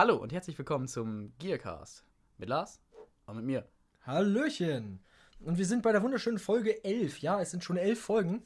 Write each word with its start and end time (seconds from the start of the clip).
Hallo 0.00 0.16
und 0.16 0.32
herzlich 0.32 0.56
willkommen 0.56 0.88
zum 0.88 1.34
Gearcast. 1.38 2.06
Mit 2.38 2.48
Lars 2.48 2.80
und 3.26 3.36
mit 3.36 3.44
mir. 3.44 3.68
Hallöchen. 4.00 5.04
Und 5.40 5.58
wir 5.58 5.66
sind 5.66 5.82
bei 5.82 5.92
der 5.92 6.02
wunderschönen 6.02 6.38
Folge 6.38 6.82
11. 6.82 7.18
Ja, 7.18 7.38
es 7.38 7.50
sind 7.50 7.64
schon 7.64 7.76
elf 7.76 8.00
Folgen. 8.00 8.42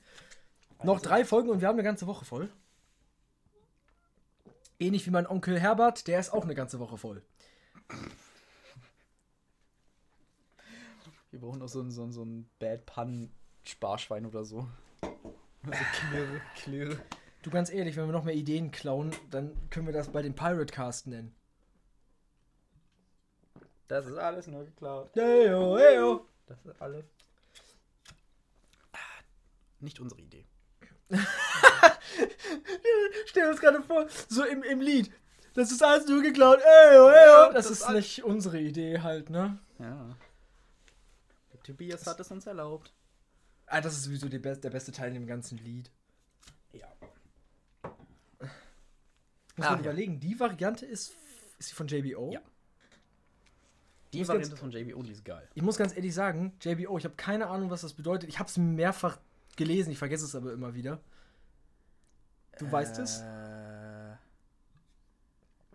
Noch 0.83 1.01
drei 1.01 1.25
Folgen 1.25 1.51
und 1.51 1.61
wir 1.61 1.69
haben 1.69 1.77
eine 1.77 1.85
ganze 1.85 2.09
Woche 2.09 2.25
voll. 2.25 2.51
Ähnlich 4.81 5.07
wie 5.07 5.13
mein 5.13 5.29
Onkel 5.29 5.61
Herbert, 5.61 6.09
der 6.09 6.19
ist 6.19 6.33
auch 6.33 6.43
eine 6.43 6.57
ganze 6.57 6.81
Woche 6.81 6.99
voll. 6.99 7.23
Wir 11.31 11.39
brauchen 11.39 11.61
noch 11.61 11.69
so 11.69 11.83
ein, 11.83 11.93
so 11.93 12.03
ein, 12.03 12.11
so 12.11 12.25
ein 12.25 12.51
Bad 12.59 12.85
Pun 12.85 13.31
Sparschwein 13.63 14.27
oder 14.27 14.45
so. 14.45 14.67
Also 15.03 15.85
klirre, 15.93 16.41
klirre. 16.57 16.99
Du 17.43 17.51
ganz 17.51 17.71
ehrlich, 17.71 17.95
wenn 17.95 18.07
wir 18.07 18.13
noch 18.13 18.25
mehr 18.25 18.35
Ideen 18.35 18.73
klauen, 18.73 19.13
dann 19.31 19.53
können 19.71 19.87
wir 19.87 19.95
das 19.95 20.09
bei 20.09 20.21
dem 20.21 20.35
Pirate 20.35 20.75
Cast 20.75 21.07
nennen. 21.07 21.33
Das 23.89 24.07
ist 24.07 24.17
alles 24.17 24.47
nur 24.47 24.65
geklaut. 24.65 25.11
Heyo, 25.15 25.77
heyo. 25.79 26.27
Das 26.47 26.59
ist 26.65 26.81
alles. 26.81 27.05
Nicht 29.81 30.01
unsere 30.01 30.21
Idee. 30.21 30.47
Stell 33.27 33.51
uns 33.51 33.61
gerade 33.61 33.83
vor, 33.83 34.07
so 34.29 34.45
im, 34.45 34.63
im 34.63 34.81
Lied. 34.81 35.13
Das 35.55 35.71
ist 35.71 35.83
alles 35.83 36.07
nur 36.09 36.23
geklaut. 36.23 36.61
Heyo, 36.65 37.11
heyo. 37.11 37.53
Das, 37.53 37.69
das 37.69 37.81
ist 37.81 37.89
nicht 37.91 38.25
unsere 38.25 38.59
Idee 38.61 39.01
halt, 39.01 39.29
ne? 39.31 39.59
Ja. 39.79 40.17
Der 41.53 41.61
Tobias 41.63 42.07
hat 42.07 42.19
es 42.21 42.31
uns 42.31 42.47
erlaubt. 42.47 42.93
Ah, 43.67 43.81
das 43.81 43.95
ist 43.95 44.05
sowieso 44.05 44.29
die 44.29 44.39
be 44.39 44.57
der 44.57 44.71
beste 44.71 44.93
Teil 44.93 45.09
in 45.09 45.15
dem 45.15 45.27
ganzen 45.27 45.59
Lied. 45.59 45.91
Ja. 46.73 46.89
Muss 49.57 49.67
Ah, 49.67 49.71
man 49.71 49.75
ja. 49.85 49.91
überlegen, 49.91 50.19
die 50.21 50.39
Variante 50.41 50.87
ist, 50.87 51.15
ist 51.59 51.69
sie 51.69 51.75
von 51.75 51.87
JBO? 51.87 52.33
Ja. 52.33 52.41
Die 54.19 54.29
Variante 54.29 54.51
ganz- 54.51 54.61
von 54.61 54.71
JBO, 54.71 55.03
die 55.03 55.13
ist 55.13 55.25
geil. 55.25 55.49
Ich 55.55 55.63
muss 55.63 55.77
ganz 55.77 55.95
ehrlich 55.97 56.15
sagen, 56.15 56.53
JBO, 56.61 56.97
ich 56.99 57.05
habe 57.05 57.15
keine 57.17 57.49
Ahnung, 57.49 57.71
was 57.71 57.83
das 57.83 57.93
bedeutet. 57.93 58.29
Ich 58.29 58.39
habe 58.39 58.49
es 58.49 58.57
mehrfach 58.57 59.19
gelesen, 59.57 59.91
ich 59.91 59.99
vergesse 59.99 60.25
es 60.25 60.35
aber 60.35 60.53
immer 60.53 60.75
wieder. 60.75 61.01
Du 62.59 62.71
weißt 62.71 62.99
es? 62.99 63.21
Äh, 63.21 64.17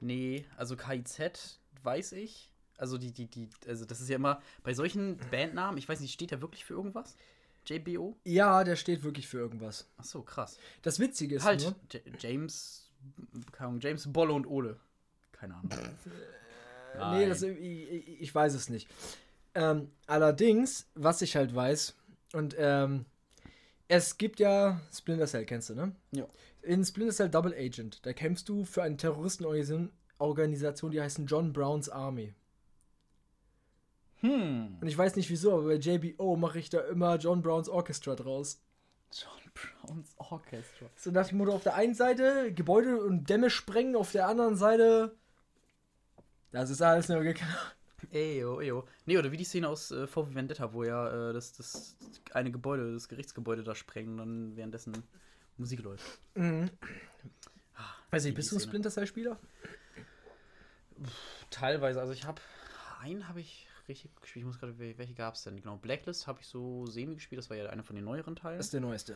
nee, 0.01 0.45
also 0.57 0.75
KIZ 0.75 1.59
weiß 1.83 2.13
ich. 2.13 2.51
Also 2.77 2.97
die, 2.97 3.11
die, 3.11 3.25
die, 3.25 3.49
also 3.67 3.83
das 3.85 3.99
ist 3.99 4.07
ja 4.09 4.15
immer 4.15 4.41
bei 4.63 4.73
solchen 4.73 5.17
Bandnamen, 5.31 5.77
ich 5.77 5.89
weiß 5.89 5.99
nicht, 5.99 6.13
steht 6.13 6.31
der 6.31 6.41
wirklich 6.41 6.63
für 6.63 6.73
irgendwas? 6.73 7.17
JBO? 7.65 8.17
Ja, 8.23 8.63
der 8.63 8.77
steht 8.77 9.03
wirklich 9.03 9.27
für 9.27 9.37
irgendwas. 9.37 9.87
Ach 9.97 10.05
so, 10.05 10.21
krass. 10.21 10.57
Das 10.81 10.99
Witzige 10.99 11.35
ist 11.35 11.43
halt, 11.43 11.61
nur, 11.61 11.75
James, 12.19 12.89
keine 13.51 13.67
Ahnung, 13.69 13.81
James 13.81 14.11
Bolle 14.11 14.31
und 14.31 14.47
Ole. 14.47 14.79
Keine 15.33 15.55
Ahnung. 15.55 15.69
äh, 16.95 17.17
nee, 17.17 17.27
das, 17.27 17.41
ich, 17.41 17.57
ich, 17.59 18.21
ich 18.21 18.35
weiß 18.35 18.53
es 18.53 18.69
nicht. 18.69 18.87
Ähm, 19.55 19.91
allerdings, 20.07 20.87
was 20.95 21.21
ich 21.21 21.35
halt 21.35 21.53
weiß, 21.53 21.95
und 22.33 22.55
ähm, 22.57 23.05
es 23.87 24.17
gibt 24.17 24.39
ja 24.39 24.79
Splinter 24.93 25.25
Cell, 25.25 25.45
kennst 25.45 25.69
du, 25.69 25.75
ne? 25.75 25.95
Ja. 26.11 26.27
In 26.61 26.83
Splinter 26.85 27.13
Cell 27.13 27.29
Double 27.29 27.53
Agent, 27.53 28.05
da 28.05 28.13
kämpfst 28.13 28.47
du 28.47 28.65
für 28.65 28.83
eine 28.83 28.97
Terroristenorganisation, 28.97 30.91
die 30.91 31.01
heißt 31.01 31.21
John 31.25 31.53
Browns 31.53 31.89
Army. 31.89 32.33
Hm. 34.21 34.77
Und 34.81 34.87
ich 34.87 34.97
weiß 34.97 35.15
nicht 35.15 35.29
wieso, 35.29 35.53
aber 35.53 35.63
bei 35.63 35.75
JBO 35.75 36.35
mache 36.35 36.59
ich 36.59 36.69
da 36.69 36.81
immer 36.81 37.15
John 37.15 37.41
Browns 37.41 37.69
Orchestra 37.69 38.15
draus. 38.15 38.61
John 39.11 39.51
Browns 39.53 40.13
Orchestra. 40.17 40.87
So 40.95 41.11
nach 41.11 41.27
dem 41.27 41.37
Motto, 41.37 41.53
auf 41.53 41.63
der 41.63 41.75
einen 41.75 41.95
Seite 41.95 42.53
Gebäude 42.53 43.01
und 43.01 43.29
Dämme 43.29 43.49
sprengen, 43.49 43.95
auf 43.95 44.11
der 44.11 44.27
anderen 44.27 44.55
Seite. 44.55 45.17
Das 46.51 46.69
ist 46.69 46.81
alles 46.81 47.09
nur 47.09 47.21
geklaut. 47.21 47.75
Eyo, 48.11 48.61
eyo. 48.61 48.87
Nee, 49.05 49.17
oder 49.17 49.31
wie 49.31 49.37
die 49.37 49.43
Szene 49.43 49.67
aus 49.67 49.91
äh, 49.91 50.07
VW 50.07 50.33
Vendetta, 50.33 50.71
wo 50.73 50.83
ja 50.83 51.29
äh, 51.29 51.33
das, 51.33 51.51
das 51.53 51.97
eine 52.31 52.49
Gebäude, 52.51 52.93
das 52.93 53.09
Gerichtsgebäude 53.09 53.63
da 53.63 53.75
sprengen 53.75 54.13
und 54.13 54.17
dann 54.19 54.55
währenddessen 54.55 55.03
Musik 55.57 55.81
läuft. 55.81 56.05
Mhm. 56.35 56.69
Weiß 58.11 58.23
die 58.23 58.29
nicht, 58.29 58.35
bist 58.37 58.51
du 58.51 58.55
ein. 58.55 58.61
Splinter 58.61 58.89
Cell-Spieler? 58.89 59.37
Teilweise, 61.49 61.99
also 61.99 62.13
ich 62.13 62.25
habe 62.25 62.41
einen 63.01 63.27
habe 63.27 63.39
ich 63.41 63.67
richtig 63.87 64.11
gespielt. 64.21 64.43
Ich 64.43 64.47
muss 64.47 64.59
gerade, 64.59 64.73
wel- 64.73 64.97
welche 64.97 65.13
gab 65.13 65.35
es 65.35 65.43
denn? 65.43 65.57
Genau, 65.57 65.77
Blacklist 65.77 66.27
habe 66.27 66.39
ich 66.41 66.47
so 66.47 66.85
semi 66.85 67.15
gespielt. 67.15 67.39
Das 67.39 67.49
war 67.49 67.57
ja 67.57 67.69
einer 67.69 67.83
von 67.83 67.95
den 67.95 68.05
neueren 68.05 68.35
Teilen. 68.35 68.57
Das 68.57 68.67
ist 68.67 68.73
der 68.73 68.81
neueste. 68.81 69.15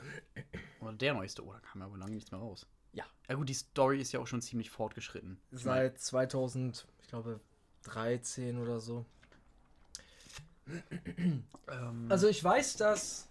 Oder 0.81 0.93
der 0.93 1.13
neueste. 1.13 1.43
Oh, 1.45 1.51
da 1.53 1.59
kam 1.59 1.81
ja 1.81 1.89
wohl 1.89 1.99
lange 1.99 2.13
nichts 2.15 2.31
mehr 2.31 2.39
raus. 2.39 2.65
Ja. 2.93 3.03
Ja 3.29 3.35
gut, 3.35 3.49
die 3.49 3.53
Story 3.53 3.99
ist 4.01 4.11
ja 4.11 4.19
auch 4.19 4.27
schon 4.27 4.41
ziemlich 4.41 4.69
fortgeschritten. 4.69 5.39
Seit 5.51 5.99
2000, 5.99 6.85
ich 7.01 7.07
glaube, 7.09 7.39
13 7.83 8.57
oder 8.57 8.79
so. 8.79 9.05
ähm, 11.69 12.07
Also 12.09 12.27
ich 12.27 12.43
weiß, 12.43 12.77
dass. 12.77 13.27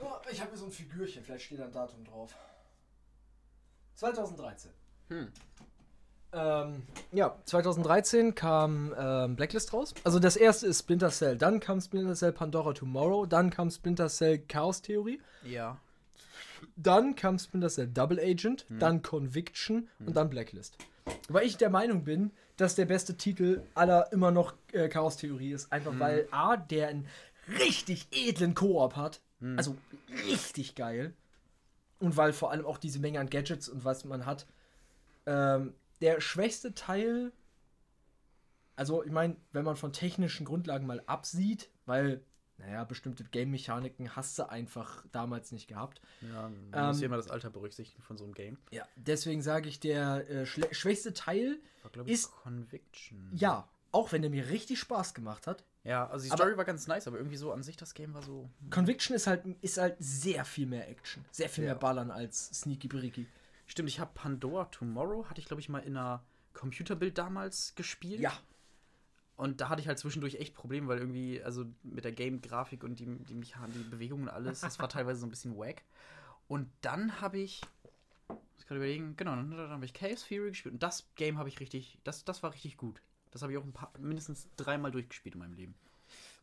Oh, 0.00 0.10
ich 0.30 0.40
habe 0.40 0.50
mir 0.50 0.56
so 0.56 0.64
ein 0.66 0.72
Figürchen, 0.72 1.22
vielleicht 1.22 1.44
steht 1.44 1.60
da 1.60 1.64
ein 1.64 1.72
Datum 1.72 2.04
drauf. 2.04 2.34
2013. 3.94 4.70
hm. 5.08 5.32
Ähm, 6.34 6.82
ja, 7.12 7.36
2013 7.44 8.34
kam 8.34 8.94
ähm, 8.96 9.36
Blacklist 9.36 9.74
raus. 9.74 9.92
Also 10.02 10.18
das 10.18 10.36
erste 10.36 10.66
ist 10.66 10.78
Splinter 10.80 11.10
Cell, 11.10 11.36
dann 11.36 11.60
kam 11.60 11.78
Splinter 11.80 12.14
Cell 12.14 12.32
Pandora 12.32 12.72
Tomorrow, 12.72 13.26
dann 13.26 13.50
kam 13.50 13.70
Splinter 13.70 14.08
Cell 14.08 14.38
Chaos 14.38 14.80
Theory, 14.80 15.20
Ja. 15.44 15.78
Dann 16.76 17.14
kam 17.14 17.38
Splinter 17.38 17.68
Cell 17.68 17.88
Double 17.88 18.20
Agent, 18.20 18.66
dann 18.68 19.02
Conviction 19.02 19.88
und 20.04 20.16
dann 20.16 20.30
Blacklist. 20.30 20.78
Weil 21.28 21.46
ich 21.46 21.56
der 21.56 21.70
Meinung 21.70 22.04
bin, 22.04 22.30
dass 22.56 22.74
der 22.74 22.84
beste 22.86 23.16
Titel 23.16 23.62
aller 23.74 24.12
immer 24.12 24.30
noch 24.30 24.54
äh, 24.72 24.88
Chaos 24.88 25.16
Theorie 25.16 25.52
ist. 25.52 25.72
Einfach 25.72 25.98
weil 25.98 26.28
A, 26.30 26.56
der 26.56 26.88
einen 26.88 27.08
richtig 27.58 28.06
edlen 28.12 28.54
Koop 28.54 28.96
hat. 28.96 29.20
Also 29.56 29.76
richtig 30.26 30.76
geil. 30.76 31.14
Und 31.98 32.16
weil 32.16 32.32
vor 32.32 32.52
allem 32.52 32.64
auch 32.64 32.78
diese 32.78 33.00
Menge 33.00 33.18
an 33.18 33.28
Gadgets 33.30 33.68
und 33.68 33.84
was 33.84 34.04
man 34.04 34.26
hat. 34.26 34.46
Ähm, 35.26 35.74
der 36.00 36.20
schwächste 36.20 36.74
Teil, 36.74 37.32
also 38.76 39.04
ich 39.04 39.10
meine, 39.12 39.36
wenn 39.52 39.64
man 39.64 39.76
von 39.76 39.92
technischen 39.92 40.44
Grundlagen 40.44 40.86
mal 40.86 41.02
absieht, 41.06 41.70
weil, 41.86 42.22
naja, 42.58 42.84
bestimmte 42.84 43.24
Game-Mechaniken 43.24 44.14
hast 44.14 44.38
du 44.38 44.48
einfach 44.48 45.04
damals 45.12 45.50
nicht 45.52 45.68
gehabt. 45.68 46.00
Ja, 46.20 46.48
man 46.48 46.86
muss 46.88 46.96
Ähm, 46.96 47.02
ja 47.02 47.06
immer 47.06 47.16
das 47.16 47.28
Alter 47.30 47.50
berücksichtigen 47.50 48.02
von 48.02 48.16
so 48.16 48.24
einem 48.24 48.34
Game. 48.34 48.58
Ja, 48.70 48.86
deswegen 48.96 49.42
sage 49.42 49.68
ich, 49.68 49.80
der 49.80 50.28
äh, 50.30 50.46
schwächste 50.46 51.12
Teil, 51.12 51.58
War, 51.82 52.06
ich, 52.06 52.12
Ist- 52.12 52.30
Conviction. 52.30 53.30
ja, 53.34 53.68
auch 53.90 54.12
wenn 54.12 54.22
er 54.22 54.30
mir 54.30 54.48
richtig 54.48 54.78
Spaß 54.78 55.14
gemacht 55.14 55.46
hat. 55.46 55.64
Ja, 55.84 56.06
also 56.08 56.24
die 56.24 56.30
Aber- 56.30 56.44
Story 56.44 56.56
war 56.56 56.64
ganz 56.64 56.86
nice, 56.86 57.08
aber 57.08 57.16
irgendwie 57.18 57.36
so 57.36 57.52
an 57.52 57.62
sich 57.64 57.76
das 57.76 57.94
Game 57.94 58.14
war 58.14 58.22
so. 58.22 58.48
Conviction 58.70 59.16
ist 59.16 59.26
halt, 59.26 59.44
ist 59.62 59.78
halt 59.78 59.96
sehr 59.98 60.44
viel 60.44 60.66
mehr 60.66 60.88
Action, 60.88 61.24
sehr 61.32 61.48
viel 61.48 61.64
Ja. 61.64 61.70
mehr 61.72 61.78
Ballern 61.80 62.10
als 62.12 62.46
Sneaky 62.60 62.86
Bricky. 62.88 63.26
Stimmt, 63.66 63.88
ich 63.88 63.98
habe 63.98 64.12
Pandora 64.14 64.66
Tomorrow, 64.66 65.28
hatte 65.28 65.40
ich 65.40 65.46
glaube 65.46 65.60
ich 65.60 65.68
mal 65.68 65.80
in 65.80 65.96
einer 65.96 66.22
Computerbild 66.52 67.18
damals 67.18 67.74
gespielt. 67.74 68.20
Ja, 68.20 68.32
Und 69.42 69.60
da 69.60 69.68
hatte 69.68 69.80
ich 69.80 69.88
halt 69.88 69.98
zwischendurch 69.98 70.36
echt 70.36 70.54
Probleme, 70.54 70.86
weil 70.86 70.98
irgendwie, 70.98 71.42
also 71.42 71.64
mit 71.82 72.04
der 72.04 72.12
Game-Grafik 72.12 72.84
und 72.84 73.00
die, 73.00 73.06
die 73.06 73.34
Mechanik, 73.34 73.74
die 73.76 73.82
Bewegungen 73.90 74.24
und 74.24 74.28
alles, 74.28 74.60
das 74.60 74.78
war 74.78 74.88
teilweise 74.88 75.18
so 75.18 75.26
ein 75.26 75.30
bisschen 75.30 75.56
wack. 75.58 75.82
Und 76.46 76.70
dann 76.80 77.20
habe 77.20 77.38
ich, 77.38 77.60
muss 78.28 78.66
gerade 78.66 78.76
überlegen, 78.76 79.16
genau, 79.16 79.34
dann, 79.34 79.50
dann 79.50 79.70
habe 79.70 79.84
ich 79.84 79.94
Chaos 79.94 80.24
Theory 80.28 80.50
gespielt 80.50 80.74
und 80.74 80.82
das 80.84 81.08
Game 81.16 81.38
habe 81.38 81.48
ich 81.48 81.58
richtig, 81.58 81.98
das, 82.04 82.24
das 82.24 82.44
war 82.44 82.52
richtig 82.52 82.76
gut. 82.76 83.02
Das 83.32 83.42
habe 83.42 83.50
ich 83.52 83.58
auch 83.58 83.64
ein 83.64 83.72
paar, 83.72 83.90
mindestens 83.98 84.46
dreimal 84.56 84.92
durchgespielt 84.92 85.34
in 85.34 85.40
meinem 85.40 85.54
Leben. 85.54 85.74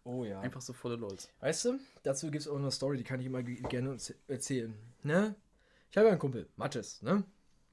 oh 0.03 0.25
ja. 0.25 0.41
Einfach 0.41 0.59
so 0.61 0.73
volle 0.73 0.97
Lols. 0.97 1.29
Weißt 1.39 1.65
du, 1.65 1.79
dazu 2.03 2.29
gibt 2.31 2.41
es 2.41 2.47
auch 2.49 2.57
eine 2.57 2.69
Story, 2.69 2.97
die 2.97 3.05
kann 3.05 3.21
ich 3.21 3.27
immer 3.27 3.43
ge- 3.43 3.61
gerne 3.61 3.95
erzählen. 4.27 4.73
Ne? 5.03 5.35
Ich 5.89 5.97
habe 5.97 6.07
ja 6.07 6.11
einen 6.11 6.19
Kumpel, 6.19 6.49
Mattes, 6.57 7.01
ne? 7.01 7.23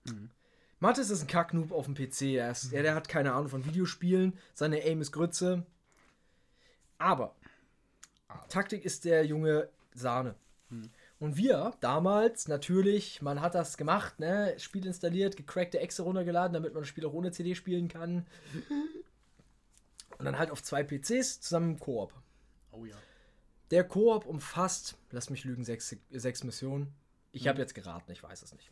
Mhm. 0.05 0.31
Mattes 0.79 1.11
ist 1.11 1.23
ein 1.23 1.27
Kacknoob 1.27 1.73
auf 1.73 1.87
dem 1.87 1.95
PC. 1.95 2.23
Er, 2.37 2.51
ist, 2.51 2.73
er, 2.73 2.83
der 2.83 2.95
hat 2.95 3.09
keine 3.09 3.33
Ahnung 3.33 3.49
von 3.49 3.65
Videospielen. 3.65 4.39
Seine 4.55 4.83
Aim 4.83 5.01
ist 5.01 5.13
Grütze. 5.13 5.65
Aber 6.99 7.34
Taktik 8.49 8.84
ist 8.84 9.05
der 9.05 9.25
junge 9.25 9.69
Sahne. 9.95 10.34
Und 11.19 11.37
wir 11.37 11.73
damals 11.81 12.49
natürlich, 12.49 13.23
man 13.23 13.41
hat 13.41 13.55
das 13.55 13.77
gemacht, 13.77 14.19
ne? 14.21 14.55
Spiel 14.59 14.84
installiert, 14.87 15.37
gecrackte 15.37 15.81
Exe 15.81 16.03
runtergeladen, 16.03 16.53
damit 16.53 16.75
man 16.75 16.83
das 16.83 16.89
Spiel 16.89 17.07
auch 17.07 17.13
ohne 17.13 17.33
CD 17.33 17.55
spielen 17.55 17.89
kann. 17.89 18.27
Und 20.19 20.25
dann 20.25 20.39
halt 20.39 20.51
auf 20.51 20.63
zwei 20.63 20.83
PCs 20.83 21.41
zusammen 21.41 21.72
im 21.72 21.79
Koop. 21.79 22.13
Oh 22.72 22.84
ja. 22.84 22.97
Der 23.71 23.84
Koop 23.84 24.27
umfasst, 24.27 24.97
lass 25.11 25.31
mich 25.31 25.45
lügen, 25.45 25.65
sechs, 25.65 25.97
sechs 26.11 26.45
Missionen. 26.45 26.93
Ich 27.33 27.49
habe 27.49 27.61
jetzt 27.61 27.75
geraten, 27.75 28.13
ich 28.13 28.22
weiß 28.22 28.43
es 28.43 28.53
nicht. 28.53 28.71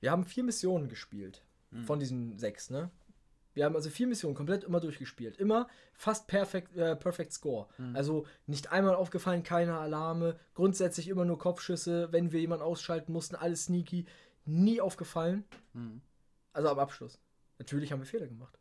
Wir 0.00 0.10
haben 0.10 0.24
vier 0.24 0.44
Missionen 0.44 0.88
gespielt. 0.88 1.44
Von 1.84 2.00
diesen 2.00 2.38
sechs, 2.38 2.70
ne? 2.70 2.90
Wir 3.52 3.64
haben 3.64 3.74
also 3.74 3.90
vier 3.90 4.06
Missionen 4.06 4.36
komplett 4.36 4.64
immer 4.64 4.80
durchgespielt. 4.80 5.36
Immer 5.36 5.68
fast 5.92 6.28
perfekt, 6.28 6.76
äh, 6.76 6.96
perfect 6.96 7.32
Score. 7.32 7.66
Also 7.92 8.24
nicht 8.46 8.70
einmal 8.70 8.94
aufgefallen, 8.94 9.42
keine 9.42 9.76
Alarme. 9.76 10.38
Grundsätzlich 10.54 11.08
immer 11.08 11.24
nur 11.24 11.38
Kopfschüsse. 11.38 12.12
Wenn 12.12 12.32
wir 12.32 12.40
jemanden 12.40 12.64
ausschalten 12.64 13.12
mussten, 13.12 13.34
alles 13.34 13.64
sneaky. 13.64 14.06
Nie 14.44 14.80
aufgefallen. 14.80 15.44
Mhm. 15.74 16.00
Also 16.52 16.68
am 16.68 16.78
Abschluss. 16.78 17.20
Natürlich 17.58 17.92
haben 17.92 18.00
wir 18.00 18.06
Fehler 18.06 18.28
gemacht. 18.28 18.58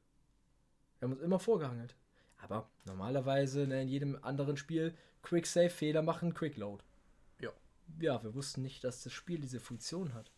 Wir 1.00 1.08
haben 1.08 1.14
uns 1.14 1.22
immer 1.22 1.40
vorgehangelt. 1.40 1.96
Aber 2.40 2.70
normalerweise 2.86 3.68
ne, 3.68 3.84
in 3.84 3.88
jedem 3.88 4.18
anderen 4.24 4.58
Spiel 4.58 4.96
Quick 5.22 5.46
Save, 5.46 5.70
Fehler 5.70 6.02
machen, 6.02 6.34
Quick 6.34 6.58
Load. 6.58 6.84
Ja. 7.40 7.52
Ja, 8.00 8.24
wir 8.24 8.34
wussten 8.34 8.64
nicht, 8.64 8.84
dass 8.84 9.04
das 9.04 9.14
Spiel 9.14 9.40
diese 9.40 9.60
Funktion 9.60 10.14
hat. 10.14 10.32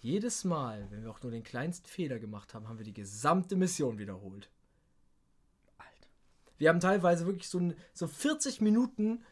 Jedes 0.00 0.44
Mal, 0.44 0.86
wenn 0.90 1.02
wir 1.02 1.10
auch 1.10 1.22
nur 1.22 1.30
den 1.30 1.42
kleinsten 1.42 1.86
Fehler 1.86 2.18
gemacht 2.18 2.54
haben, 2.54 2.68
haben 2.68 2.78
wir 2.78 2.84
die 2.86 2.94
gesamte 2.94 3.54
Mission 3.56 3.98
wiederholt. 3.98 4.50
Alter. 5.76 6.08
Wir 6.58 6.68
haben 6.70 6.80
teilweise 6.80 7.26
wirklich 7.26 7.48
so 7.48 7.58
ein 7.58 7.74
so 7.92 8.06
40 8.06 8.60
Minuten 8.62 9.22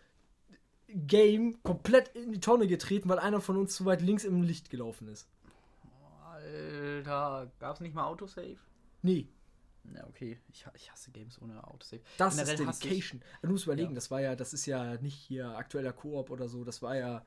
Game 0.89 1.63
komplett 1.63 2.09
in 2.15 2.33
die 2.33 2.41
Tonne 2.41 2.67
getreten, 2.67 3.09
weil 3.09 3.19
einer 3.19 3.41
von 3.41 3.57
uns 3.57 3.75
zu 3.75 3.85
weit 3.87 4.03
links 4.03 4.25
im 4.25 4.43
Licht 4.43 4.71
gelaufen 4.71 5.09
ist. 5.09 5.29
Alter, 6.27 7.51
gab's 7.59 7.81
nicht 7.81 7.95
mal 7.95 8.05
Autosave? 8.05 8.57
Nee, 9.03 9.27
Ja, 9.95 10.07
okay. 10.07 10.39
Ich, 10.49 10.67
ich 10.75 10.91
hasse 10.93 11.11
Games 11.11 11.41
ohne 11.41 11.63
Autosave. 11.67 12.03
das 12.19 12.37
Generell 12.37 12.55
ist 12.69 12.83
Dedication. 12.83 13.23
Du 13.43 13.49
musst 13.51 13.65
überlegen, 13.65 13.91
Ja. 13.91 13.95
das 13.95 14.11
war 14.11 14.21
ja, 14.21 14.37
das 14.37 14.53
ist 14.53 14.67
ja 14.67 14.97
nicht 14.99 15.15
hier 15.17 15.57
aktueller 15.57 15.93
Koop 15.93 16.31
oder 16.31 16.49
so, 16.49 16.65
das 16.65 16.83
war 16.83 16.97
ja, 16.97 17.25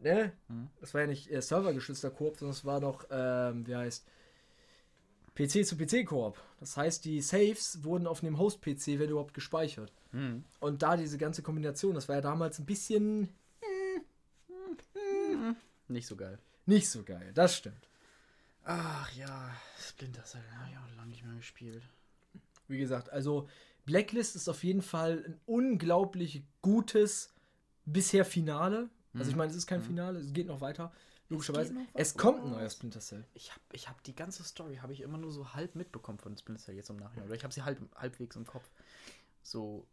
ne? 0.00 0.32
Mhm. 0.48 0.68
Das 0.80 0.94
war 0.94 1.02
ja 1.02 1.06
nicht 1.06 1.30
äh, 1.30 1.40
servergeschützter 1.40 2.10
Koop, 2.10 2.38
sondern 2.38 2.54
es 2.54 2.64
war 2.64 2.80
doch, 2.80 3.06
ähm, 3.10 3.66
wie 3.66 3.76
heißt, 3.76 4.06
PC 5.34 5.64
zu 5.66 5.76
PC 5.76 6.06
Koop. 6.06 6.40
Das 6.58 6.76
heißt, 6.76 7.04
die 7.04 7.20
Saves 7.22 7.82
wurden 7.84 8.06
auf 8.06 8.20
dem 8.20 8.38
Host-PC, 8.38 8.98
wenn 8.98 9.10
überhaupt, 9.10 9.34
gespeichert. 9.34 9.92
Hm. 10.12 10.44
Und 10.58 10.82
da 10.82 10.96
diese 10.96 11.18
ganze 11.18 11.42
Kombination, 11.42 11.94
das 11.94 12.08
war 12.08 12.16
ja 12.16 12.20
damals 12.20 12.58
ein 12.58 12.66
bisschen 12.66 13.28
Nicht 15.88 16.06
so 16.06 16.16
geil. 16.16 16.38
nicht 16.66 16.88
so 16.88 17.02
geil. 17.02 17.32
Das 17.34 17.56
stimmt. 17.56 17.88
Ach 18.64 19.10
ja, 19.12 19.52
Splinter 19.78 20.24
Cell 20.24 20.42
habe 20.58 20.70
ich 20.70 20.76
auch 20.76 20.96
lange 20.96 21.10
nicht 21.10 21.24
mehr 21.24 21.34
gespielt. 21.34 21.82
Wie 22.68 22.78
gesagt, 22.78 23.10
also 23.10 23.48
Blacklist 23.86 24.36
ist 24.36 24.48
auf 24.48 24.62
jeden 24.62 24.82
Fall 24.82 25.24
ein 25.26 25.40
unglaublich 25.46 26.44
gutes 26.62 27.32
bisher 27.86 28.24
Finale. 28.24 28.88
Also 29.18 29.30
ich 29.30 29.36
meine, 29.36 29.50
es 29.50 29.56
ist 29.56 29.66
kein 29.66 29.82
Finale, 29.82 30.20
es 30.20 30.32
geht 30.32 30.46
noch 30.46 30.60
weiter. 30.60 30.92
Logischerweise. 31.28 31.74
Es, 31.94 32.14
was 32.14 32.16
kommt 32.16 32.44
ein 32.44 32.50
neuer 32.50 32.68
Splinter 32.68 33.00
Cell. 33.00 33.24
Ich 33.34 33.50
habe 33.50 33.60
ich 33.72 33.88
hab 33.88 34.02
die 34.02 34.14
ganze 34.14 34.42
Story 34.42 34.76
habe 34.76 34.92
ich 34.92 35.00
immer 35.00 35.18
nur 35.18 35.30
so 35.30 35.52
halb 35.54 35.76
mitbekommen 35.76 36.18
von 36.18 36.36
Splinter 36.36 36.62
Cell 36.62 36.74
jetzt 36.74 36.90
im 36.90 36.96
Nachhinein. 36.96 37.26
Oder 37.26 37.36
ich 37.36 37.44
habe 37.44 37.54
sie 37.54 37.62
halb, 37.62 37.78
halbwegs 37.96 38.36
im 38.36 38.46
Kopf. 38.46 38.68
So, 39.42 39.86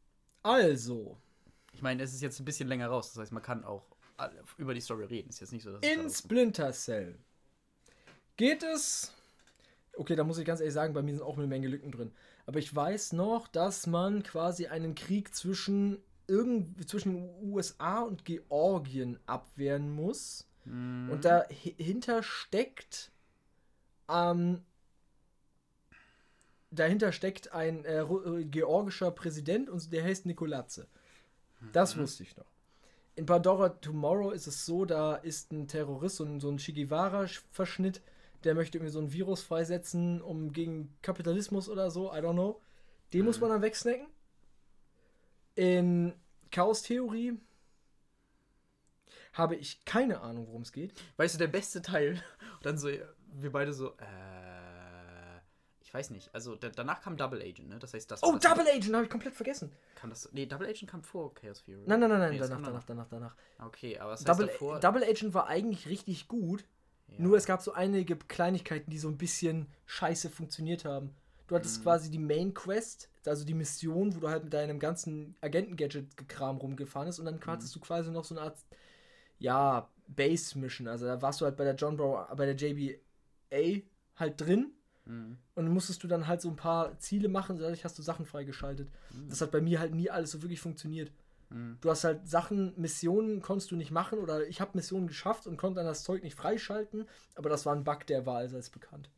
Also, 0.43 1.17
ich 1.73 1.81
meine, 1.81 2.01
es 2.03 2.13
ist 2.13 2.21
jetzt 2.21 2.39
ein 2.39 2.45
bisschen 2.45 2.67
länger 2.67 2.87
raus. 2.87 3.13
Das 3.13 3.21
heißt, 3.21 3.31
man 3.31 3.43
kann 3.43 3.63
auch 3.63 3.85
über 4.57 4.73
die 4.73 4.81
Story 4.81 5.05
reden. 5.05 5.29
Ist 5.29 5.39
jetzt 5.39 5.53
nicht 5.53 5.63
so, 5.63 5.71
dass 5.71 5.81
es 5.83 5.91
in 5.91 6.09
Splinter 6.09 6.71
Cell 6.71 7.19
geht 8.35 8.63
es. 8.63 9.13
Okay, 9.95 10.15
da 10.15 10.23
muss 10.23 10.37
ich 10.37 10.45
ganz 10.45 10.59
ehrlich 10.59 10.73
sagen, 10.73 10.93
bei 10.93 11.01
mir 11.01 11.13
sind 11.13 11.23
auch 11.23 11.37
eine 11.37 11.47
Menge 11.47 11.67
Lücken 11.67 11.91
drin. 11.91 12.11
Aber 12.45 12.59
ich 12.59 12.73
weiß 12.73 13.13
noch, 13.13 13.47
dass 13.47 13.87
man 13.87 14.23
quasi 14.23 14.67
einen 14.67 14.95
Krieg 14.95 15.35
zwischen, 15.35 15.97
irgend, 16.27 16.87
zwischen 16.89 17.29
USA 17.41 18.01
und 18.01 18.25
Georgien 18.25 19.19
abwehren 19.25 19.89
muss. 19.89 20.47
Mhm. 20.65 21.09
Und 21.11 21.25
dahinter 21.25 22.23
steckt 22.23 23.11
ähm, 24.09 24.61
dahinter 26.71 27.11
steckt 27.11 27.53
ein 27.53 27.85
äh, 27.85 28.01
äh, 28.01 28.45
georgischer 28.45 29.11
Präsident 29.11 29.69
und 29.69 29.91
der 29.91 30.03
heißt 30.03 30.25
Nikolatze. 30.25 30.87
Das 31.73 31.97
wusste 31.97 32.23
ich 32.23 32.37
noch. 32.37 32.45
In 33.15 33.25
Pandora 33.25 33.69
Tomorrow 33.69 34.29
ist 34.29 34.45
es 34.45 34.65
so, 34.65 34.85
da 34.85 35.15
ist 35.15 35.51
ein 35.51 35.67
Terrorist, 35.67 36.17
so 36.17 36.23
ein, 36.23 36.39
so 36.39 36.49
ein 36.49 36.57
Che 36.57 36.71
Guevara-Verschnitt, 36.71 38.01
der 38.43 38.53
möchte 38.53 38.77
irgendwie 38.77 38.93
so 38.93 38.99
ein 38.99 39.11
Virus 39.11 39.41
freisetzen, 39.41 40.21
um 40.21 40.51
gegen 40.51 40.93
Kapitalismus 41.01 41.67
oder 41.67 41.89
so, 41.89 42.13
I 42.13 42.17
don't 42.17 42.33
know. 42.33 42.61
Den 43.11 43.25
muss 43.25 43.39
man 43.39 43.49
dann 43.49 43.63
wegsnacken. 43.63 44.05
In 45.57 46.13
Chaos-Theorie 46.51 47.39
habe 49.33 49.55
ich 49.55 49.83
keine 49.85 50.21
Ahnung, 50.21 50.47
worum 50.47 50.61
es 50.61 50.71
geht. 50.71 50.93
Weißt 51.17 51.33
du, 51.33 51.39
der 51.39 51.47
beste 51.47 51.81
Teil. 51.81 52.11
Und 52.11 52.21
dann 52.65 52.77
so, 52.77 52.89
wir 52.89 53.51
beide 53.51 53.73
so, 53.73 53.89
äh, 53.97 55.37
ich 55.81 55.91
weiß 55.91 56.11
nicht. 56.11 56.29
Also 56.35 56.55
da, 56.55 56.69
danach 56.69 57.01
kam 57.01 57.17
Double 57.17 57.41
Agent, 57.41 57.69
ne? 57.69 57.79
Das 57.79 57.95
heißt, 57.95 58.11
das 58.11 58.21
Oh, 58.21 58.33
das 58.33 58.41
Double 58.41 58.67
Agent 58.67 58.93
habe 58.93 59.05
ich 59.05 59.09
komplett 59.09 59.33
vergessen. 59.33 59.71
Kam 59.95 60.11
das, 60.11 60.31
nee, 60.31 60.45
Double 60.45 60.67
Agent 60.67 60.91
kam 60.91 61.01
vor 61.01 61.33
Chaos 61.33 61.63
Theory. 61.63 61.83
Nein, 61.87 62.01
nein, 62.01 62.09
nein, 62.11 62.19
nein, 62.19 62.31
Nee, 62.33 62.39
danach, 62.39 62.61
danach, 62.61 62.83
danach, 62.83 63.07
danach. 63.09 63.35
Okay, 63.57 63.97
aber 63.97 64.11
das 64.11 64.19
heißt 64.19 64.29
Double, 64.29 64.45
davor. 64.45 64.79
Double 64.79 65.03
Agent 65.03 65.33
war 65.33 65.47
eigentlich 65.47 65.87
richtig 65.87 66.27
gut, 66.27 66.65
ja. 67.07 67.15
nur 67.17 67.35
es 67.35 67.47
gab 67.47 67.63
so 67.63 67.73
einige 67.73 68.15
Kleinigkeiten, 68.15 68.91
die 68.91 68.99
so 68.99 69.07
ein 69.07 69.17
bisschen 69.17 69.71
scheiße 69.87 70.29
funktioniert 70.29 70.85
haben. 70.85 71.15
Du 71.47 71.53
Mhm. 71.55 71.59
hattest 71.59 71.81
quasi 71.83 72.11
die 72.11 72.19
Main 72.19 72.53
Quest, 72.53 73.09
also 73.25 73.45
die 73.45 73.53
Mission, 73.53 74.15
wo 74.15 74.19
du 74.19 74.29
halt 74.29 74.43
mit 74.43 74.53
deinem 74.53 74.79
ganzen 74.79 75.35
Agenten-Gadget-Kram 75.41 76.57
rumgefahren 76.57 77.07
bist 77.07 77.19
und 77.19 77.25
dann 77.25 77.35
Mhm. 77.35 77.45
hattest 77.47 77.75
du 77.75 77.79
quasi 77.79 78.11
noch 78.11 78.25
so 78.25 78.35
eine 78.35 78.43
Art, 78.45 78.57
ja, 79.39 79.89
Base-Mission. 80.07 80.87
Also 80.87 81.05
da 81.05 81.21
warst 81.21 81.41
du 81.41 81.45
halt 81.45 81.57
bei 81.57 81.63
der 81.63 81.75
John 81.75 81.97
Brown, 81.97 82.25
bei 82.35 82.45
der 82.45 82.55
JBA 82.55 83.81
halt 84.15 84.39
drin 84.41 84.71
Mhm. 85.05 85.37
und 85.55 85.65
dann 85.65 85.73
musstest 85.73 86.03
du 86.03 86.07
dann 86.07 86.27
halt 86.27 86.41
so 86.41 86.49
ein 86.49 86.55
paar 86.55 86.97
Ziele 86.99 87.29
machen, 87.29 87.57
dadurch 87.57 87.85
hast 87.85 87.97
du 87.97 88.01
Sachen 88.03 88.25
freigeschaltet. 88.25 88.89
Das 89.29 89.41
hat 89.41 89.51
bei 89.51 89.61
mir 89.61 89.79
halt 89.79 89.93
nie 89.95 90.09
alles 90.09 90.31
so 90.31 90.41
wirklich 90.41 90.59
funktioniert. 90.61 91.11
Mhm. 91.49 91.77
Du 91.79 91.89
hast 91.89 92.03
halt 92.03 92.27
Sachen, 92.27 92.73
Missionen 92.77 93.41
konntest 93.41 93.71
du 93.71 93.75
nicht 93.77 93.91
machen 93.91 94.19
oder 94.19 94.45
ich 94.47 94.59
habe 94.59 94.71
Missionen 94.73 95.07
geschafft 95.07 95.47
und 95.47 95.57
konnte 95.57 95.77
dann 95.77 95.85
das 95.85 96.03
Zeug 96.03 96.23
nicht 96.23 96.35
freischalten, 96.35 97.07
aber 97.35 97.49
das 97.49 97.65
war 97.65 97.73
ein 97.75 97.83
Bug, 97.85 98.05
der 98.07 98.25
war 98.25 98.37
allseits 98.37 98.69
bekannt. 98.69 99.09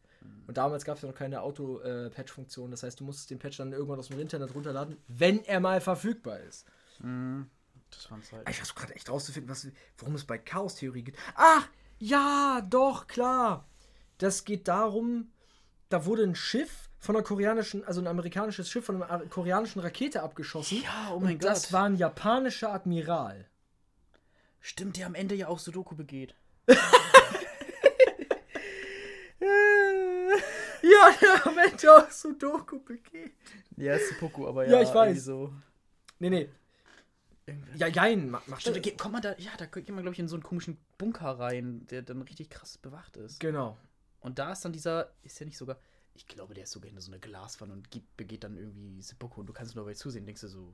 Und 0.49 0.57
damals 0.57 0.83
gab 0.83 0.95
es 0.95 1.03
ja 1.03 1.07
noch 1.07 1.15
keine 1.15 1.43
Auto-Patch-Funktion, 1.43 2.71
das 2.71 2.81
heißt, 2.81 2.99
du 2.99 3.03
musstest 3.03 3.29
den 3.29 3.37
Patch 3.37 3.57
dann 3.57 3.71
irgendwann 3.71 3.99
aus 3.99 4.07
dem 4.07 4.19
Internet 4.19 4.55
runterladen, 4.55 4.97
wenn 5.07 5.45
er 5.45 5.59
mal 5.59 5.79
verfügbar 5.79 6.39
ist. 6.39 6.65
Mhm. 7.03 7.51
Das 7.91 8.09
waren 8.09 8.23
Zeiten. 8.23 8.49
Ich 8.49 8.57
versuche 8.57 8.79
gerade 8.79 8.95
echt 8.95 9.11
rauszufinden, 9.11 9.47
was, 9.47 9.67
worum 9.99 10.15
es 10.15 10.25
bei 10.25 10.39
Chaos-Theorie 10.39 11.03
geht. 11.03 11.15
Ach, 11.35 11.69
ja, 11.99 12.65
doch, 12.67 13.05
klar. 13.05 13.69
Das 14.17 14.43
geht 14.43 14.67
darum, 14.67 15.31
da 15.89 16.07
wurde 16.07 16.23
ein 16.23 16.33
Schiff 16.33 16.89
von 16.97 17.15
einer 17.15 17.23
koreanischen, 17.23 17.83
also 17.83 18.01
ein 18.01 18.07
amerikanisches 18.07 18.71
Schiff 18.71 18.85
von 18.85 19.03
einer 19.03 19.27
koreanischen 19.27 19.81
Rakete 19.83 20.23
abgeschossen. 20.23 20.81
Ja, 20.81 21.11
oh 21.13 21.19
mein 21.19 21.35
und 21.35 21.43
das 21.43 21.65
Gott. 21.65 21.73
war 21.73 21.83
ein 21.83 21.95
japanischer 21.95 22.73
Admiral. 22.73 23.45
Stimmt, 24.61 24.97
der 24.97 25.05
am 25.05 25.13
Ende 25.13 25.35
ja 25.35 25.47
auch 25.47 25.59
Sudoku 25.59 25.95
begeht. 25.95 26.33
Ja, 30.81 30.98
der 31.21 31.71
Ende 31.71 31.95
auch 31.95 32.11
Sudoku 32.11 32.79
begeht. 32.79 33.33
Ja, 33.78 33.95
ist 33.95 34.09
Seppuku, 34.09 34.47
aber 34.47 34.68
Ja, 34.68 34.81
ich 34.81 34.94
weiß. 34.94 35.23
So. 35.23 35.54
Nee, 36.19 36.30
nee. 36.30 36.49
Ja, 37.75 37.87
jein, 37.87 38.30
mach, 38.30 38.45
mach 38.47 38.59
Stimmt, 38.59 38.97
kommt 38.99 39.13
man 39.13 39.21
da, 39.21 39.35
ja, 39.37 39.51
da 39.57 39.66
geht 39.66 39.89
man, 39.89 40.01
glaube 40.01 40.13
ich, 40.13 40.19
in 40.19 40.28
so 40.28 40.35
einen 40.35 40.44
komischen 40.44 40.78
Bunker 40.97 41.31
rein, 41.39 41.87
der 41.87 42.04
dann 42.04 42.21
richtig 42.21 42.49
krass 42.49 42.78
bewacht 42.78 43.18
ist. 43.18 43.39
Genau. 43.39 43.75
Und 44.19 44.37
da 44.37 44.51
ist 44.51 44.63
dann 44.63 44.73
dieser, 44.73 45.11
ist 45.23 45.39
ja 45.39 45.45
nicht 45.45 45.57
sogar, 45.57 45.80
ich 46.13 46.28
glaube, 46.28 46.54
der 46.54 46.66
ist 46.66 46.71
sogar 46.71 46.87
hinter 46.87 47.01
so 47.01 47.11
einer 47.11 47.19
Glaswand 47.19 47.71
und 47.71 47.89
gibt, 47.89 48.18
begeht 48.18 48.44
dann 48.44 48.56
irgendwie 48.57 49.01
Seppuku 49.01 49.39
und 49.39 49.47
du 49.47 49.54
kannst 49.54 49.75
nur 49.75 49.85
dabei 49.85 49.95
zusehen, 49.95 50.25
denkst 50.25 50.42
du 50.42 50.47
so, 50.47 50.73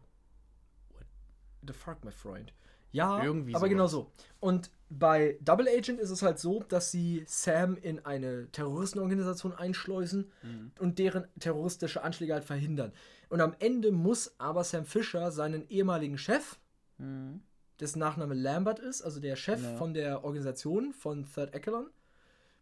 The 1.68 1.74
fuck, 1.74 2.04
my 2.04 2.12
friend. 2.12 2.54
Ja, 2.92 3.24
Irgendwie 3.24 3.54
aber 3.54 3.62
sowas. 3.62 3.70
genau 3.70 3.88
so. 3.88 4.12
Und 4.40 4.70
bei 4.90 5.38
Double 5.42 5.68
Agent 5.68 6.00
ist 6.00 6.12
es 6.12 6.22
halt 6.22 6.40
so, 6.40 6.64
dass 6.70 6.92
sie 6.92 7.24
Sam 7.28 7.76
in 7.78 8.06
eine 8.06 8.50
Terroristenorganisation 8.52 9.54
einschleusen 9.54 10.32
Mhm. 10.44 10.72
und 10.80 11.00
deren 11.00 11.26
terroristische 11.40 12.04
Anschläge 12.04 12.34
halt 12.34 12.44
verhindern. 12.46 12.94
Und 13.30 13.42
am 13.42 13.56
Ende 13.60 13.92
muss 13.92 14.36
aber 14.38 14.64
Sam 14.64 14.86
Fisher 14.86 15.32
seinen 15.32 15.68
ehemaligen 15.70 16.18
Chef, 16.18 16.58
Mhm. 17.00 17.42
dessen 17.80 18.00
Nachname 18.00 18.36
Lambert 18.36 18.80
ist, 18.80 19.02
also 19.02 19.20
der 19.20 19.36
Chef 19.36 19.62
Ja. 19.62 19.76
von 19.76 19.94
der 19.94 20.24
Organisation 20.24 20.94
von 20.94 21.26
Third 21.26 21.54
Echelon, 21.54 21.88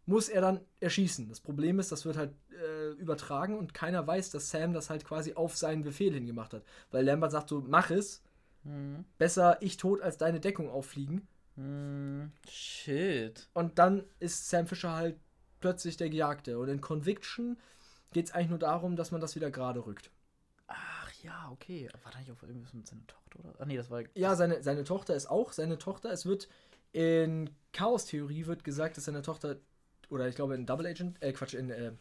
muss 0.06 0.28
er 0.28 0.40
dann 0.40 0.60
erschießen. 0.80 1.28
Das 1.28 1.40
Problem 1.40 1.78
ist, 1.78 1.92
das 1.92 2.04
wird 2.04 2.16
halt 2.16 2.32
äh, 2.50 2.90
übertragen 3.00 3.56
und 3.58 3.74
keiner 3.74 4.06
weiß, 4.06 4.30
dass 4.30 4.50
Sam 4.50 4.72
das 4.72 4.90
halt 4.90 5.04
quasi 5.04 5.34
auf 5.34 5.56
seinen 5.56 5.82
Befehl 5.82 6.12
hingemacht 6.12 6.52
hat. 6.54 6.62
Weil 6.90 7.04
Lambert 7.04 7.32
sagt 7.32 7.48
so, 7.50 7.62
mach 7.66 7.90
es, 7.90 8.22
Mhm. 8.64 9.04
besser 9.18 9.58
ich 9.60 9.76
tot 9.76 10.00
als 10.00 10.18
deine 10.18 10.40
Deckung 10.40 10.70
auffliegen. 10.70 11.26
Mhm. 11.56 12.32
Shit. 12.48 13.48
Und 13.52 13.78
dann 13.78 14.04
ist 14.18 14.48
Sam 14.48 14.66
Fisher 14.66 14.92
halt 14.92 15.16
plötzlich 15.60 15.96
der 15.96 16.10
Gejagte. 16.10 16.58
Und 16.58 16.68
in 16.68 16.80
Conviction 16.80 17.58
geht 18.12 18.26
es 18.26 18.32
eigentlich 18.32 18.50
nur 18.50 18.58
darum, 18.58 18.96
dass 18.96 19.10
man 19.10 19.20
das 19.20 19.36
wieder 19.36 19.50
gerade 19.50 19.84
rückt. 19.86 20.10
Ach 20.66 21.12
ja, 21.22 21.50
okay. 21.52 21.88
War 22.02 22.12
da 22.12 22.18
nicht 22.18 22.30
auch 22.30 22.42
irgendwas 22.42 22.74
mit 22.74 22.86
seiner 22.86 23.06
Tochter 23.06 23.40
oder? 23.40 23.54
Ah 23.58 23.64
nee, 23.66 23.76
das 23.76 23.90
war. 23.90 24.02
Ja, 24.14 24.34
seine, 24.34 24.62
seine 24.62 24.84
Tochter 24.84 25.14
ist 25.14 25.26
auch 25.26 25.52
seine 25.52 25.78
Tochter. 25.78 26.10
Es 26.10 26.26
wird 26.26 26.48
in 26.92 27.50
Chaos-Theorie 27.72 28.46
wird 28.46 28.62
gesagt, 28.62 28.96
dass 28.96 29.04
seine 29.04 29.22
Tochter, 29.22 29.56
oder 30.10 30.28
ich 30.28 30.36
glaube 30.36 30.54
in 30.54 30.64
Double 30.64 30.86
Agent, 30.86 31.20
äh 31.20 31.32
Quatsch, 31.32 31.54
in, 31.54 31.70
äh, 31.70 31.92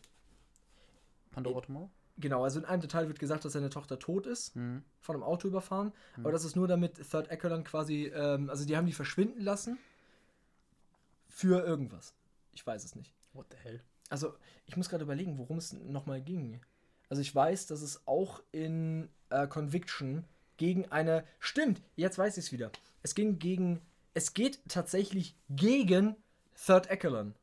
Pandora 1.31 1.61
Tomorrow? 1.61 1.89
Genau, 2.17 2.43
also 2.43 2.59
in 2.59 2.65
einem 2.65 2.81
Detail 2.81 3.07
wird 3.07 3.19
gesagt, 3.19 3.43
dass 3.45 3.53
seine 3.53 3.69
Tochter 3.69 3.99
tot 3.99 4.25
ist, 4.27 4.55
Mhm. 4.55 4.83
von 4.99 5.15
einem 5.15 5.23
Auto 5.23 5.47
überfahren. 5.47 5.91
Aber 6.17 6.31
das 6.31 6.45
ist 6.45 6.55
nur 6.55 6.67
damit 6.67 6.95
Third 7.09 7.29
Echelon 7.29 7.63
quasi, 7.63 8.05
ähm, 8.13 8.49
also 8.49 8.65
die 8.65 8.75
haben 8.77 8.85
die 8.85 8.93
verschwinden 8.93 9.41
lassen 9.41 9.77
für 11.29 11.63
irgendwas. 11.65 12.13
Ich 12.53 12.65
weiß 12.65 12.83
es 12.83 12.95
nicht. 12.95 13.13
What 13.33 13.47
the 13.51 13.57
hell? 13.63 13.81
Also, 14.09 14.33
ich 14.67 14.77
muss 14.77 14.89
gerade 14.89 15.03
überlegen, 15.03 15.37
worum 15.37 15.57
es 15.57 15.73
nochmal 15.73 16.21
ging. 16.21 16.61
Also, 17.09 17.21
ich 17.21 17.33
weiß, 17.33 17.65
dass 17.67 17.81
es 17.81 18.05
auch 18.07 18.43
in 18.51 19.09
äh, 19.29 19.47
Conviction 19.47 20.25
gegen 20.57 20.91
eine. 20.91 21.23
Stimmt, 21.39 21.81
jetzt 21.95 22.17
weiß 22.19 22.37
ich 22.37 22.45
es 22.45 22.51
wieder. 22.51 22.71
Es 23.01 23.15
ging 23.15 23.39
gegen. 23.39 23.81
Es 24.13 24.35
geht 24.35 24.59
tatsächlich 24.69 25.35
gegen 25.49 26.15
Third 26.55 26.87
Echelon. 26.91 27.33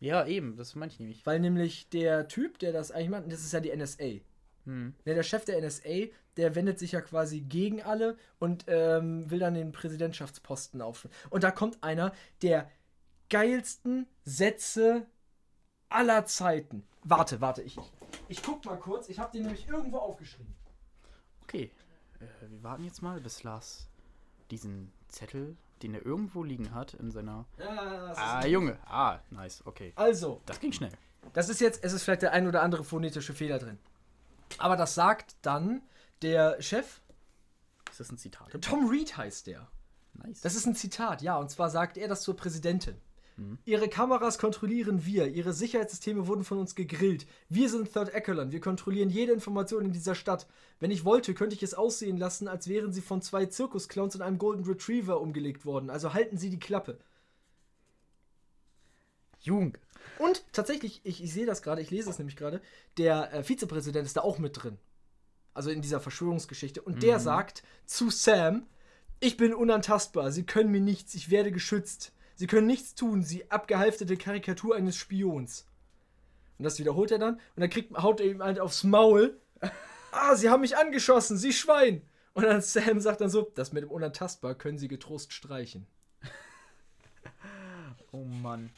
Ja, 0.00 0.26
eben, 0.26 0.56
das 0.56 0.74
meine 0.74 0.92
ich 0.92 1.00
nämlich. 1.00 1.26
Weil 1.26 1.40
nämlich 1.40 1.88
der 1.88 2.28
Typ, 2.28 2.58
der 2.58 2.72
das 2.72 2.90
eigentlich 2.90 3.10
macht, 3.10 3.32
das 3.32 3.40
ist 3.40 3.52
ja 3.52 3.60
die 3.60 3.74
NSA. 3.74 4.20
Hm. 4.64 4.94
Ja, 5.04 5.14
der 5.14 5.22
Chef 5.22 5.44
der 5.44 5.60
NSA, 5.60 6.08
der 6.36 6.54
wendet 6.54 6.78
sich 6.78 6.92
ja 6.92 7.00
quasi 7.00 7.40
gegen 7.40 7.82
alle 7.82 8.16
und 8.38 8.64
ähm, 8.68 9.28
will 9.30 9.40
dann 9.40 9.54
den 9.54 9.72
Präsidentschaftsposten 9.72 10.80
aufstellen. 10.82 11.14
Und 11.30 11.42
da 11.42 11.50
kommt 11.50 11.82
einer 11.82 12.12
der 12.42 12.70
geilsten 13.28 14.06
Sätze 14.24 15.06
aller 15.88 16.26
Zeiten. 16.26 16.86
Warte, 17.02 17.40
warte, 17.40 17.62
ich, 17.62 17.76
ich, 17.76 17.92
ich 18.28 18.42
guck 18.42 18.64
mal 18.64 18.78
kurz. 18.78 19.08
Ich 19.08 19.18
habe 19.18 19.32
den 19.32 19.42
nämlich 19.42 19.68
irgendwo 19.68 19.98
aufgeschrieben. 19.98 20.54
Okay, 21.42 21.70
äh, 22.20 22.50
wir 22.50 22.62
warten 22.62 22.84
jetzt 22.84 23.02
mal, 23.02 23.20
bis 23.20 23.42
Lars 23.42 23.88
diesen 24.50 24.92
Zettel, 25.08 25.56
den 25.82 25.94
er 25.94 26.04
irgendwo 26.04 26.42
liegen 26.44 26.74
hat, 26.74 26.94
in 26.94 27.10
seiner. 27.10 27.46
Ja, 27.58 28.12
Ah, 28.16 28.46
Junge. 28.46 28.78
Ah, 28.86 29.18
nice, 29.30 29.62
okay. 29.66 29.92
Also, 29.96 30.40
Das 30.46 30.60
ging 30.60 30.72
schnell. 30.72 30.92
das 31.32 31.48
ist 31.48 31.60
jetzt, 31.60 31.82
es 31.84 31.92
ist 31.92 32.02
vielleicht 32.04 32.22
der 32.22 32.32
ein 32.32 32.46
oder 32.46 32.62
andere 32.62 32.84
phonetische 32.84 33.32
Fehler 33.34 33.58
drin. 33.58 33.78
Aber 34.58 34.76
das 34.76 34.94
sagt 34.94 35.36
dann 35.42 35.82
der 36.22 36.60
Chef, 36.62 37.00
Ist 37.90 38.00
das 38.00 38.10
ein 38.10 38.18
Zitat? 38.18 38.48
Tom 38.62 38.88
Reed 38.88 39.16
heißt 39.16 39.46
der. 39.46 39.68
Nice. 40.14 40.40
Das 40.40 40.54
ist 40.54 40.66
ein 40.66 40.74
Zitat, 40.74 41.22
ja, 41.22 41.36
und 41.36 41.50
zwar 41.50 41.70
sagt 41.70 41.96
er 41.96 42.08
das 42.08 42.22
zur 42.22 42.36
Präsidentin. 42.36 42.96
Ihre 43.64 43.88
Kameras 43.88 44.38
kontrollieren 44.38 45.06
wir, 45.06 45.28
ihre 45.28 45.52
Sicherheitssysteme 45.52 46.26
wurden 46.26 46.42
von 46.42 46.58
uns 46.58 46.74
gegrillt. 46.74 47.26
Wir 47.48 47.68
sind 47.68 47.92
Third 47.92 48.12
Echelon, 48.12 48.50
wir 48.50 48.60
kontrollieren 48.60 49.10
jede 49.10 49.32
Information 49.32 49.84
in 49.84 49.92
dieser 49.92 50.16
Stadt. 50.16 50.48
Wenn 50.80 50.90
ich 50.90 51.04
wollte, 51.04 51.34
könnte 51.34 51.54
ich 51.54 51.62
es 51.62 51.74
aussehen 51.74 52.16
lassen, 52.16 52.48
als 52.48 52.68
wären 52.68 52.92
sie 52.92 53.00
von 53.00 53.22
zwei 53.22 53.46
Zirkusclowns 53.46 54.16
und 54.16 54.22
einem 54.22 54.38
Golden 54.38 54.64
Retriever 54.64 55.20
umgelegt 55.20 55.64
worden. 55.64 55.88
Also 55.88 56.14
halten 56.14 56.36
Sie 56.36 56.50
die 56.50 56.58
Klappe. 56.58 56.98
Jung. 59.40 59.78
Und 60.18 60.44
tatsächlich, 60.52 61.00
ich, 61.04 61.22
ich 61.22 61.32
sehe 61.32 61.46
das 61.46 61.62
gerade, 61.62 61.80
ich 61.80 61.90
lese 61.90 62.10
es 62.10 62.18
nämlich 62.18 62.36
gerade, 62.36 62.60
der 62.96 63.32
äh, 63.32 63.44
Vizepräsident 63.44 64.04
ist 64.04 64.16
da 64.16 64.22
auch 64.22 64.38
mit 64.38 64.62
drin. 64.62 64.78
Also 65.54 65.70
in 65.70 65.82
dieser 65.82 66.00
Verschwörungsgeschichte. 66.00 66.82
Und 66.82 67.02
der 67.02 67.20
sagt 67.20 67.62
zu 67.84 68.10
Sam, 68.10 68.66
ich 69.20 69.36
bin 69.36 69.54
unantastbar, 69.54 70.32
Sie 70.32 70.44
können 70.44 70.70
mir 70.70 70.80
nichts, 70.80 71.14
ich 71.14 71.30
werde 71.30 71.52
geschützt. 71.52 72.12
Sie 72.38 72.46
können 72.46 72.68
nichts 72.68 72.94
tun, 72.94 73.24
Sie 73.24 73.50
abgehalftete 73.50 74.16
Karikatur 74.16 74.76
eines 74.76 74.94
Spions. 74.94 75.66
Und 76.56 76.64
das 76.64 76.78
wiederholt 76.78 77.10
er 77.10 77.18
dann 77.18 77.34
und 77.34 77.60
dann 77.60 77.68
kriegt, 77.68 77.98
haut 77.98 78.20
er 78.20 78.26
ihm 78.26 78.42
halt 78.42 78.60
aufs 78.60 78.84
Maul. 78.84 79.36
Ah, 80.10 80.34
Sie 80.36 80.48
haben 80.48 80.62
mich 80.62 80.74
angeschossen, 80.74 81.36
Sie 81.36 81.52
Schwein. 81.52 82.00
Und 82.32 82.44
dann 82.44 82.62
Sam 82.62 82.98
sagt 82.98 83.20
dann 83.20 83.28
so, 83.28 83.52
das 83.54 83.74
mit 83.74 83.82
dem 83.82 83.90
Unantastbar 83.90 84.54
können 84.54 84.78
Sie 84.78 84.88
getrost 84.88 85.34
streichen. 85.34 85.86
Oh 88.12 88.24
Mann. 88.24 88.70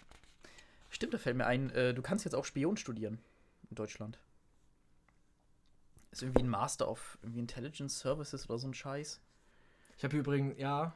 Stimmt, 0.89 1.15
da 1.15 1.19
fällt 1.19 1.37
mir 1.37 1.47
ein, 1.47 1.71
äh, 1.71 1.95
du 1.95 2.03
kannst 2.03 2.25
jetzt 2.25 2.35
auch 2.35 2.45
Spion 2.45 2.77
studieren 2.77 3.21
in 3.69 3.77
Deutschland. 3.77 4.19
Ist 6.11 6.23
irgendwie 6.23 6.43
ein 6.43 6.49
Master 6.49 6.89
of 6.89 7.17
irgendwie 7.23 7.39
Intelligence 7.39 8.01
Services 8.01 8.51
oder 8.51 8.59
so 8.59 8.67
ein 8.67 8.75
Scheiß. 8.75 9.21
Ich 9.99 10.03
habe 10.03 10.17
übrigens, 10.17 10.59
ja, 10.59 10.93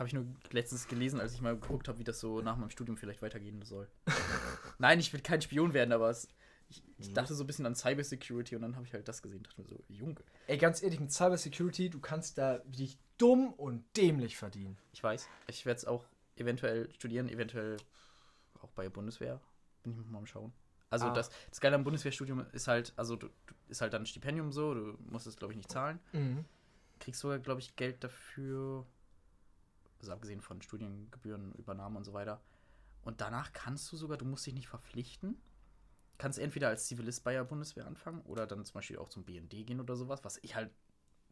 Habe 0.00 0.08
ich 0.08 0.14
nur 0.14 0.24
letztens 0.50 0.88
gelesen, 0.88 1.20
als 1.20 1.34
ich 1.34 1.42
mal 1.42 1.54
geguckt 1.54 1.86
habe, 1.86 1.98
wie 1.98 2.04
das 2.04 2.20
so 2.20 2.40
nach 2.40 2.56
meinem 2.56 2.70
Studium 2.70 2.96
vielleicht 2.96 3.20
weitergehen 3.20 3.60
soll. 3.60 3.86
Nein, 4.78 4.98
ich 4.98 5.12
will 5.12 5.20
kein 5.20 5.42
Spion 5.42 5.74
werden, 5.74 5.92
aber 5.92 6.08
es, 6.08 6.26
ich, 6.70 6.82
ich 6.96 7.12
dachte 7.12 7.34
so 7.34 7.44
ein 7.44 7.46
bisschen 7.46 7.66
an 7.66 7.74
Cybersecurity 7.74 8.56
und 8.56 8.62
dann 8.62 8.76
habe 8.76 8.86
ich 8.86 8.94
halt 8.94 9.06
das 9.08 9.20
gesehen. 9.20 9.42
Dachte 9.42 9.60
mir 9.60 9.68
so, 9.68 9.78
Junge. 9.88 10.16
Ey, 10.46 10.56
ganz 10.56 10.82
ehrlich, 10.82 11.00
mit 11.00 11.12
Cybersecurity, 11.12 11.90
du 11.90 12.00
kannst 12.00 12.38
da 12.38 12.60
dich 12.60 12.96
dumm 13.18 13.52
und 13.52 13.84
dämlich 13.94 14.38
verdienen. 14.38 14.78
Ich 14.94 15.02
weiß, 15.02 15.28
ich 15.48 15.66
werde 15.66 15.76
es 15.76 15.84
auch 15.84 16.06
eventuell 16.36 16.90
studieren, 16.94 17.28
eventuell 17.28 17.76
auch 18.62 18.70
bei 18.70 18.84
der 18.84 18.90
Bundeswehr. 18.90 19.38
Bin 19.82 19.92
ich 20.00 20.08
mal 20.10 20.16
am 20.20 20.26
Schauen. 20.26 20.50
Also 20.88 21.08
Ah. 21.08 21.12
das, 21.12 21.30
das 21.50 21.60
Geile 21.60 21.74
am 21.74 21.84
Bundeswehrstudium 21.84 22.46
ist 22.52 22.68
halt, 22.68 22.94
also 22.96 23.16
du, 23.16 23.26
du, 23.28 23.54
ist 23.68 23.82
halt 23.82 23.92
dann 23.92 24.04
ein 24.04 24.06
Stipendium 24.06 24.50
so, 24.50 24.72
du 24.72 24.96
musst 25.10 25.26
es, 25.26 25.36
glaube 25.36 25.52
ich, 25.52 25.58
nicht 25.58 25.70
zahlen. 25.70 26.00
Kriegst 27.00 27.20
sogar, 27.20 27.38
glaube 27.38 27.60
ich, 27.60 27.76
Geld 27.76 28.02
dafür. 28.02 28.86
Also 30.00 30.12
abgesehen 30.12 30.40
von 30.40 30.62
Studiengebühren, 30.62 31.52
Übernahme 31.54 31.98
und 31.98 32.04
so 32.04 32.12
weiter. 32.12 32.40
Und 33.02 33.20
danach 33.20 33.52
kannst 33.52 33.90
du 33.92 33.96
sogar, 33.96 34.16
du 34.18 34.24
musst 34.24 34.46
dich 34.46 34.54
nicht 34.54 34.68
verpflichten. 34.68 35.40
Kannst 36.18 36.38
entweder 36.38 36.68
als 36.68 36.86
Zivilist 36.86 37.24
bei 37.24 37.32
der 37.32 37.44
Bundeswehr 37.44 37.86
anfangen 37.86 38.20
oder 38.22 38.46
dann 38.46 38.64
zum 38.64 38.74
Beispiel 38.74 38.98
auch 38.98 39.08
zum 39.08 39.24
BND 39.24 39.66
gehen 39.66 39.80
oder 39.80 39.96
sowas, 39.96 40.22
was 40.22 40.38
ich 40.42 40.54
halt. 40.54 40.70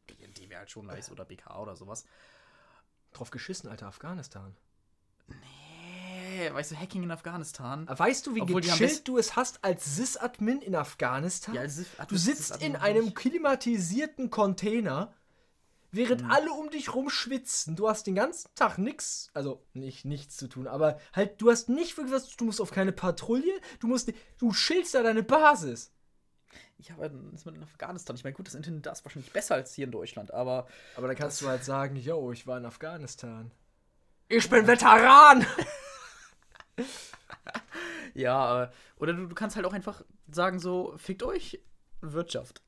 BND 0.06 0.48
wäre 0.48 0.60
halt 0.60 0.70
schon 0.70 0.86
nice 0.86 1.10
oder 1.10 1.26
BK 1.26 1.60
oder 1.60 1.76
sowas. 1.76 2.06
Drauf 3.12 3.30
geschissen, 3.30 3.68
Alter, 3.68 3.86
Afghanistan. 3.88 4.56
Nee, 5.26 6.50
weißt 6.52 6.70
du, 6.72 6.76
Hacking 6.76 7.02
in 7.02 7.10
Afghanistan. 7.10 7.86
Weißt 7.88 8.26
du, 8.26 8.34
wie 8.34 8.40
Obwohl 8.40 8.62
gechillt 8.62 9.06
du 9.06 9.18
es 9.18 9.36
hast 9.36 9.62
als 9.64 9.96
Sys-Admin 9.96 10.62
in 10.62 10.74
Afghanistan? 10.74 11.54
Ja, 11.54 11.62
als 11.62 11.78
Sys- 11.78 12.06
du 12.06 12.16
sitzt 12.16 12.44
Sys-Admin 12.44 12.70
in 12.70 12.76
einem 12.76 13.14
klimatisierten 13.14 14.30
Container, 14.30 15.12
während 15.90 16.22
Mhm. 16.22 16.30
alle 16.30 16.52
um 16.52 16.70
dich 16.70 16.94
rum 16.94 17.10
schwitzen. 17.10 17.76
Du 17.76 17.88
hast 17.88 18.06
den 18.06 18.14
ganzen 18.14 18.48
Tag 18.54 18.78
nichts, 18.78 19.30
also 19.34 19.62
nicht 19.74 20.04
nichts 20.04 20.36
zu 20.36 20.48
tun, 20.48 20.66
aber 20.66 20.98
halt, 21.12 21.40
du 21.40 21.50
hast 21.50 21.68
nicht 21.68 21.96
wirklich 21.96 22.14
was, 22.14 22.36
du 22.36 22.44
musst 22.44 22.60
auf 22.60 22.70
keine 22.70 22.92
Patrouille, 22.92 23.60
du 23.80 23.86
musst, 23.86 24.12
du 24.38 24.52
chillst 24.52 24.94
da 24.94 25.02
deine 25.02 25.22
Basis. 25.22 25.92
Ich 26.80 26.92
habe 26.92 27.10
das 27.32 27.44
mit 27.44 27.56
in 27.56 27.62
Afghanistan. 27.62 28.14
Ich 28.16 28.22
meine, 28.24 28.34
gut, 28.34 28.46
das 28.46 28.54
Internet 28.54 28.86
da 28.86 28.92
ist 28.92 29.04
wahrscheinlich 29.04 29.32
besser 29.32 29.56
als 29.56 29.74
hier 29.74 29.84
in 29.86 29.90
Deutschland, 29.90 30.32
aber 30.32 30.68
Aber 30.96 31.08
da 31.08 31.14
kannst 31.14 31.42
du 31.42 31.48
halt 31.48 31.64
sagen, 31.64 31.96
yo, 31.96 32.30
ich 32.32 32.46
war 32.46 32.56
in 32.58 32.64
Afghanistan. 32.66 33.50
Ich 34.28 34.48
bin 34.48 34.66
Veteran! 34.66 35.44
ja, 38.14 38.64
äh, 38.64 38.70
oder 38.98 39.12
du, 39.12 39.26
du 39.26 39.34
kannst 39.34 39.56
halt 39.56 39.66
auch 39.66 39.72
einfach 39.72 40.02
sagen 40.30 40.58
so, 40.58 40.94
fickt 40.98 41.22
euch 41.22 41.60
Wirtschaft. 42.00 42.62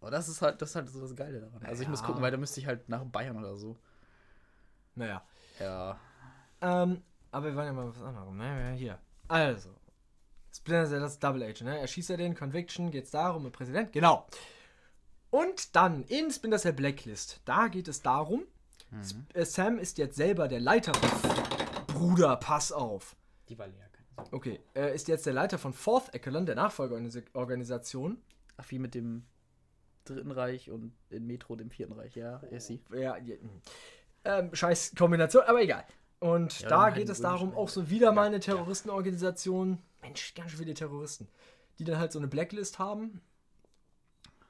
Aber 0.00 0.10
das 0.10 0.28
ist 0.28 0.42
halt, 0.42 0.62
das 0.62 0.70
ist 0.70 0.76
halt 0.76 0.88
so 0.88 1.00
das 1.00 1.14
Geile 1.16 1.40
daran. 1.40 1.62
Also 1.64 1.82
ich 1.82 1.88
muss 1.88 2.02
gucken, 2.02 2.22
weil 2.22 2.30
da 2.30 2.36
müsste 2.36 2.60
ich 2.60 2.66
halt 2.66 2.88
nach 2.88 3.04
Bayern 3.04 3.36
oder 3.36 3.56
so. 3.56 3.76
Naja. 4.94 5.24
Ja. 5.58 5.98
Ähm, 6.60 7.02
aber 7.30 7.46
wir 7.46 7.56
waren 7.56 7.66
ja 7.66 7.72
mal 7.72 7.88
was 7.88 8.00
anderes, 8.02 8.32
ne? 8.32 8.72
Hier. 8.76 8.98
Also. 9.26 9.70
Splinter 10.54 10.86
Cell, 10.86 11.00
das 11.00 11.12
ist 11.12 11.22
Double 11.24 11.42
Agent, 11.42 11.62
ne? 11.62 11.78
Erschießt 11.80 12.10
er 12.10 12.16
den, 12.16 12.34
Conviction, 12.34 12.90
geht's 12.90 13.10
darum, 13.10 13.42
mit 13.42 13.52
Präsident? 13.52 13.92
Genau. 13.92 14.26
Und 15.30 15.76
dann 15.76 16.04
in 16.04 16.30
Splinter 16.30 16.58
Cell 16.58 16.72
Blacklist, 16.72 17.40
da 17.44 17.68
geht 17.68 17.88
es 17.88 18.00
darum, 18.00 18.44
Sp- 19.04 19.28
äh, 19.34 19.44
Sam 19.44 19.78
ist 19.78 19.98
jetzt 19.98 20.16
selber 20.16 20.48
der 20.48 20.60
Leiter 20.60 20.94
von. 20.94 21.30
Bruder, 21.88 22.36
pass 22.36 22.72
auf. 22.72 23.14
Die 23.48 23.58
war 23.58 23.66
leer. 23.66 23.84
Okay, 24.32 24.58
er 24.74 24.92
ist 24.92 25.06
jetzt 25.06 25.26
der 25.26 25.32
Leiter 25.32 25.58
von 25.58 25.72
Fourth 25.72 26.12
Echelon, 26.14 26.44
der 26.46 26.56
Nachfolgeorganisation. 26.56 28.20
Ach, 28.56 28.64
wie 28.70 28.78
mit 28.78 28.94
dem 28.94 29.24
Dritten 30.08 30.30
Reich 30.30 30.70
und 30.70 30.92
in 31.10 31.26
Metro 31.26 31.56
dem 31.56 31.70
Vierten 31.70 31.92
Reich, 31.92 32.16
ja, 32.16 32.38
ist 32.50 32.66
sie. 32.66 32.82
Ja, 32.92 33.16
ja, 33.16 33.36
hm. 33.36 33.50
ähm, 34.24 34.54
scheiß 34.54 34.94
Kombination, 34.96 35.44
aber 35.46 35.62
egal. 35.62 35.84
Und 36.20 36.60
Ja, 36.60 36.68
da 36.68 36.90
geht 36.90 37.08
es 37.08 37.20
darum, 37.20 37.54
auch 37.54 37.68
so 37.68 37.90
wieder 37.90 38.12
mal 38.12 38.26
eine 38.26 38.40
Terroristenorganisation. 38.40 39.78
Mensch, 40.02 40.34
ganz 40.34 40.50
schön 40.50 40.60
viele 40.60 40.74
Terroristen. 40.74 41.28
Die 41.78 41.84
dann 41.84 41.98
halt 41.98 42.12
so 42.12 42.18
eine 42.18 42.28
Blacklist 42.28 42.78
haben. 42.78 43.20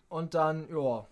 Und 0.08 0.32
dann, 0.32 0.68
ja, 0.70 1.06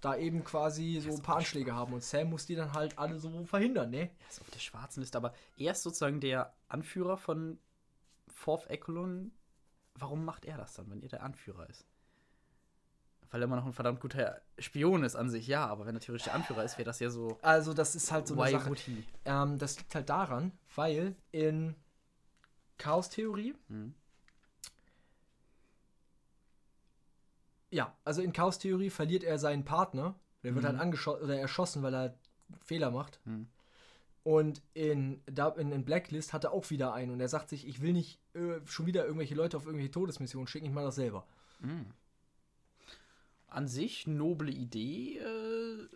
da 0.00 0.16
eben 0.16 0.44
quasi 0.44 1.00
so 1.00 1.10
ein 1.10 1.22
paar 1.22 1.36
Anschläge 1.36 1.74
haben. 1.74 1.92
Und 1.92 2.02
Sam 2.02 2.30
muss 2.30 2.46
die 2.46 2.54
dann 2.54 2.72
halt 2.72 2.98
alle 2.98 3.18
so 3.18 3.44
verhindern, 3.44 3.90
ne? 3.90 4.10
Er 4.20 4.28
ist 4.30 4.40
auf 4.40 4.50
der 4.50 4.60
schwarzen 4.60 5.00
Liste, 5.00 5.18
aber 5.18 5.34
er 5.56 5.72
ist 5.72 5.82
sozusagen 5.82 6.20
der 6.20 6.54
Anführer 6.68 7.16
von 7.16 7.58
Fourth 8.28 8.68
Echelon. 8.70 9.32
Warum 9.94 10.24
macht 10.24 10.44
er 10.44 10.56
das 10.56 10.74
dann, 10.74 10.90
wenn 10.90 11.02
er 11.02 11.08
der 11.08 11.22
Anführer 11.22 11.68
ist? 11.68 11.84
Weil 13.30 13.42
er 13.42 13.44
immer 13.44 13.56
noch 13.56 13.66
ein 13.66 13.72
verdammt 13.74 14.00
guter 14.00 14.40
Spion 14.58 15.04
ist 15.04 15.14
an 15.14 15.28
sich, 15.28 15.46
ja, 15.46 15.66
aber 15.66 15.84
wenn 15.86 15.94
er 15.94 16.00
theoretisch 16.00 16.24
der 16.24 16.34
Anführer 16.34 16.64
ist, 16.64 16.78
wäre 16.78 16.86
das 16.86 16.98
ja 17.00 17.10
so. 17.10 17.38
Also, 17.42 17.74
das 17.74 17.94
ist 17.94 18.10
halt 18.10 18.26
so 18.26 18.34
eine 18.40 18.50
Sache. 18.50 18.74
Ähm, 19.26 19.58
das 19.58 19.76
liegt 19.78 19.94
halt 19.94 20.08
daran, 20.08 20.52
weil 20.74 21.14
in 21.30 21.74
Chaos-Theorie 22.78 23.54
Mhm. 23.68 23.94
Ja, 27.70 27.94
also 28.04 28.22
in 28.22 28.32
Chaos-Theorie 28.32 28.88
verliert 28.90 29.24
er 29.24 29.38
seinen 29.38 29.64
Partner. 29.64 30.14
Der 30.42 30.54
wird 30.54 30.62
Mhm. 30.64 30.68
halt 30.68 30.80
angeschossen 30.80 31.22
oder 31.24 31.38
erschossen, 31.38 31.82
weil 31.82 31.94
er 31.94 32.14
Fehler 32.64 32.90
macht. 32.90 33.20
Mhm. 33.26 33.46
Und 34.22 34.62
in, 34.74 35.22
in, 35.26 35.72
in 35.72 35.84
Blacklist 35.84 36.32
hat 36.32 36.44
er 36.44 36.52
auch 36.52 36.70
wieder 36.70 36.92
einen 36.94 37.12
und 37.12 37.20
er 37.20 37.28
sagt 37.28 37.48
sich, 37.50 37.66
ich 37.66 37.80
will 37.82 37.92
nicht 37.92 38.20
äh, 38.34 38.60
schon 38.66 38.86
wieder 38.86 39.04
irgendwelche 39.04 39.34
Leute 39.34 39.56
auf 39.56 39.64
irgendwelche 39.66 39.90
Todesmissionen 39.90 40.46
schicken, 40.46 40.66
ich 40.66 40.72
mache 40.72 40.86
das 40.86 40.94
selber. 40.96 41.26
Mhm. 41.60 41.86
An 43.48 43.66
sich 43.68 44.06
noble 44.06 44.50
Idee. 44.50 45.18
Äh, 45.18 45.88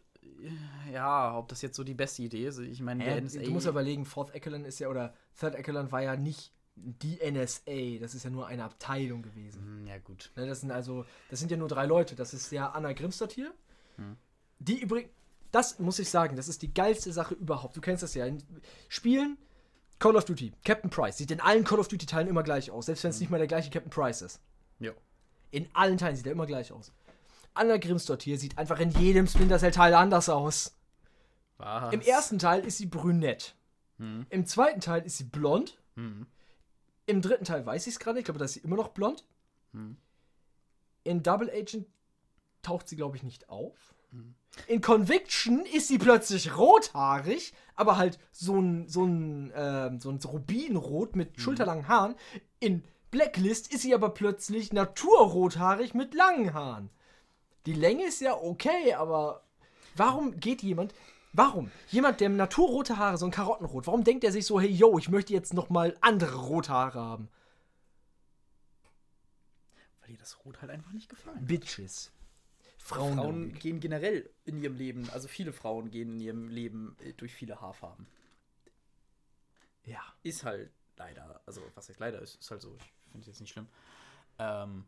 ja, 0.92 1.36
ob 1.36 1.48
das 1.48 1.62
jetzt 1.62 1.76
so 1.76 1.84
die 1.84 1.94
beste 1.94 2.22
Idee 2.22 2.46
ist. 2.46 2.58
Ich 2.58 2.80
meine, 2.80 3.04
der 3.04 3.16
Äh, 3.16 3.20
NSA. 3.20 3.42
du 3.42 3.50
musst 3.50 3.66
ja 3.66 3.70
überlegen, 3.70 4.04
Fourth 4.04 4.34
Echelon 4.34 4.64
ist 4.64 4.78
ja, 4.78 4.88
oder 4.88 5.14
Third 5.38 5.54
Echelon 5.54 5.92
war 5.92 6.02
ja 6.02 6.16
nicht 6.16 6.52
die 6.74 7.18
NSA, 7.22 7.98
das 8.00 8.14
ist 8.14 8.24
ja 8.24 8.30
nur 8.30 8.46
eine 8.46 8.64
Abteilung 8.64 9.22
gewesen. 9.22 9.62
Hm, 9.62 9.86
ja, 9.86 9.98
gut. 9.98 10.32
Ne, 10.36 10.46
das 10.46 10.60
sind 10.62 10.70
also, 10.70 11.04
das 11.28 11.38
sind 11.38 11.50
ja 11.50 11.56
nur 11.58 11.68
drei 11.68 11.84
Leute. 11.86 12.14
Das 12.16 12.32
ist 12.32 12.50
ja 12.50 12.70
Anna 12.70 12.92
Grimstadt 12.94 13.32
hier. 13.32 13.52
Hm. 13.96 14.16
Die 14.58 14.80
übrigens, 14.80 15.10
das 15.50 15.78
muss 15.78 15.98
ich 15.98 16.08
sagen, 16.08 16.34
das 16.34 16.48
ist 16.48 16.62
die 16.62 16.72
geilste 16.72 17.12
Sache 17.12 17.34
überhaupt. 17.34 17.76
Du 17.76 17.82
kennst 17.82 18.02
das 18.02 18.14
ja. 18.14 18.24
In 18.24 18.42
Spielen 18.88 19.36
Call 19.98 20.16
of 20.16 20.24
Duty, 20.24 20.52
Captain 20.64 20.88
Price, 20.90 21.18
sieht 21.18 21.30
in 21.30 21.40
allen 21.40 21.62
Call 21.64 21.78
of 21.78 21.88
Duty 21.88 22.06
Teilen 22.06 22.26
immer 22.28 22.42
gleich 22.42 22.70
aus, 22.70 22.86
selbst 22.86 23.04
wenn 23.04 23.10
es 23.10 23.20
nicht 23.20 23.28
mal 23.30 23.38
der 23.38 23.46
gleiche 23.46 23.70
Captain 23.70 23.90
Price 23.90 24.22
ist. 24.22 24.40
Ja. 24.80 24.92
In 25.50 25.68
allen 25.74 25.98
Teilen 25.98 26.16
sieht 26.16 26.26
er 26.26 26.32
immer 26.32 26.46
gleich 26.46 26.72
aus. 26.72 26.90
Anna 27.54 27.76
Grimstadt 27.76 28.22
hier 28.22 28.38
sieht 28.38 28.58
einfach 28.58 28.80
in 28.80 28.90
jedem 28.90 29.26
Splinter 29.26 29.58
Cell 29.58 29.72
Teil 29.72 29.94
anders 29.94 30.28
aus. 30.28 30.76
Was? 31.58 31.92
Im 31.92 32.00
ersten 32.00 32.38
Teil 32.38 32.64
ist 32.64 32.78
sie 32.78 32.86
brünett. 32.86 33.54
Hm. 33.98 34.26
Im 34.30 34.46
zweiten 34.46 34.80
Teil 34.80 35.04
ist 35.04 35.18
sie 35.18 35.24
blond. 35.24 35.78
Hm. 35.96 36.26
Im 37.06 37.20
dritten 37.20 37.44
Teil 37.44 37.66
weiß 37.66 37.86
ich 37.86 37.94
es 37.94 38.00
gerade, 38.00 38.18
ich 38.18 38.24
glaube, 38.24 38.38
da 38.38 38.44
ist 38.44 38.54
sie 38.54 38.60
immer 38.60 38.76
noch 38.76 38.88
blond. 38.88 39.24
Hm. 39.72 39.96
In 41.04 41.22
Double 41.22 41.50
Agent 41.50 41.86
taucht 42.62 42.88
sie, 42.88 42.96
glaube 42.96 43.16
ich, 43.16 43.22
nicht 43.22 43.48
auf. 43.48 43.94
Hm. 44.10 44.34
In 44.66 44.80
Conviction 44.80 45.64
ist 45.66 45.88
sie 45.88 45.98
plötzlich 45.98 46.56
rothaarig, 46.56 47.52
aber 47.74 47.96
halt 47.96 48.18
so 48.30 48.58
ein, 48.58 48.88
so 48.88 49.04
ein, 49.04 49.52
ähm, 49.54 50.00
so 50.00 50.10
ein 50.10 50.18
Rubinrot 50.18 51.16
mit 51.16 51.40
schulterlangen 51.40 51.88
Haaren. 51.88 52.14
In 52.60 52.84
Blacklist 53.10 53.72
ist 53.72 53.82
sie 53.82 53.94
aber 53.94 54.10
plötzlich 54.10 54.72
naturrothaarig 54.72 55.94
mit 55.94 56.14
langen 56.14 56.54
Haaren. 56.54 56.90
Die 57.66 57.74
Länge 57.74 58.06
ist 58.06 58.20
ja 58.20 58.34
okay, 58.34 58.94
aber 58.94 59.44
warum 59.96 60.38
geht 60.40 60.62
jemand, 60.62 60.94
warum? 61.32 61.70
Jemand, 61.90 62.20
der 62.20 62.28
naturrote 62.28 62.98
Haare, 62.98 63.18
so 63.18 63.26
ein 63.26 63.30
Karottenrot, 63.30 63.86
warum 63.86 64.04
denkt 64.04 64.24
er 64.24 64.32
sich 64.32 64.46
so, 64.46 64.60
hey, 64.60 64.70
yo, 64.70 64.98
ich 64.98 65.08
möchte 65.08 65.32
jetzt 65.32 65.54
nochmal 65.54 65.96
andere 66.00 66.36
rote 66.36 66.70
Haare 66.70 67.00
haben? 67.00 67.28
Weil 70.00 70.10
ihr 70.10 70.18
das 70.18 70.44
Rot 70.44 70.60
halt 70.60 70.70
einfach 70.70 70.92
nicht 70.92 71.08
gefallen. 71.08 71.46
Bitches. 71.46 72.10
Frauen. 72.78 73.14
Frauen 73.14 73.52
gehen 73.54 73.78
generell 73.78 74.28
in 74.44 74.60
ihrem 74.60 74.76
Leben, 74.76 75.08
also 75.10 75.28
viele 75.28 75.52
Frauen 75.52 75.90
gehen 75.90 76.14
in 76.14 76.20
ihrem 76.20 76.48
Leben 76.48 76.96
äh, 77.04 77.12
durch 77.12 77.32
viele 77.32 77.60
Haarfarben. 77.60 78.06
Ja. 79.84 80.02
Ist 80.24 80.44
halt 80.44 80.72
leider, 80.96 81.40
also 81.46 81.62
was 81.74 81.88
heißt 81.88 82.00
leider, 82.00 82.20
ist, 82.20 82.40
ist 82.40 82.50
halt 82.50 82.60
so. 82.60 82.76
Ich 82.76 83.12
finde 83.12 83.20
es 83.20 83.26
jetzt 83.28 83.40
nicht 83.40 83.52
schlimm. 83.52 83.68
Ähm, 84.38 84.84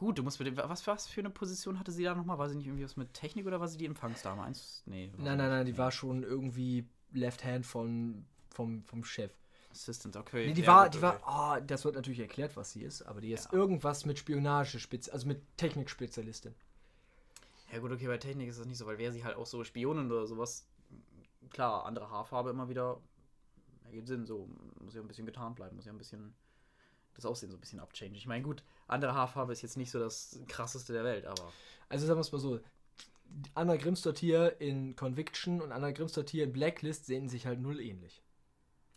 gut, 0.00 0.16
du 0.18 0.22
musst 0.22 0.38
mit 0.40 0.48
dem, 0.48 0.56
was, 0.56 0.86
was 0.86 1.06
für 1.06 1.20
eine 1.20 1.28
Position 1.28 1.78
hatte 1.78 1.92
sie 1.92 2.04
da 2.04 2.14
nochmal? 2.14 2.38
War 2.38 2.48
sie 2.48 2.56
nicht 2.56 2.66
irgendwie 2.66 2.84
was 2.84 2.96
mit 2.96 3.12
Technik 3.12 3.46
oder 3.46 3.60
war 3.60 3.68
sie 3.68 3.76
die 3.76 3.84
Empfangsdame? 3.84 4.42
Eins? 4.42 4.82
Nee. 4.86 5.10
Nein, 5.18 5.36
nein, 5.36 5.50
nein, 5.50 5.66
die 5.66 5.76
war 5.76 5.90
schon 5.90 6.22
irgendwie 6.22 6.86
Left 7.12 7.44
Hand 7.44 7.66
von, 7.66 8.24
vom, 8.48 8.82
vom 8.84 9.04
Chef. 9.04 9.30
Assistant, 9.70 10.16
okay. 10.16 10.46
Nee, 10.46 10.54
die 10.54 10.62
ja, 10.62 10.68
war, 10.68 10.88
die 10.88 10.96
okay. 10.98 11.20
war, 11.26 11.58
oh, 11.60 11.64
das 11.64 11.84
wird 11.84 11.94
natürlich 11.96 12.20
erklärt, 12.20 12.56
was 12.56 12.72
sie 12.72 12.82
ist, 12.82 13.02
aber 13.02 13.20
die 13.20 13.32
ist 13.32 13.52
Ja. 13.52 13.58
irgendwas 13.58 14.06
mit 14.06 14.18
Spionage, 14.18 14.78
also 15.12 15.26
mit 15.28 15.42
Technikspezialistin. 15.58 16.54
Ja 17.70 17.78
gut, 17.78 17.92
okay, 17.92 18.06
bei 18.06 18.18
Technik 18.18 18.48
ist 18.48 18.58
das 18.58 18.66
nicht 18.66 18.78
so, 18.78 18.86
weil 18.86 18.98
wäre 18.98 19.12
sie 19.12 19.22
halt 19.24 19.36
auch 19.36 19.46
so 19.46 19.62
Spionin 19.62 20.10
oder 20.10 20.26
sowas, 20.26 20.66
klar, 21.50 21.86
andere 21.86 22.10
Haarfarbe 22.10 22.50
immer 22.50 22.68
wieder, 22.68 23.00
ergibt 23.84 24.08
Sinn, 24.08 24.26
so, 24.26 24.48
muss 24.80 24.94
ja 24.94 25.00
ein 25.00 25.08
bisschen 25.08 25.26
getarnt 25.26 25.56
bleiben, 25.56 25.76
muss 25.76 25.86
ja 25.86 25.92
ein 25.92 25.98
bisschen 25.98 26.34
das 27.20 27.30
Aussehen 27.30 27.50
so 27.50 27.56
ein 27.56 27.60
bisschen 27.60 27.80
abchangen. 27.80 28.14
Ich 28.14 28.26
meine, 28.26 28.42
gut, 28.42 28.62
andere 28.88 29.14
Haarfarbe 29.14 29.52
ist 29.52 29.62
jetzt 29.62 29.76
nicht 29.76 29.90
so 29.90 29.98
das 29.98 30.38
krasseste 30.48 30.92
der 30.92 31.04
Welt, 31.04 31.26
aber 31.26 31.52
Also 31.88 32.06
sagen 32.06 32.18
wir 32.18 32.22
es 32.22 32.32
mal 32.32 32.38
so, 32.38 32.60
Anna 33.54 33.76
Grimsdott 33.76 34.18
hier 34.18 34.60
in 34.60 34.96
Conviction 34.96 35.60
und 35.60 35.70
Anna 35.72 35.92
Grimsdott 35.92 36.30
hier 36.30 36.44
in 36.44 36.52
Blacklist 36.52 37.06
sehen 37.06 37.28
sich 37.28 37.46
halt 37.46 37.60
null 37.60 37.80
ähnlich. 37.80 38.22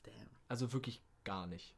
damn. 0.03 0.13
Also 0.47 0.73
wirklich 0.73 1.01
gar 1.23 1.45
nicht. 1.47 1.75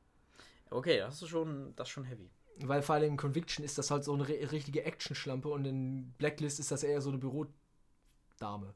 Okay, 0.69 0.97
das 0.99 1.21
ist 1.21 1.29
schon, 1.29 1.75
das 1.75 1.87
ist 1.87 1.91
schon 1.91 2.05
heavy. 2.05 2.29
Weil 2.59 2.81
vor 2.81 2.95
allem 2.95 3.11
in 3.11 3.17
Conviction 3.17 3.63
ist 3.65 3.77
das 3.77 3.91
halt 3.91 4.03
so 4.05 4.13
eine 4.13 4.23
ri- 4.23 4.49
richtige 4.51 4.83
Action-Schlampe 4.85 5.49
und 5.49 5.65
in 5.65 6.13
Blacklist 6.17 6.59
ist 6.59 6.71
das 6.71 6.83
eher 6.83 7.01
so 7.01 7.09
eine 7.09 7.17
Bürodame. 7.17 7.53
So 8.39 8.61
vom 8.63 8.73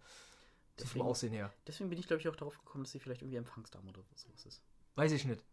Deswegen- 0.77 1.05
Aussehen 1.05 1.34
her. 1.34 1.53
Deswegen 1.67 1.89
bin 1.89 1.97
ich, 1.99 2.08
glaube 2.08 2.19
ich, 2.21 2.27
auch 2.27 2.36
darauf 2.36 2.58
gekommen, 2.58 2.84
dass 2.84 2.91
sie 2.91 2.99
vielleicht 2.99 3.21
irgendwie 3.21 3.38
Empfangsdame 3.38 3.89
oder 3.89 4.01
sowas 4.15 4.45
ist. 4.45 4.62
Weiß 4.95 5.12
ich 5.13 5.25
nicht. 5.25 5.43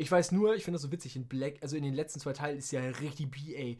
Ich 0.00 0.10
weiß 0.10 0.32
nur, 0.32 0.54
ich 0.54 0.64
finde 0.64 0.76
das 0.76 0.82
so 0.82 0.92
witzig, 0.92 1.14
in 1.16 1.26
Black, 1.28 1.56
also 1.62 1.76
in 1.76 1.82
den 1.82 1.92
letzten 1.94 2.20
zwei 2.20 2.32
Teilen 2.32 2.58
ist 2.58 2.68
sie 2.70 2.76
ja 2.76 2.82
richtig 2.82 3.30
BA. 3.30 3.76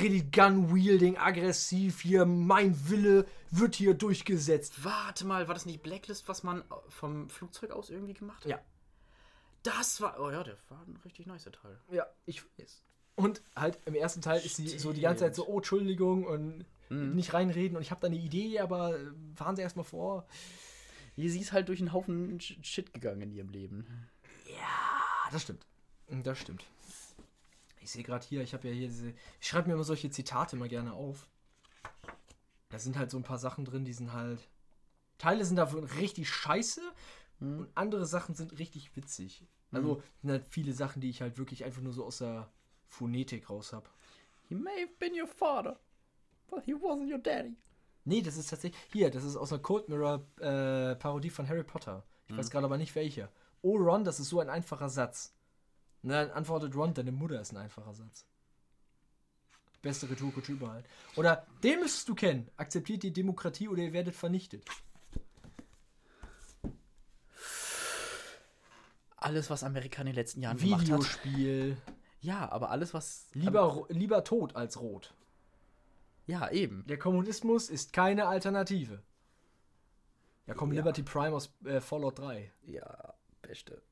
Richtig 0.00 0.32
Gun-Wielding, 0.32 1.16
aggressiv 1.16 2.00
hier, 2.00 2.24
mein 2.26 2.88
Wille 2.90 3.26
wird 3.50 3.74
hier 3.76 3.94
durchgesetzt. 3.94 4.84
Warte 4.84 5.24
mal, 5.24 5.46
war 5.48 5.54
das 5.54 5.66
nicht 5.66 5.82
Blacklist, 5.82 6.28
was 6.28 6.42
man 6.42 6.62
vom 6.88 7.28
Flugzeug 7.30 7.70
aus 7.70 7.90
irgendwie 7.90 8.12
gemacht 8.14 8.44
hat? 8.44 8.50
Ja. 8.50 8.60
Das 9.62 10.00
war, 10.00 10.20
oh 10.20 10.30
ja, 10.30 10.42
der 10.44 10.56
war 10.68 10.82
ein 10.86 10.98
richtig 11.04 11.26
nicer 11.26 11.52
Teil. 11.52 11.78
Ja, 11.90 12.06
ich 12.26 12.42
weiß. 12.58 12.82
Und 13.14 13.40
halt 13.56 13.78
im 13.86 13.94
ersten 13.94 14.20
Teil 14.20 14.44
ist 14.44 14.56
sie 14.56 14.68
so 14.78 14.92
die 14.92 15.00
ganze 15.00 15.24
Zeit 15.24 15.34
so, 15.36 15.46
oh, 15.46 15.56
Entschuldigung 15.58 16.24
und 16.26 16.66
Mhm. 16.90 17.14
nicht 17.14 17.32
reinreden 17.32 17.76
und 17.78 17.82
ich 17.82 17.90
habe 17.90 18.02
da 18.02 18.08
eine 18.08 18.16
Idee, 18.18 18.58
aber 18.60 18.98
äh, 19.00 19.06
fahren 19.34 19.56
Sie 19.56 19.62
erstmal 19.62 19.86
vor. 19.86 20.26
Sie 21.16 21.40
ist 21.40 21.52
halt 21.52 21.68
durch 21.70 21.80
einen 21.80 21.94
Haufen 21.94 22.38
Sh- 22.40 22.62
Shit 22.62 22.92
gegangen 22.92 23.22
in 23.22 23.32
ihrem 23.32 23.48
Leben. 23.48 23.86
Ah, 25.26 25.30
das 25.32 25.42
stimmt. 25.42 25.66
Das 26.22 26.38
stimmt. 26.38 26.64
Ich 27.80 27.90
sehe 27.90 28.02
gerade 28.02 28.24
hier, 28.26 28.42
ich 28.42 28.52
habe 28.54 28.68
ja 28.68 28.74
hier 28.74 28.88
diese. 28.88 29.14
Ich 29.40 29.48
schreibe 29.48 29.68
mir 29.68 29.74
immer 29.74 29.84
solche 29.84 30.10
Zitate 30.10 30.56
mal 30.56 30.68
gerne 30.68 30.92
auf. 30.92 31.26
Da 32.70 32.78
sind 32.78 32.96
halt 32.98 33.10
so 33.10 33.16
ein 33.18 33.22
paar 33.22 33.38
Sachen 33.38 33.64
drin, 33.64 33.84
die 33.84 33.92
sind 33.92 34.12
halt. 34.12 34.40
Teile 35.18 35.44
sind 35.44 35.56
davon 35.56 35.84
richtig 35.84 36.28
scheiße 36.28 36.80
Mhm. 37.40 37.58
und 37.60 37.68
andere 37.74 38.06
Sachen 38.06 38.34
sind 38.34 38.58
richtig 38.58 38.94
witzig. 38.96 39.44
Also 39.72 40.02
sind 40.22 40.30
halt 40.30 40.44
viele 40.48 40.72
Sachen, 40.72 41.00
die 41.00 41.10
ich 41.10 41.20
halt 41.20 41.36
wirklich 41.38 41.64
einfach 41.64 41.82
nur 41.82 41.92
so 41.92 42.04
aus 42.04 42.18
der 42.18 42.48
Phonetik 42.88 43.50
raus 43.50 43.72
habe. 43.72 43.88
He 44.48 44.54
may 44.54 44.82
have 44.84 44.92
been 44.98 45.12
your 45.20 45.26
father, 45.26 45.78
but 46.48 46.62
he 46.64 46.74
wasn't 46.74 47.10
your 47.10 47.18
daddy. 47.18 47.56
Nee, 48.04 48.20
das 48.22 48.36
ist 48.36 48.50
tatsächlich. 48.50 48.80
Hier, 48.92 49.10
das 49.10 49.24
ist 49.24 49.36
aus 49.36 49.52
einer 49.52 49.62
Cold 49.62 49.88
Mirror 49.88 50.26
äh, 50.38 50.94
Parodie 50.96 51.30
von 51.30 51.48
Harry 51.48 51.64
Potter. 51.64 52.04
Ich 52.26 52.34
Mhm. 52.34 52.38
weiß 52.38 52.50
gerade 52.50 52.66
aber 52.66 52.76
nicht 52.78 52.94
welche. 52.94 53.28
Oh, 53.64 53.76
Ron, 53.78 54.04
das 54.04 54.20
ist 54.20 54.28
so 54.28 54.40
ein 54.40 54.50
einfacher 54.50 54.90
Satz. 54.90 55.32
Und 56.02 56.10
dann 56.10 56.30
antwortet 56.32 56.74
Ron, 56.76 56.92
deine 56.92 57.12
Mutter 57.12 57.40
ist 57.40 57.50
ein 57.52 57.56
einfacher 57.56 57.94
Satz. 57.94 58.26
Beste 59.80 60.08
Rhetorikutsch 60.10 60.50
überall. 60.50 60.84
Oder, 61.16 61.46
den 61.62 61.80
müsstest 61.80 62.06
du 62.10 62.14
kennen. 62.14 62.50
Akzeptiert 62.58 63.02
die 63.02 63.10
Demokratie 63.12 63.68
oder 63.68 63.82
ihr 63.82 63.94
werdet 63.94 64.14
vernichtet. 64.14 64.64
Alles, 69.16 69.48
was 69.48 69.64
Amerika 69.64 70.02
in 70.02 70.06
den 70.06 70.14
letzten 70.14 70.42
Jahren 70.42 70.58
gemacht 70.58 70.80
hat. 70.80 70.86
Videospiel. 70.88 71.76
Ja, 72.20 72.50
aber 72.52 72.70
alles, 72.70 72.92
was. 72.92 73.28
Lieber, 73.32 73.86
lieber 73.88 74.24
tot 74.24 74.56
als 74.56 74.78
rot. 74.80 75.14
ja, 76.26 76.50
eben. 76.50 76.84
Der 76.86 76.98
Kommunismus 76.98 77.70
ist 77.70 77.92
keine 77.94 78.26
Alternative. 78.26 79.02
Ja, 80.46 80.52
komm, 80.54 80.72
Ja. 80.72 80.80
Liberty 80.80 81.02
Prime 81.02 81.34
aus 81.34 81.50
äh, 81.64 81.80
Fallout 81.80 82.18
3. 82.18 82.52
Ja, 82.66 83.14
beste. 83.46 83.82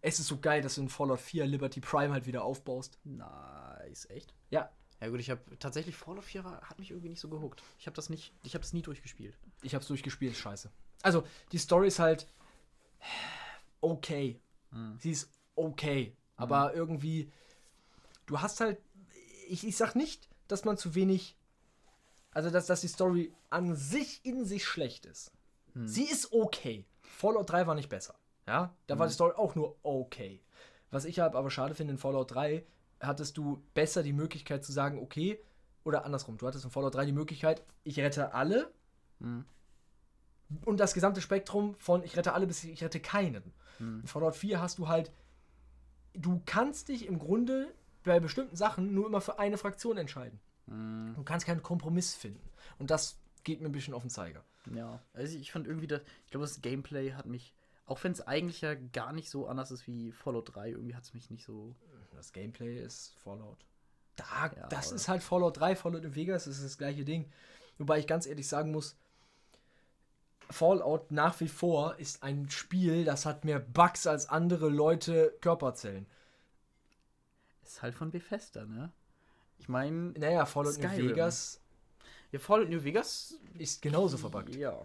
Es 0.00 0.18
ist 0.18 0.26
so 0.26 0.38
geil, 0.38 0.62
dass 0.62 0.74
du 0.74 0.82
in 0.82 0.88
Fallout 0.88 1.20
4 1.20 1.46
Liberty 1.46 1.80
Prime 1.80 2.12
halt 2.12 2.26
wieder 2.26 2.42
aufbaust. 2.44 2.98
Nice, 3.04 4.08
echt? 4.10 4.34
Ja, 4.50 4.70
Ja 5.00 5.08
gut, 5.08 5.20
ich 5.20 5.30
habe 5.30 5.40
tatsächlich 5.58 5.96
Fallout 5.96 6.24
4 6.24 6.44
war, 6.44 6.60
hat 6.62 6.78
mich 6.78 6.90
irgendwie 6.90 7.08
nicht 7.08 7.20
so 7.20 7.28
gehuckt. 7.28 7.62
Ich 7.78 7.86
habe 7.86 7.96
das 7.96 8.08
nicht, 8.08 8.32
ich 8.44 8.54
habe 8.54 8.62
das 8.62 8.72
nie 8.72 8.82
durchgespielt. 8.82 9.36
Ich 9.62 9.74
hab's 9.74 9.86
durchgespielt, 9.88 10.36
scheiße. 10.36 10.70
Also, 11.02 11.24
die 11.50 11.58
Story 11.58 11.88
ist 11.88 11.98
halt 11.98 12.26
okay. 13.80 14.40
Mhm. 14.70 14.96
Sie 14.98 15.10
ist 15.10 15.28
okay. 15.56 16.16
Aber 16.36 16.74
irgendwie, 16.74 17.30
du 18.26 18.40
hast 18.40 18.60
halt, 18.60 18.78
ich, 19.48 19.66
ich 19.66 19.76
sag 19.76 19.94
nicht, 19.94 20.28
dass 20.48 20.64
man 20.64 20.76
zu 20.76 20.94
wenig, 20.94 21.36
also 22.32 22.50
dass, 22.50 22.66
dass 22.66 22.80
die 22.80 22.88
Story 22.88 23.32
an 23.50 23.74
sich 23.76 24.24
in 24.24 24.44
sich 24.44 24.64
schlecht 24.64 25.06
ist. 25.06 25.32
Sie 25.74 26.04
ist 26.04 26.32
okay. 26.32 26.84
Fallout 27.00 27.50
3 27.50 27.66
war 27.66 27.74
nicht 27.74 27.88
besser. 27.88 28.14
Ja, 28.46 28.74
da 28.86 28.98
war 28.98 29.06
die 29.06 29.12
Story 29.12 29.34
auch 29.36 29.54
nur 29.54 29.76
okay. 29.82 30.40
Was 30.90 31.04
ich 31.04 31.20
halt 31.20 31.34
aber 31.34 31.50
schade 31.50 31.74
finde, 31.74 31.92
in 31.92 31.98
Fallout 31.98 32.32
3 32.34 32.64
hattest 33.00 33.36
du 33.38 33.62
besser 33.74 34.02
die 34.02 34.12
Möglichkeit 34.12 34.64
zu 34.64 34.72
sagen, 34.72 34.98
okay, 35.00 35.38
oder 35.84 36.04
andersrum, 36.04 36.36
du 36.38 36.46
hattest 36.46 36.64
in 36.64 36.70
Fallout 36.70 36.94
3 36.94 37.06
die 37.06 37.12
Möglichkeit, 37.12 37.62
ich 37.84 37.98
rette 37.98 38.34
alle, 38.34 38.70
Mhm. 39.20 39.44
und 40.64 40.78
das 40.80 40.94
gesamte 40.94 41.20
Spektrum 41.20 41.76
von 41.78 42.02
ich 42.02 42.16
rette 42.16 42.32
alle 42.34 42.46
bis 42.48 42.64
ich 42.64 42.82
rette 42.82 42.98
keinen. 43.00 43.52
Mhm. 43.78 44.00
In 44.00 44.06
Fallout 44.08 44.34
4 44.36 44.60
hast 44.60 44.78
du 44.78 44.88
halt, 44.88 45.12
du 46.14 46.42
kannst 46.44 46.88
dich 46.88 47.06
im 47.06 47.18
Grunde 47.18 47.72
bei 48.04 48.18
bestimmten 48.20 48.56
Sachen 48.56 48.92
nur 48.94 49.06
immer 49.06 49.20
für 49.20 49.38
eine 49.38 49.58
Fraktion 49.58 49.96
entscheiden. 49.96 50.40
Mhm. 50.66 51.14
Du 51.14 51.22
kannst 51.22 51.46
keinen 51.46 51.62
Kompromiss 51.62 52.14
finden. 52.14 52.48
Und 52.78 52.90
das 52.90 53.18
geht 53.44 53.60
mir 53.60 53.68
ein 53.68 53.72
bisschen 53.72 53.94
auf 53.94 54.02
den 54.02 54.10
Zeiger. 54.10 54.44
Ja, 54.74 55.00
also 55.14 55.36
ich 55.38 55.50
fand 55.52 55.66
irgendwie, 55.66 55.86
das, 55.86 56.00
ich 56.24 56.30
glaube, 56.32 56.46
das 56.46 56.60
Gameplay 56.60 57.12
hat 57.12 57.26
mich, 57.26 57.54
auch 57.86 58.02
wenn 58.04 58.12
es 58.12 58.20
eigentlich 58.20 58.60
ja 58.60 58.74
gar 58.74 59.12
nicht 59.12 59.30
so 59.30 59.46
anders 59.46 59.70
ist 59.70 59.86
wie 59.86 60.12
Fallout 60.12 60.54
3, 60.54 60.70
irgendwie 60.70 60.94
hat 60.94 61.04
es 61.04 61.14
mich 61.14 61.30
nicht 61.30 61.44
so. 61.44 61.74
Das 62.12 62.32
Gameplay 62.32 62.78
ist 62.78 63.14
Fallout. 63.22 63.64
Da, 64.16 64.52
Ja, 64.54 64.66
das 64.68 64.92
ist 64.92 65.08
halt 65.08 65.22
Fallout 65.22 65.58
3, 65.58 65.76
Fallout 65.76 66.04
in 66.04 66.14
Vegas, 66.14 66.44
das 66.44 66.56
ist 66.56 66.64
das 66.64 66.78
gleiche 66.78 67.04
Ding. 67.04 67.30
Wobei 67.78 67.98
ich 67.98 68.06
ganz 68.06 68.26
ehrlich 68.26 68.46
sagen 68.48 68.70
muss, 68.70 68.96
Fallout 70.50 71.10
nach 71.10 71.40
wie 71.40 71.48
vor 71.48 71.98
ist 71.98 72.22
ein 72.22 72.50
Spiel, 72.50 73.04
das 73.04 73.24
hat 73.24 73.44
mehr 73.44 73.58
Bugs 73.58 74.06
als 74.06 74.28
andere 74.28 74.68
Leute 74.68 75.36
Körperzellen. 75.40 76.06
Ist 77.62 77.82
halt 77.82 77.94
von 77.94 78.10
Bethesda, 78.10 78.66
ne? 78.66 78.92
Ich 79.58 79.68
meine, 79.68 80.12
Naja, 80.12 80.44
Fallout 80.44 80.78
New 80.78 80.88
Skyrim. 80.88 81.10
Vegas 81.10 81.62
ja, 82.32 82.38
Fallout 82.38 82.70
New 82.70 82.82
Vegas. 82.82 83.38
ist 83.58 83.82
genauso 83.82 84.16
verbuggt. 84.16 84.56
Ja. 84.56 84.82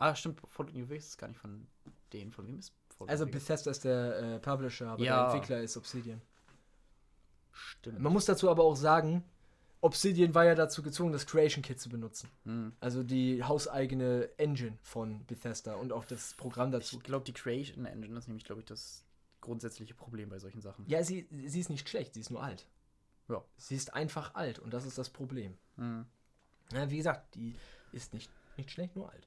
Ah, 0.00 0.14
stimmt. 0.14 0.40
Fallout 0.48 0.74
New 0.74 0.88
Vegas 0.88 1.08
ist 1.08 1.18
gar 1.18 1.28
nicht 1.28 1.38
von 1.38 1.66
denen. 2.12 2.32
Von 2.32 2.46
wem 2.48 2.58
ist 2.58 2.72
Fallout 2.96 3.10
Also? 3.10 3.26
Bethesda 3.26 3.70
ist 3.70 3.84
der 3.84 4.18
äh, 4.18 4.38
Publisher, 4.40 4.88
aber 4.88 5.02
Ja. 5.02 5.26
der 5.26 5.34
Entwickler 5.34 5.60
ist 5.60 5.76
Obsidian. 5.76 6.22
Stimmt. 7.52 8.00
Man 8.00 8.12
muss 8.12 8.24
dazu 8.24 8.50
aber 8.50 8.64
auch 8.64 8.76
sagen, 8.76 9.22
Obsidian 9.82 10.34
war 10.34 10.44
ja 10.46 10.54
dazu 10.54 10.82
gezwungen, 10.82 11.12
das 11.12 11.26
Creation 11.26 11.62
Kit 11.62 11.80
zu 11.80 11.90
benutzen. 11.90 12.30
Hm. 12.44 12.72
Also 12.80 13.02
die 13.02 13.44
hauseigene 13.44 14.30
Engine 14.38 14.78
von 14.82 15.24
Bethesda 15.26 15.74
und 15.74 15.92
auch 15.92 16.04
das 16.06 16.34
Programm 16.34 16.70
dazu. 16.70 16.96
Ich 16.96 17.02
glaube, 17.02 17.24
die 17.24 17.32
Creation 17.32 17.84
Engine 17.84 18.18
ist 18.18 18.26
nämlich, 18.26 18.44
glaube 18.44 18.60
ich, 18.60 18.66
das 18.66 19.04
grundsätzliche 19.42 19.94
Problem 19.94 20.28
bei 20.30 20.38
solchen 20.38 20.60
Sachen. 20.62 20.86
Ja, 20.86 21.02
sie, 21.02 21.28
sie 21.46 21.60
ist 21.60 21.70
nicht 21.70 21.88
schlecht, 21.88 22.14
sie 22.14 22.20
ist 22.20 22.30
nur 22.30 22.42
alt. 22.42 22.66
Ja. 23.28 23.42
Sie 23.58 23.74
ist 23.74 23.92
einfach 23.94 24.34
alt 24.34 24.58
und 24.58 24.72
das 24.72 24.86
ist 24.86 24.96
das 24.96 25.10
Problem. 25.10 25.58
Hm. 25.76 26.06
Ja, 26.72 26.90
wie 26.90 26.96
gesagt, 26.96 27.34
die 27.34 27.54
ist 27.92 28.14
nicht, 28.14 28.30
nicht 28.56 28.70
schlecht, 28.70 28.96
nur 28.96 29.10
alt. 29.10 29.26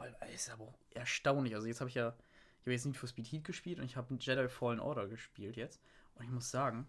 Ey, 0.00 0.34
ist 0.34 0.50
aber 0.50 0.64
auch 0.64 0.78
erstaunlich. 0.94 1.54
Also 1.54 1.66
jetzt 1.66 1.80
habe 1.80 1.88
ich 1.88 1.96
ja, 1.96 2.14
ich 2.58 2.62
habe 2.62 2.72
jetzt 2.72 2.86
nicht 2.86 2.98
für 2.98 3.08
Speed 3.08 3.26
Heat 3.26 3.44
gespielt 3.44 3.78
und 3.78 3.84
ich 3.84 3.96
habe 3.96 4.14
Jedi 4.18 4.48
Fallen 4.48 4.80
Order 4.80 5.08
gespielt 5.08 5.56
jetzt. 5.56 5.80
Und 6.14 6.24
ich 6.24 6.30
muss 6.30 6.50
sagen, 6.50 6.86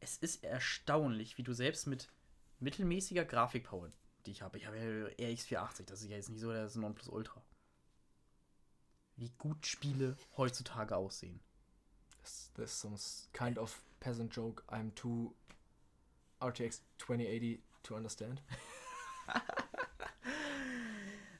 es 0.00 0.16
ist 0.18 0.42
erstaunlich, 0.44 1.38
wie 1.38 1.42
du 1.42 1.52
selbst 1.52 1.86
mit 1.86 2.10
mittelmäßiger 2.58 3.24
Grafikpower, 3.24 3.90
die 4.26 4.32
ich 4.32 4.42
habe, 4.42 4.58
ich 4.58 4.66
habe 4.66 4.76
ja 4.78 5.30
RX 5.32 5.44
480, 5.44 5.86
das 5.86 6.02
ist 6.02 6.08
ja 6.08 6.16
jetzt 6.16 6.30
nicht 6.30 6.40
so 6.40 6.52
das 6.52 6.74
Nonplusultra, 6.74 7.42
wie 9.16 9.30
gut 9.38 9.66
Spiele 9.66 10.16
heutzutage 10.36 10.96
aussehen. 10.96 11.40
This, 12.22 12.50
this 12.54 12.80
some 12.80 12.96
kind 13.32 13.58
of 13.58 13.82
peasant 14.00 14.34
joke 14.34 14.62
I'm 14.68 14.94
too 14.94 15.34
RTX 16.40 16.82
2080 16.98 17.62
to 17.84 17.96
understand. 17.96 18.42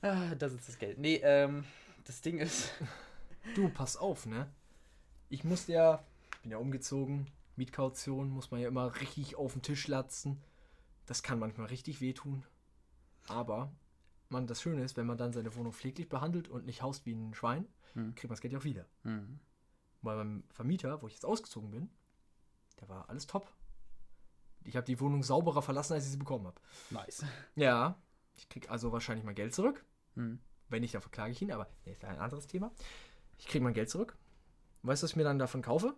Ah, 0.03 0.35
da 0.35 0.49
sitzt 0.49 0.69
das 0.69 0.79
Geld. 0.79 0.99
Nee, 0.99 1.21
ähm, 1.23 1.65
das 2.05 2.21
Ding 2.21 2.39
ist, 2.39 2.71
Du, 3.55 3.69
pass 3.69 3.97
auf, 3.97 4.27
ne? 4.27 4.51
Ich 5.29 5.45
musste 5.45 5.73
ja, 5.73 6.05
ich 6.35 6.41
bin 6.43 6.51
ja 6.53 6.59
umgezogen, 6.59 7.27
Mietkaution 7.57 8.31
muss 8.31 8.51
man 8.51 8.61
ja 8.61 8.69
immer 8.69 9.01
richtig 9.01 9.37
auf 9.37 9.53
den 9.53 9.63
Tisch 9.63 9.89
latzen. 9.89 10.41
Das 11.07 11.23
kann 11.23 11.39
manchmal 11.39 11.67
richtig 11.67 12.01
wehtun. 12.01 12.45
Aber, 13.29 13.73
man, 14.29 14.47
das 14.47 14.63
Schöne 14.63 14.83
ist, 14.85 14.97
wenn 14.97 15.07
man 15.07 15.19
dann 15.19 15.33
seine 15.33 15.55
Wohnung 15.55 15.73
pfleglich 15.73 16.09
behandelt 16.09 16.49
und 16.49 16.67
nicht 16.67 16.83
haust 16.83 17.07
wie 17.07 17.13
ein 17.15 17.35
Schwein, 17.35 17.67
Hm. 17.95 18.15
kriegt 18.15 18.25
man 18.31 18.35
das 18.35 18.41
Geld 18.41 18.53
ja 18.55 18.59
auch 18.61 18.65
wieder. 18.65 18.87
hm, 19.03 19.39
Bei 20.03 20.17
meinem 20.17 20.45
Vermieter, 20.51 21.03
wo 21.03 21.07
ich 21.09 21.15
jetzt 21.15 21.27
ausgezogen 21.27 21.71
bin, 21.71 21.91
der 22.81 22.89
war 22.89 23.09
alles 23.09 23.27
top. 23.27 23.53
Ich 24.65 24.77
habe 24.77 24.87
die 24.87 24.99
Wohnung 25.01 25.23
sauberer 25.23 25.63
verlassen, 25.63 25.93
als 25.95 26.05
ich 26.07 26.13
sie 26.13 26.17
bekommen 26.17 26.47
habe. 26.47 26.61
nice. 26.91 27.25
Ja, 27.57 28.01
ich 28.35 28.49
krieg 28.49 28.71
also 28.71 28.93
wahrscheinlich 28.93 29.25
mein 29.25 29.35
Geld 29.35 29.55
zurück. 29.55 29.85
Hm. 30.15 30.41
Wenn 30.69 30.81
nicht, 30.81 30.95
dann 30.95 31.03
verklage 31.03 31.33
ich 31.33 31.43
ihn, 31.43 31.53
aber 31.53 31.69
nee, 31.85 31.93
ist 31.93 32.05
ein 32.05 32.19
anderes 32.19 32.47
Thema. 32.47 32.73
Ich 33.39 33.47
kriege 33.47 33.65
mein 33.65 33.75
Geld 33.75 33.91
zurück. 33.91 34.17
Weißt 34.83 35.03
du, 35.03 35.05
was 35.05 35.11
ich 35.11 35.17
mir 35.17 35.25
dann 35.25 35.39
davon 35.39 35.63
kaufe? 35.63 35.95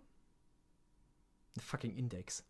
Ein 1.55 1.61
fucking 1.61 1.95
Index. 1.95 2.45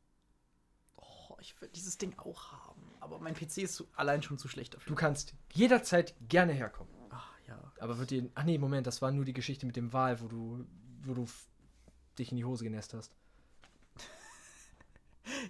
Oh, 0.95 1.37
ich 1.39 1.59
will 1.61 1.69
dieses 1.69 1.97
Ding 1.97 2.17
auch 2.17 2.51
haben. 2.51 2.81
Aber 2.99 3.19
mein 3.19 3.35
PC 3.35 3.59
ist 3.59 3.75
zu, 3.75 3.87
allein 3.95 4.23
schon 4.23 4.37
zu 4.37 4.47
schlecht 4.47 4.73
dafür. 4.73 4.89
Du 4.89 4.95
kannst 4.95 5.35
jederzeit 5.53 6.15
gerne 6.27 6.53
herkommen. 6.53 6.91
Ach 7.09 7.31
ja. 7.47 7.71
Aber 7.79 7.99
wird 7.99 8.09
dir. 8.09 8.29
Ach 8.33 8.43
nee, 8.43 8.57
Moment, 8.57 8.87
das 8.87 9.01
war 9.01 9.11
nur 9.11 9.25
die 9.25 9.33
Geschichte 9.33 9.65
mit 9.65 9.75
dem 9.75 9.93
Wahl, 9.93 10.21
wo 10.21 10.27
du, 10.27 10.65
wo 11.03 11.13
du 11.13 11.25
dich 12.17 12.31
in 12.31 12.37
die 12.37 12.45
Hose 12.45 12.63
genässt 12.63 12.93
hast. 12.93 13.15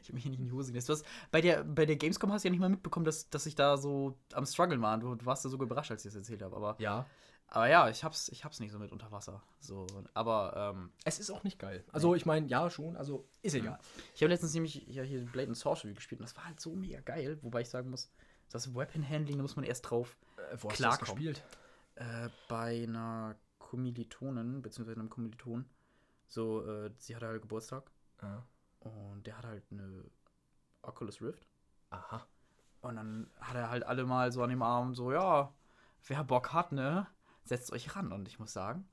Ich 0.06 0.10
habe 0.10 0.16
mich 0.16 0.24
hier 0.24 0.32
nicht 0.32 0.40
in 0.40 0.46
die 0.46 0.52
Hose 0.52 0.72
genässt. 0.72 0.88
Du 0.90 0.94
hast, 0.94 1.06
bei, 1.32 1.42
der, 1.42 1.64
bei 1.64 1.86
der 1.86 1.96
Gamescom 1.96 2.32
hast 2.32 2.44
du 2.44 2.48
ja 2.48 2.52
nicht 2.52 2.60
mal 2.60 2.70
mitbekommen, 2.70 3.06
dass, 3.06 3.30
dass 3.30 3.46
ich 3.46 3.56
da 3.56 3.78
so 3.78 4.18
am 4.34 4.46
Struggeln 4.46 4.82
war. 4.82 4.98
Du, 4.98 5.16
du 5.16 5.26
warst 5.26 5.44
ja 5.44 5.50
so 5.50 5.58
überrascht, 5.62 5.92
als 5.92 6.06
ich 6.06 6.12
das 6.12 6.16
erzählt 6.18 6.42
habe. 6.44 6.56
Aber, 6.56 6.76
Ja. 6.80 7.06
aber 7.48 7.68
ja, 7.68 7.90
ich 7.90 8.04
hab's, 8.04 8.30
ich 8.30 8.46
hab's 8.46 8.60
nicht 8.60 8.72
so 8.72 8.80
mit 8.80 8.92
unter 8.92 9.12
Wasser. 9.12 9.42
So, 9.60 9.88
aber 10.14 10.74
ähm, 10.76 10.92
Es 11.06 11.20
ist 11.20 11.32
auch 11.32 11.44
nicht 11.44 11.58
geil. 11.60 11.84
Also, 11.92 12.14
ich 12.16 12.26
meine, 12.26 12.48
ja, 12.48 12.70
schon, 12.70 12.96
also 12.98 13.28
ist 13.42 13.56
egal. 13.56 13.80
ich 14.14 14.22
habe 14.22 14.32
letztens 14.32 14.54
nämlich 14.54 14.86
ja, 14.88 15.02
hier 15.04 15.26
Blade 15.26 15.48
and 15.48 15.58
Sorcery 15.58 15.94
gespielt 15.94 16.22
und 16.22 16.30
das 16.30 16.36
war 16.38 16.46
halt 16.46 16.60
so 16.60 16.74
mega 16.76 17.00
geil. 17.02 17.40
Wobei 17.42 17.62
ich 17.62 17.70
sagen 17.70 17.90
muss, 17.90 18.12
das 18.52 18.76
Weapon 18.76 19.08
Handling, 19.10 19.38
da 19.38 19.42
muss 19.42 19.56
man 19.56 19.66
erst 19.66 19.90
drauf 19.90 20.16
Äh, 20.38 20.58
wo 20.62 20.70
hast 20.70 20.80
du 20.80 20.84
das 20.84 20.98
Klarkommen. 21.00 21.16
gespielt? 21.16 21.44
äh, 21.96 22.30
bei 22.48 22.84
einer 22.84 23.36
Kommilitonin, 23.58 24.62
beziehungsweise 24.62 25.00
einem 25.00 25.10
Kommiliton. 25.10 25.66
So, 26.28 26.66
äh, 26.66 26.92
sie 26.98 27.16
hatte 27.16 27.28
halt 27.28 27.42
Geburtstag 27.42 27.90
Ah. 28.20 28.42
Und 28.86 29.26
der 29.28 29.38
hat 29.38 29.46
halt 29.46 29.64
eine 29.72 30.04
Oculus 30.82 31.22
Rift. 31.22 31.48
Aha. 31.90 32.26
Und 32.82 32.96
dann 32.98 33.30
hat 33.42 33.56
er 33.56 33.70
halt 33.70 33.84
alle 33.84 34.06
mal 34.06 34.32
so 34.32 34.44
an 34.44 34.50
dem 34.50 34.62
Arm 34.62 34.94
so, 34.94 35.12
ja, 35.12 35.52
wer 36.08 36.24
Bock 36.24 36.54
hat, 36.54 36.72
ne, 36.72 37.08
setzt 37.44 37.72
euch 37.72 37.96
ran. 37.96 38.12
Und 38.12 38.28
ich 38.28 38.38
muss 38.40 38.54
sagen, 38.54 38.88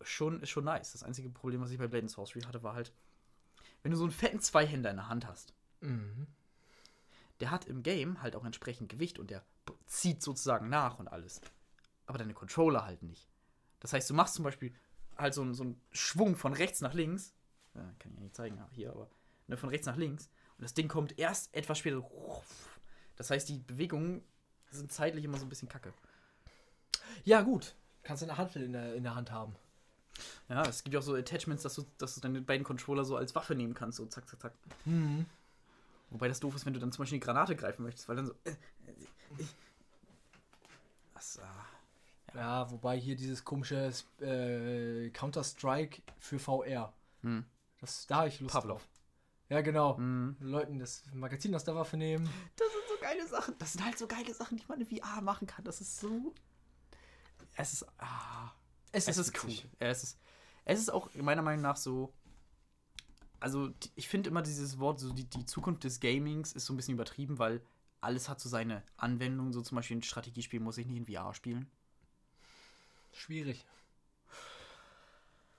schon, 0.00 0.40
ist 0.40 0.50
schon 0.50 0.64
nice. 0.64 0.92
Das 0.92 1.02
einzige 1.04 1.30
Problem, 1.30 1.60
was 1.60 1.70
ich 1.70 1.78
bei 1.78 1.86
Blade 1.86 2.02
and 2.04 2.10
Sorcery 2.10 2.42
hatte, 2.42 2.62
war 2.62 2.74
halt, 2.74 2.92
wenn 3.82 3.92
du 3.92 3.96
so 3.96 4.04
einen 4.04 4.12
fetten 4.12 4.40
Zweihänder 4.40 4.90
in 4.90 4.96
der 4.96 5.08
Hand 5.08 5.26
hast, 5.26 5.54
Mhm. 5.80 6.26
der 7.40 7.50
hat 7.50 7.66
im 7.66 7.82
Game 7.82 8.22
halt 8.22 8.34
auch 8.34 8.44
entsprechend 8.44 8.88
Gewicht 8.88 9.18
und 9.18 9.30
der 9.30 9.44
zieht 9.86 10.22
sozusagen 10.22 10.68
nach 10.68 10.98
und 10.98 11.06
alles. 11.08 11.40
Aber 12.06 12.18
deine 12.18 12.34
Controller 12.34 12.84
halt 12.84 13.02
nicht. 13.02 13.28
Das 13.80 13.92
heißt, 13.92 14.08
du 14.10 14.14
machst 14.14 14.34
zum 14.34 14.44
Beispiel 14.44 14.74
halt 15.16 15.34
so, 15.34 15.42
einen- 15.42 15.54
so 15.54 15.62
einen 15.64 15.80
Schwung 15.92 16.34
von 16.36 16.52
rechts 16.52 16.80
nach 16.80 16.94
links. 16.94 17.34
Ja, 17.74 17.82
kann 17.98 18.10
ich 18.12 18.16
ja 18.18 18.22
nicht 18.24 18.34
zeigen 18.34 18.60
hier, 18.72 18.90
aber 18.90 19.08
ne, 19.48 19.56
von 19.56 19.68
rechts 19.68 19.86
nach 19.86 19.96
links. 19.96 20.28
Und 20.58 20.62
das 20.62 20.74
Ding 20.74 20.88
kommt 20.88 21.18
erst 21.18 21.54
etwas 21.54 21.78
später. 21.78 22.02
Das 23.16 23.30
heißt, 23.30 23.48
die 23.48 23.58
Bewegungen 23.58 24.22
sind 24.70 24.92
zeitlich 24.92 25.24
immer 25.24 25.38
so 25.38 25.46
ein 25.46 25.48
bisschen 25.48 25.68
kacke. 25.68 25.92
Ja, 27.24 27.42
gut. 27.42 27.74
Kannst 28.02 28.22
du 28.22 28.26
eine 28.26 28.38
Handel 28.38 28.62
in 28.62 28.72
der, 28.72 28.94
in 28.94 29.02
der 29.02 29.14
Hand 29.14 29.30
haben. 29.30 29.56
Ja, 30.48 30.62
es 30.62 30.84
gibt 30.84 30.94
ja 30.94 31.00
auch 31.00 31.04
so 31.04 31.14
Attachments, 31.14 31.62
dass 31.62 31.74
du, 31.74 31.84
dass 31.98 32.14
du 32.14 32.20
deine 32.20 32.40
beiden 32.40 32.64
Controller 32.64 33.04
so 33.04 33.16
als 33.16 33.34
Waffe 33.34 33.54
nehmen 33.54 33.74
kannst, 33.74 33.98
so 33.98 34.06
zack, 34.06 34.28
zack, 34.28 34.40
zack. 34.40 34.52
Mhm. 34.84 35.26
Wobei 36.10 36.28
das 36.28 36.40
doof 36.40 36.54
ist, 36.54 36.64
wenn 36.66 36.72
du 36.72 36.80
dann 36.80 36.92
zum 36.92 37.02
Beispiel 37.02 37.18
die 37.18 37.24
Granate 37.24 37.56
greifen 37.56 37.82
möchtest, 37.82 38.08
weil 38.08 38.16
dann 38.16 38.26
so. 38.26 38.34
Äh, 38.44 38.50
äh, 38.50 38.52
äh. 39.42 39.44
Das, 41.14 41.40
ah. 41.40 41.66
Ja, 42.34 42.70
wobei 42.70 42.98
hier 42.98 43.16
dieses 43.16 43.44
komische 43.44 43.92
äh, 44.20 45.10
Counter-Strike 45.10 46.02
für 46.18 46.38
VR. 46.38 46.92
Hm. 47.22 47.44
Das, 47.80 48.06
da 48.06 48.16
habe 48.18 48.28
ich 48.28 48.40
Lust 48.40 48.52
Pavlov. 48.52 48.82
drauf. 48.82 48.88
Ja, 49.48 49.60
genau. 49.60 49.96
Mhm. 49.96 50.36
Leuten 50.40 50.78
das 50.78 51.04
Magazin 51.12 51.54
aus 51.54 51.64
der 51.64 51.74
Waffe 51.76 51.96
nehmen. 51.96 52.28
Das 52.56 52.68
sind 52.72 52.82
so 52.88 53.00
geile 53.00 53.26
Sachen. 53.26 53.54
Das 53.58 53.72
sind 53.72 53.84
halt 53.84 53.98
so 53.98 54.06
geile 54.06 54.34
Sachen, 54.34 54.56
die 54.56 54.64
man 54.66 54.80
in 54.80 54.86
VR 54.86 55.20
machen 55.20 55.46
kann. 55.46 55.64
Das 55.64 55.80
ist 55.80 56.00
so. 56.00 56.34
Es 57.54 57.72
ist. 57.72 57.86
Ah, 57.98 58.52
es, 58.92 59.06
ist 59.08 59.18
cool. 59.42 59.50
witzig. 59.50 59.68
Ja, 59.80 59.88
es, 59.88 60.02
ist, 60.02 60.18
es 60.64 60.80
ist 60.80 60.92
auch 60.92 61.14
meiner 61.14 61.42
Meinung 61.42 61.62
nach 61.62 61.76
so. 61.76 62.12
Also, 63.38 63.70
ich 63.94 64.08
finde 64.08 64.30
immer 64.30 64.42
dieses 64.42 64.78
Wort, 64.78 64.98
so 64.98 65.12
die, 65.12 65.24
die 65.24 65.44
Zukunft 65.44 65.84
des 65.84 66.00
Gamings 66.00 66.52
ist 66.52 66.66
so 66.66 66.72
ein 66.72 66.76
bisschen 66.76 66.94
übertrieben, 66.94 67.38
weil 67.38 67.60
alles 68.00 68.28
hat 68.28 68.40
so 68.40 68.48
seine 68.48 68.82
Anwendung. 68.96 69.52
So 69.52 69.62
zum 69.62 69.76
Beispiel 69.76 69.98
ein 69.98 70.02
Strategiespiel 70.02 70.60
muss 70.60 70.78
ich 70.78 70.86
nicht 70.86 70.96
in 70.96 71.06
VR 71.06 71.34
spielen. 71.34 71.70
Schwierig. 73.12 73.64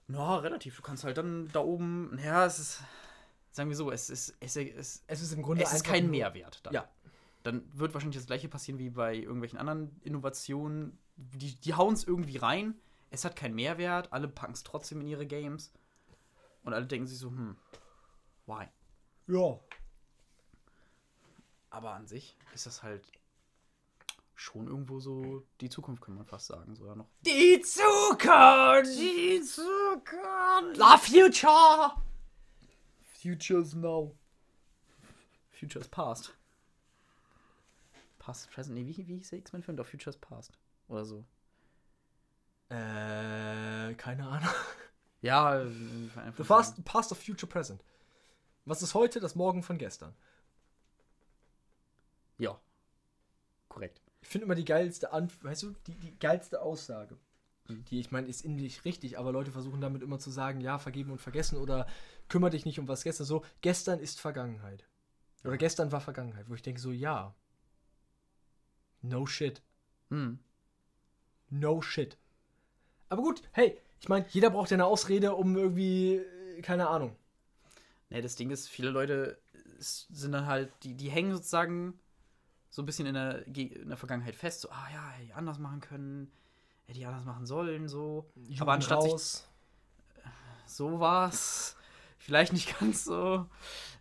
Na, 0.08 0.38
relativ. 0.38 0.76
Du 0.76 0.82
kannst 0.82 1.04
halt 1.04 1.17
dann 1.17 1.50
da 1.52 1.60
oben. 1.60 2.17
Ja, 2.23 2.45
es 2.45 2.60
ist. 2.60 2.84
Sagen 3.57 3.69
wir 3.69 3.75
so, 3.75 3.89
es 3.89 4.11
ist. 4.11 4.37
Es, 4.39 4.55
es, 4.55 5.03
Es 5.07 5.19
ist 5.19 5.33
im 5.33 5.41
Grunde 5.41 5.63
es 5.63 5.73
ist 5.73 5.83
kein 5.83 6.11
Mehrwert. 6.11 6.59
Dann. 6.61 6.75
Ja. 6.75 6.87
Dann 7.41 7.67
wird 7.73 7.91
wahrscheinlich 7.95 8.19
das 8.19 8.27
gleiche 8.27 8.47
passieren 8.47 8.77
wie 8.77 8.91
bei 8.91 9.15
irgendwelchen 9.15 9.57
anderen 9.57 9.99
Innovationen. 10.03 10.99
Die, 11.15 11.55
die 11.55 11.73
hauen 11.73 11.95
es 11.95 12.03
irgendwie 12.03 12.37
rein. 12.37 12.75
Es 13.09 13.25
hat 13.25 13.35
keinen 13.35 13.55
Mehrwert. 13.55 14.13
Alle 14.13 14.27
packen 14.27 14.53
es 14.53 14.61
trotzdem 14.61 15.01
in 15.01 15.07
ihre 15.07 15.25
Games. 15.25 15.71
Und 16.61 16.75
alle 16.75 16.85
denken 16.85 17.07
sich 17.07 17.17
so, 17.17 17.29
hm, 17.29 17.57
why? 18.45 18.67
Ja. 19.25 19.59
Aber 21.71 21.93
an 21.93 22.05
sich 22.05 22.37
ist 22.53 22.67
das 22.67 22.83
halt 22.83 23.11
schon 24.35 24.67
irgendwo 24.67 24.99
so 24.99 25.47
die 25.61 25.69
Zukunft, 25.69 26.03
kann 26.03 26.13
man 26.13 26.27
fast 26.27 26.45
sagen. 26.45 26.75
So, 26.75 26.85
ja, 26.85 26.93
noch. 26.93 27.07
Die 27.25 27.59
Zukunft! 27.61 28.99
Die 28.99 29.41
Zukunft! 29.41 30.77
La 30.77 30.99
Future! 30.99 32.06
Futures 33.27 33.75
now. 33.75 34.15
Futures 35.49 35.89
past. 35.89 36.33
Past, 38.19 38.49
present. 38.51 38.75
Nee, 38.75 38.85
wie, 38.85 39.05
wie 39.05 39.17
hieß 39.17 39.31
der 39.31 39.39
X-Men-Film? 39.39 39.75
Doch, 39.75 39.85
Futures 39.85 40.15
past. 40.15 40.57
Oder 40.87 41.03
so. 41.03 41.25
Äh, 42.69 43.93
keine 43.95 44.27
Ahnung. 44.27 44.49
Ja, 45.21 45.59
äh, 45.59 45.69
The 46.37 46.43
past, 46.43 46.85
past 46.85 47.11
of 47.11 47.17
Future 47.17 47.49
Present. 47.51 47.83
Was 48.65 48.81
ist 48.81 48.93
heute, 48.93 49.19
das 49.19 49.35
Morgen 49.35 49.61
von 49.63 49.77
gestern? 49.77 50.13
Ja. 52.37 52.61
Korrekt. 53.67 53.99
Ich 54.21 54.29
finde 54.29 54.45
immer 54.45 54.55
die 54.55 54.63
geilste 54.63 55.11
Anf 55.11 55.43
weißt 55.43 55.63
du, 55.63 55.71
die, 55.87 55.95
die 55.95 56.17
geilste 56.19 56.61
Aussage. 56.61 57.17
Die, 57.69 57.99
ich 57.99 58.12
meine, 58.12 58.27
ist 58.27 58.43
innerlich 58.45 58.86
richtig, 58.86 59.17
aber 59.17 59.32
Leute 59.32 59.51
versuchen 59.51 59.82
damit 59.82 60.01
immer 60.01 60.19
zu 60.19 60.30
sagen, 60.32 60.62
ja, 60.62 60.77
vergeben 60.80 61.12
und 61.12 61.19
vergessen 61.19 61.58
oder 61.58 61.88
kümmere 62.30 62.51
dich 62.51 62.65
nicht 62.65 62.80
um 62.80 62.88
was 62.88 63.03
gestern. 63.03 63.25
So, 63.25 63.43
gestern 63.62 63.99
ist 63.99 64.19
Vergangenheit. 64.19 64.86
Oder 65.43 65.53
Ja. 65.53 65.58
gestern 65.58 65.91
war 65.91 66.01
Vergangenheit, 66.01 66.49
wo 66.49 66.56
ich 66.56 66.62
denke 66.62 66.80
so, 66.80 66.91
ja. 66.91 67.36
No 69.01 69.25
shit. 69.25 69.62
Hm. 70.10 70.39
No 71.49 71.82
shit. 71.82 72.17
Aber 73.10 73.21
gut, 73.21 73.41
hey, 73.51 73.77
ich 73.99 74.10
meine, 74.10 74.25
jeder 74.30 74.49
braucht 74.49 74.71
ja 74.71 74.75
eine 74.75 74.86
Ausrede, 74.86 75.36
um 75.36 75.56
irgendwie, 75.56 76.15
äh, 76.15 76.62
keine 76.62 76.88
Ahnung. 76.89 77.15
Ne, 78.10 78.21
das 78.21 78.36
Ding 78.36 78.49
ist, 78.51 78.67
viele 78.69 78.89
Leute 78.89 79.38
sind 79.80 80.32
dann 80.32 80.45
halt, 80.47 80.71
die, 80.84 80.93
die 80.93 81.10
hängen 81.10 81.34
sozusagen 81.34 81.99
so 82.69 82.82
ein 82.82 82.86
bisschen 82.86 83.06
in 83.06 83.13
der, 83.13 83.45
in 83.47 83.88
der 83.89 83.97
Vergangenheit 83.97 84.36
fest, 84.36 84.62
so, 84.62 84.69
ah 84.69 84.88
ja, 84.93 85.10
hätte 85.12 85.25
ich 85.25 85.36
anders 85.36 85.60
machen 85.60 85.82
können, 85.82 86.32
hätte 86.88 87.00
ich 87.00 87.08
anders 87.08 87.26
machen 87.26 87.45
sollen, 87.45 87.88
so. 87.88 88.32
Jugend 88.36 88.62
Aber 88.62 88.73
anstatt 88.73 89.04
sich 89.04 89.12
raus. 89.13 89.47
so 90.65 91.00
war's, 91.00 91.76
vielleicht 92.17 92.54
nicht 92.54 92.80
ganz 92.80 93.04
so. 93.06 93.45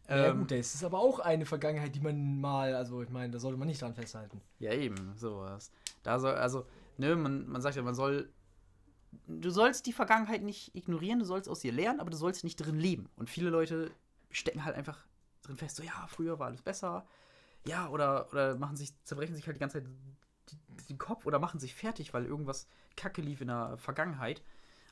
Ja 0.08 0.30
Ähm, 0.30 0.38
gut, 0.38 0.52
das 0.52 0.74
ist 0.74 0.84
aber 0.84 1.00
auch 1.00 1.18
eine 1.18 1.46
Vergangenheit, 1.46 1.94
die 1.94 2.00
man 2.00 2.40
mal, 2.40 2.74
also 2.74 3.02
ich 3.02 3.10
meine, 3.10 3.32
da 3.32 3.38
sollte 3.40 3.58
man 3.58 3.66
nicht 3.68 3.82
dran 3.82 3.94
festhalten. 3.94 4.40
Ja, 4.60 4.72
eben, 4.72 5.16
sowas. 5.16 5.72
Da 6.04 6.20
soll, 6.20 6.34
also, 6.34 6.66
ne, 6.96 7.16
man, 7.16 7.48
man 7.48 7.60
sagt 7.60 7.76
ja, 7.76 7.82
man 7.82 7.94
soll. 7.94 8.30
Du 9.26 9.50
sollst 9.50 9.86
die 9.86 9.92
Vergangenheit 9.92 10.42
nicht 10.42 10.74
ignorieren, 10.76 11.18
du 11.18 11.24
sollst 11.24 11.48
aus 11.48 11.64
ihr 11.64 11.72
lernen, 11.72 11.98
aber 12.00 12.10
du 12.10 12.16
sollst 12.16 12.44
nicht 12.44 12.56
drin 12.56 12.78
leben. 12.78 13.08
Und 13.16 13.30
viele 13.30 13.50
Leute 13.50 13.90
stecken 14.30 14.64
halt 14.64 14.76
einfach 14.76 15.06
drin 15.42 15.56
fest, 15.56 15.76
so, 15.76 15.82
ja, 15.82 16.06
früher 16.08 16.38
war 16.38 16.46
alles 16.48 16.62
besser. 16.62 17.04
Ja, 17.66 17.88
oder, 17.88 18.28
oder 18.30 18.56
machen 18.56 18.76
sich, 18.76 18.92
zerbrechen 19.02 19.34
sich 19.34 19.46
halt 19.46 19.56
die 19.56 19.60
ganze 19.60 19.82
Zeit 19.82 19.90
den 20.88 20.98
Kopf 20.98 21.26
oder 21.26 21.38
machen 21.38 21.60
sich 21.60 21.74
fertig, 21.74 22.14
weil 22.14 22.24
irgendwas 22.26 22.66
kacke 22.96 23.20
lief 23.22 23.40
in 23.40 23.48
der 23.48 23.76
Vergangenheit, 23.78 24.42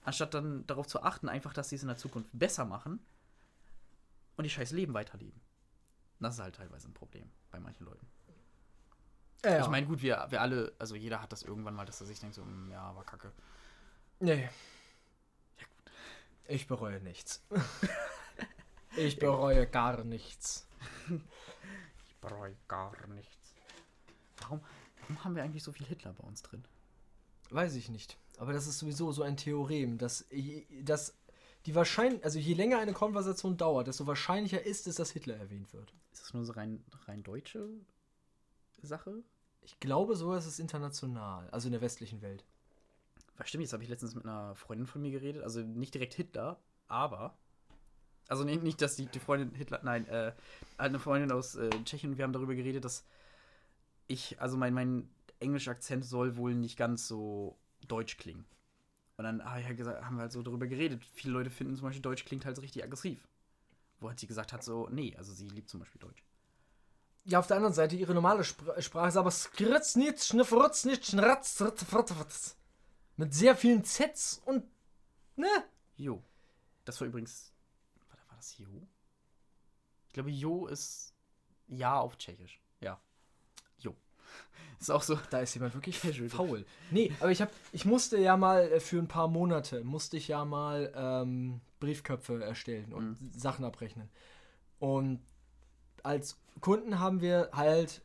anstatt 0.05 0.35
dann 0.35 0.67
darauf 0.67 0.87
zu 0.87 1.03
achten, 1.03 1.29
einfach, 1.29 1.55
dass 1.55 1.69
sie 1.69 1.77
es 1.77 1.83
in 1.83 1.88
der 1.88 1.97
Zukunft 1.97 2.31
besser 2.33 2.64
machen 2.64 3.01
und 4.37 4.45
ihr 4.45 4.51
scheiß 4.51 4.73
Leben 4.73 4.95
weiterleben. 4.95 5.40
Das 6.21 6.35
ist 6.35 6.40
halt 6.40 6.57
teilweise 6.57 6.88
ein 6.88 6.95
Problem 6.95 7.31
bei 7.51 7.61
manchen 7.61 7.85
Leuten. 7.85 8.07
Ja, 9.45 9.61
Ich 9.61 9.69
meine, 9.69 9.87
gut, 9.87 10.01
wir, 10.01 10.27
wir 10.31 10.40
alle, 10.40 10.73
also 10.79 10.95
jeder 10.97 11.21
hat 11.21 11.33
das 11.33 11.43
irgendwann 11.43 11.75
mal, 11.75 11.85
dass 11.85 12.01
er 12.01 12.07
sich 12.07 12.19
denkt, 12.19 12.35
so, 12.35 12.43
"Mm, 12.45 12.71
ja, 12.71 12.95
war 12.97 13.05
kacke. 13.05 13.31
nee. 14.21 14.49
Ich 16.47 16.67
bereue 16.67 17.01
nichts. 17.01 17.43
ich 18.97 19.19
bereue 19.19 19.67
gar 19.67 20.05
nichts. 20.05 20.67
Ich 22.07 22.17
bereue 22.31 22.57
gar 22.69 22.95
nichts. 23.09 23.55
Warum, 24.38 24.62
warum 25.05 25.25
haben 25.25 25.37
wir 25.37 25.43
eigentlich 25.43 25.62
so 25.62 25.73
viel 25.73 25.87
Hitler 25.87 26.12
bei 26.12 26.27
uns 26.27 26.43
drin? 26.43 26.64
Weiß 27.51 27.75
ich 27.75 27.90
nicht. 27.90 28.17
Aber 28.38 28.53
das 28.53 28.67
ist 28.67 28.79
sowieso 28.79 29.12
so 29.12 29.23
ein 29.23 29.37
Theorem, 29.37 29.99
dass, 29.99 30.25
dass 30.83 31.14
die 31.67 31.75
wahrscheinlich, 31.75 32.25
also 32.25 32.38
je 32.38 32.55
länger 32.55 32.79
eine 32.79 32.93
Konversation 32.93 33.57
dauert, 33.57 33.87
desto 33.87 34.07
wahrscheinlicher 34.07 34.64
ist 34.64 34.87
es, 34.87 34.97
dass 34.97 35.11
Hitler 35.11 35.37
erwähnt 35.37 35.73
wird. 35.73 35.93
Ist 36.12 36.23
das 36.23 36.35
nur 36.35 36.45
so 36.45 36.53
rein, 36.53 36.83
rein 37.07 37.23
deutsche 37.23 37.69
Sache? 38.83 39.23
Ich 39.62 39.81
glaube, 39.81 40.17
so 40.17 40.35
ist 40.35 40.47
es 40.47 40.59
international, 40.59 41.49
also 41.51 41.69
in 41.69 41.73
der 41.73 41.81
westlichen 41.81 42.23
Welt. 42.23 42.45
Weil 43.37 43.47
stimmt, 43.47 43.62
jetzt 43.62 43.73
habe 43.73 43.83
ich 43.83 43.88
letztens 43.88 44.14
mit 44.14 44.25
einer 44.25 44.55
Freundin 44.55 44.87
von 44.87 45.01
mir 45.01 45.11
geredet, 45.11 45.43
also 45.43 45.61
nicht 45.61 45.95
direkt 45.95 46.14
Hitler, 46.14 46.61
aber. 46.88 47.37
Also 48.29 48.45
nicht, 48.45 48.62
nicht 48.62 48.81
dass 48.81 48.97
die, 48.97 49.07
die 49.07 49.19
Freundin 49.19 49.55
Hitler, 49.55 49.81
nein, 49.83 50.07
äh, 50.07 50.33
halt 50.79 50.88
eine 50.90 50.99
Freundin 50.99 51.33
aus 51.33 51.57
äh, 51.57 51.71
Tschechien 51.85 52.12
und 52.12 52.19
wir 52.19 52.25
haben 52.25 52.33
darüber 52.33 52.55
geredet, 52.55 52.85
dass 52.85 53.05
ich, 54.07 54.40
also 54.40 54.57
mein, 54.57 54.75
mein 54.75 55.09
englischer 55.40 55.73
Akzent 55.73 56.05
soll 56.05 56.37
wohl 56.37 56.55
nicht 56.55 56.77
ganz 56.77 57.09
so 57.09 57.59
deutsch 57.87 58.17
klingen. 58.17 58.45
Und 59.17 59.25
dann 59.25 59.45
hab 59.45 59.59
ich 59.59 59.67
halt 59.67 59.77
gesagt, 59.77 60.05
haben 60.05 60.17
wir 60.17 60.23
halt 60.23 60.33
so 60.33 60.43
darüber 60.43 60.67
geredet. 60.67 61.05
Viele 61.12 61.35
Leute 61.35 61.51
finden 61.51 61.77
zum 61.77 61.85
Beispiel, 61.85 62.03
Deutsch 62.03 62.25
klingt 62.25 62.45
halt 62.45 62.57
so 62.57 62.62
richtig 62.62 62.83
aggressiv. 62.83 63.29
Wo 64.01 64.09
halt 64.09 64.19
sie 64.19 64.27
gesagt 64.27 64.53
hat, 64.53 64.64
so, 64.64 64.88
nee, 64.90 65.14
also 65.17 65.33
sie 65.33 65.49
liebt 65.49 65.71
zum 65.71 65.81
Beispiel 65.81 66.01
Deutsch. 66.01 66.25
Ja, 67.27 67.38
auf 67.38 67.47
der 67.47 67.57
anderen 67.57 67.75
Seite, 67.75 67.97
ihre 67.97 68.12
normale 68.12 68.45
Spr 68.45 68.81
Sprache 68.83 69.09
ist 69.09 69.17
aber 69.17 69.31
skritz 69.31 69.97
nicht, 69.97 70.23
schnifferutz 70.23 70.85
nicht, 70.85 71.07
schnratz, 71.07 71.62
ritz. 71.62 72.57
Mit 73.17 73.33
sehr 73.33 73.57
vielen 73.57 73.85
Zs 73.85 74.43
und, 74.45 74.64
ne? 75.37 75.49
Jo. 75.97 76.23
Das 76.85 77.01
war 77.01 77.09
übrigens. 77.09 77.53
War 78.09 78.37
das 78.37 78.59
Jo? 78.59 78.87
Ich 80.09 80.12
glaube, 80.12 80.31
Jo 80.31 80.67
ist 80.67 81.14
Ja 81.67 81.99
auf 81.99 82.19
Tschechisch. 82.19 82.61
Ja. 82.81 83.01
Ist 84.81 84.91
auch 84.91 85.03
so. 85.03 85.19
Da 85.31 85.41
ist 85.41 85.55
jemand 85.55 85.75
wirklich 85.75 86.01
Casual. 86.01 86.29
faul. 86.29 86.67
Nee, 86.91 87.13
aber 87.21 87.31
ich 87.31 87.41
hab, 87.41 87.51
ich 87.73 87.85
musste 87.85 88.19
ja 88.19 88.37
mal 88.37 88.63
äh, 88.71 88.81
für 88.81 88.99
ein 88.99 89.09
paar 89.09 89.29
Monate, 89.29 89.83
musste 89.85 90.17
ich 90.17 90.29
ja 90.29 90.45
mal 90.45 90.93
ähm, 90.95 91.61
Briefköpfe 91.81 92.43
erstellen 92.43 92.93
und 92.93 93.17
Sachen 93.35 93.65
abrechnen. 93.65 94.09
Und 94.79 95.21
als 96.03 96.39
Kunden 96.61 96.99
haben 96.99 97.21
wir 97.21 97.51
halt 97.53 98.03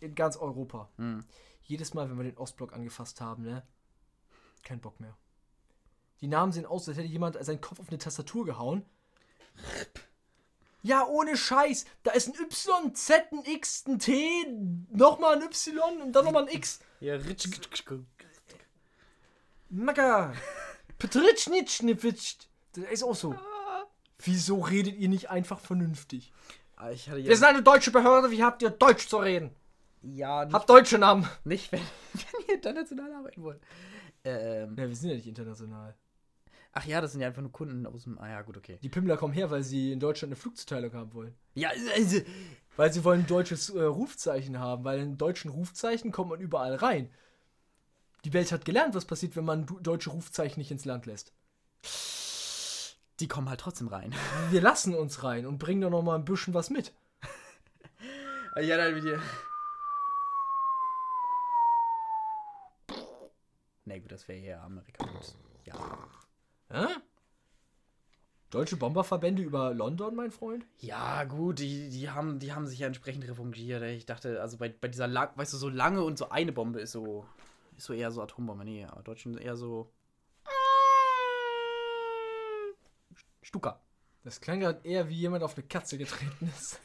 in 0.00 0.14
ganz 0.14 0.36
Europa, 0.36 0.88
Hm. 0.96 1.24
jedes 1.64 1.94
Mal, 1.94 2.10
wenn 2.10 2.16
wir 2.16 2.24
den 2.24 2.38
Ostblock 2.38 2.72
angefasst 2.72 3.20
haben, 3.20 3.42
ne, 3.44 3.62
kein 4.64 4.80
Bock 4.80 4.98
mehr. 5.00 5.16
Die 6.20 6.28
Namen 6.28 6.52
sehen 6.52 6.66
aus, 6.66 6.88
als 6.88 6.96
hätte 6.96 7.08
jemand 7.08 7.42
seinen 7.44 7.60
Kopf 7.60 7.80
auf 7.80 7.88
eine 7.88 7.98
Tastatur 7.98 8.44
gehauen. 8.46 8.84
Ja, 10.82 11.06
ohne 11.06 11.36
Scheiß. 11.36 11.84
Da 12.02 12.10
ist 12.12 12.28
ein 12.28 12.34
Y, 12.40 12.94
Z, 12.94 13.24
ein 13.32 13.44
X, 13.44 13.84
ein 13.86 13.98
T, 13.98 14.44
nochmal 14.90 15.36
ein 15.36 15.42
Y 15.42 16.02
und 16.02 16.12
dann 16.12 16.24
nochmal 16.24 16.42
ein 16.48 16.54
X. 16.54 16.80
Ja, 17.00 17.14
Ritsch. 17.14 17.48
Macker. 19.68 20.34
Petritschnitschnipfitscht. 20.98 22.48
Das 22.74 22.84
ist 22.84 23.02
auch 23.02 23.14
so. 23.14 23.34
Wieso 24.24 24.60
redet 24.60 24.96
ihr 24.96 25.08
nicht 25.08 25.30
einfach 25.30 25.58
vernünftig? 25.60 26.32
Ah, 26.76 26.90
Ich 26.90 27.08
hatte 27.08 27.22
Wir 27.22 27.30
ja. 27.30 27.36
sind 27.36 27.46
eine 27.46 27.62
deutsche 27.62 27.90
Behörde, 27.90 28.30
wie 28.30 28.42
habt 28.42 28.62
ihr 28.62 28.70
Deutsch 28.70 29.08
zu 29.08 29.18
reden? 29.18 29.54
Ja, 30.02 30.44
nicht, 30.44 30.54
Habt 30.54 30.68
deutsche 30.68 30.98
Namen. 30.98 31.28
nicht 31.44 31.70
wenn, 31.72 31.80
wenn 32.12 32.46
ihr 32.48 32.54
international 32.54 33.12
arbeiten 33.14 33.42
wollt. 33.42 33.60
Ähm, 34.24 34.76
Ja, 34.76 34.88
wir 34.88 34.96
sind 34.96 35.10
ja 35.10 35.16
nicht 35.16 35.26
international. 35.28 35.94
Ach 36.72 36.84
ja, 36.86 37.00
das 37.00 37.12
sind 37.12 37.20
ja 37.20 37.28
einfach 37.28 37.42
nur 37.42 37.52
Kunden 37.52 37.86
aus 37.86 38.04
dem. 38.04 38.18
Ah 38.18 38.28
ja, 38.28 38.42
gut, 38.42 38.56
okay. 38.56 38.78
Die 38.82 38.88
Pimmler 38.88 39.16
kommen 39.16 39.34
her, 39.34 39.50
weil 39.50 39.62
sie 39.62 39.92
in 39.92 40.00
Deutschland 40.00 40.30
eine 40.30 40.36
Flugzuteilung 40.36 40.92
haben 40.94 41.12
wollen. 41.14 41.34
Ja, 41.54 41.70
also, 41.94 42.20
Weil 42.76 42.92
sie 42.92 43.04
wollen 43.04 43.20
ein 43.20 43.26
deutsches 43.26 43.68
äh, 43.70 43.82
Rufzeichen 43.82 44.58
haben, 44.58 44.84
weil 44.84 45.00
in 45.00 45.18
deutschen 45.18 45.50
Rufzeichen 45.50 46.10
kommt 46.12 46.30
man 46.30 46.40
überall 46.40 46.74
rein. 46.74 47.10
Die 48.24 48.32
Welt 48.32 48.52
hat 48.52 48.64
gelernt, 48.64 48.94
was 48.94 49.04
passiert, 49.04 49.36
wenn 49.36 49.44
man 49.44 49.66
deutsche 49.80 50.10
Rufzeichen 50.10 50.60
nicht 50.60 50.70
ins 50.70 50.84
Land 50.84 51.06
lässt. 51.06 51.32
die 53.20 53.28
kommen 53.28 53.48
halt 53.48 53.60
trotzdem 53.60 53.88
rein. 53.88 54.14
Wir 54.50 54.60
lassen 54.60 54.94
uns 54.94 55.22
rein 55.22 55.44
und 55.44 55.58
bringen 55.58 55.80
da 55.80 55.90
noch 55.90 56.02
mal 56.02 56.14
ein 56.16 56.24
bisschen 56.24 56.54
was 56.54 56.70
mit. 56.70 56.92
Ja, 58.60 58.76
dann 58.76 58.94
mit 58.94 59.02
dir. 59.02 59.18
Na 63.86 63.98
gut, 63.98 64.12
das 64.12 64.28
wäre 64.28 64.40
eher 64.40 64.62
Amerika. 64.62 65.08
Ja. 65.64 65.74
Hä? 66.72 66.86
Deutsche 68.48 68.76
Bomberverbände 68.76 69.42
über 69.42 69.74
London, 69.74 70.14
mein 70.14 70.30
Freund? 70.30 70.66
Ja, 70.78 71.24
gut, 71.24 71.58
die, 71.58 71.90
die, 71.90 72.08
haben, 72.08 72.38
die 72.38 72.54
haben 72.54 72.66
sich 72.66 72.78
ja 72.78 72.86
entsprechend 72.86 73.28
revanchiert. 73.28 73.82
ey. 73.82 73.94
Ich 73.96 74.06
dachte, 74.06 74.40
also 74.40 74.56
bei, 74.56 74.70
bei 74.70 74.88
dieser, 74.88 75.06
lang, 75.06 75.36
weißt 75.36 75.52
du, 75.52 75.58
so 75.58 75.68
lange 75.68 76.02
und 76.02 76.16
so 76.16 76.30
eine 76.30 76.52
Bombe 76.52 76.80
ist 76.80 76.92
so, 76.92 77.26
ist 77.76 77.84
so 77.84 77.92
eher 77.92 78.10
so 78.10 78.22
Atombombe. 78.22 78.64
Nee, 78.64 78.86
aber 78.86 79.02
Deutschen 79.02 79.36
eher 79.36 79.56
so. 79.56 79.92
Stuka. 83.42 83.82
Das 84.24 84.40
klang 84.40 84.60
gerade 84.60 84.80
eher 84.86 85.08
wie 85.10 85.16
jemand 85.16 85.42
auf 85.42 85.56
eine 85.56 85.66
Katze 85.66 85.98
getreten 85.98 86.50
ist. 86.56 86.80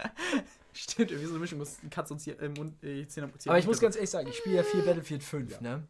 Stimmt, 0.72 1.10
irgendwie 1.10 1.26
so 1.26 1.34
eine 1.34 1.40
Mischung 1.40 1.60
aus 1.60 1.78
Katz 1.90 2.10
und 2.10 2.26
äh, 2.26 2.48
Mund, 2.48 2.82
äh, 2.82 3.06
Zähne, 3.06 3.30
Zähne 3.36 3.52
Aber 3.52 3.58
ich 3.58 3.66
muss 3.66 3.80
ganz 3.80 3.96
ehrlich 3.96 4.10
sagen, 4.10 4.28
ich 4.28 4.36
spiele 4.36 4.56
ja 4.56 4.62
viel 4.62 4.82
Battlefield 4.82 5.22
5, 5.22 5.60
ne? 5.60 5.86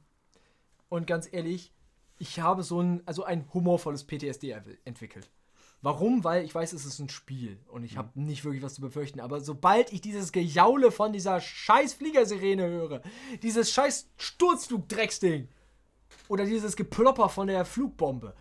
Und 0.89 1.07
ganz 1.07 1.33
ehrlich, 1.33 1.73
ich 2.21 2.39
habe 2.39 2.63
so 2.63 2.81
ein, 2.81 3.03
also 3.07 3.25
ein 3.25 3.47
humorvolles 3.53 4.05
PTSD 4.05 4.55
entwickelt. 4.85 5.31
Warum? 5.81 6.23
Weil 6.23 6.45
ich 6.45 6.55
weiß, 6.55 6.75
es 6.75 6.85
ist 6.85 6.99
ein 6.99 7.09
Spiel 7.09 7.59
und 7.69 7.83
ich 7.83 7.97
habe 7.97 8.21
nicht 8.21 8.45
wirklich 8.45 8.63
was 8.63 8.75
zu 8.75 8.83
befürchten. 8.83 9.19
Aber 9.19 9.41
sobald 9.41 9.91
ich 9.95 10.03
dieses 10.03 10.31
Gejaule 10.31 10.91
von 10.91 11.15
dieser 11.15 11.41
scheiß 11.41 11.95
Fliegersirene 11.95 12.69
höre, 12.69 13.01
dieses 13.43 13.73
scheiß 13.73 14.11
Sturzflugdrecksding 14.19 15.49
oder 16.29 16.45
dieses 16.45 16.77
Geplopper 16.77 17.31
von 17.31 17.47
der 17.47 17.65
Flugbombe, 17.65 18.35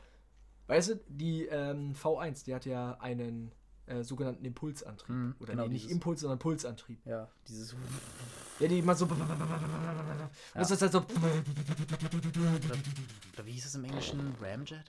weißt 0.68 0.90
du, 0.90 0.96
die 1.08 1.46
ähm, 1.46 1.94
V1, 1.96 2.44
die 2.44 2.54
hat 2.54 2.66
ja 2.66 2.98
einen 3.00 3.54
äh, 3.90 4.04
sogenannten 4.04 4.46
Impulsantrieb. 4.46 5.16
Mhm, 5.16 5.36
oder 5.40 5.52
genau, 5.54 5.64
nee, 5.64 5.74
nicht 5.74 5.90
Impuls, 5.90 6.22
sondern 6.22 6.38
Pulsantrieb. 6.40 7.04
Ja, 7.06 7.28
dieses. 7.48 7.76
Ja, 8.60 8.68
die 8.68 8.80
immer 8.80 8.96
so. 8.96 9.08
Das 10.54 10.72
ist 10.72 10.82
halt 10.82 10.92
so. 10.92 11.00
Oder 13.34 13.46
wie 13.46 13.52
hieß 13.52 13.66
es 13.66 13.76
im 13.76 13.84
Englischen? 13.86 14.36
Ramjet? 14.40 14.86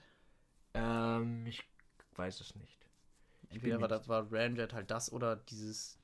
Ähm, 0.73 1.45
ich 1.47 1.63
weiß 2.15 2.41
es 2.41 2.55
nicht. 2.55 2.77
Entweder 3.49 3.75
mir 3.75 3.81
war 3.81 3.87
das 3.87 4.07
war 4.07 4.31
Ramjet 4.31 4.73
halt 4.73 4.91
das 4.91 5.11
oder 5.11 5.35
dieses. 5.35 5.97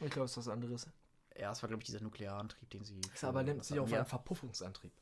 Ich 0.00 0.10
glaube, 0.10 0.26
es 0.26 0.32
ist 0.32 0.38
was 0.38 0.48
anderes. 0.48 0.86
Ja, 1.36 1.52
es 1.52 1.62
war, 1.62 1.68
glaube 1.68 1.82
ich, 1.82 1.86
dieser 1.86 2.00
Nuklearantrieb, 2.00 2.70
den 2.70 2.84
sie. 2.84 3.00
Aber 3.22 3.42
nennt 3.42 3.60
was 3.60 3.68
sich 3.68 3.76
ja. 3.76 3.82
einen 3.82 4.06
Verpuffungsantrieb. 4.06 4.92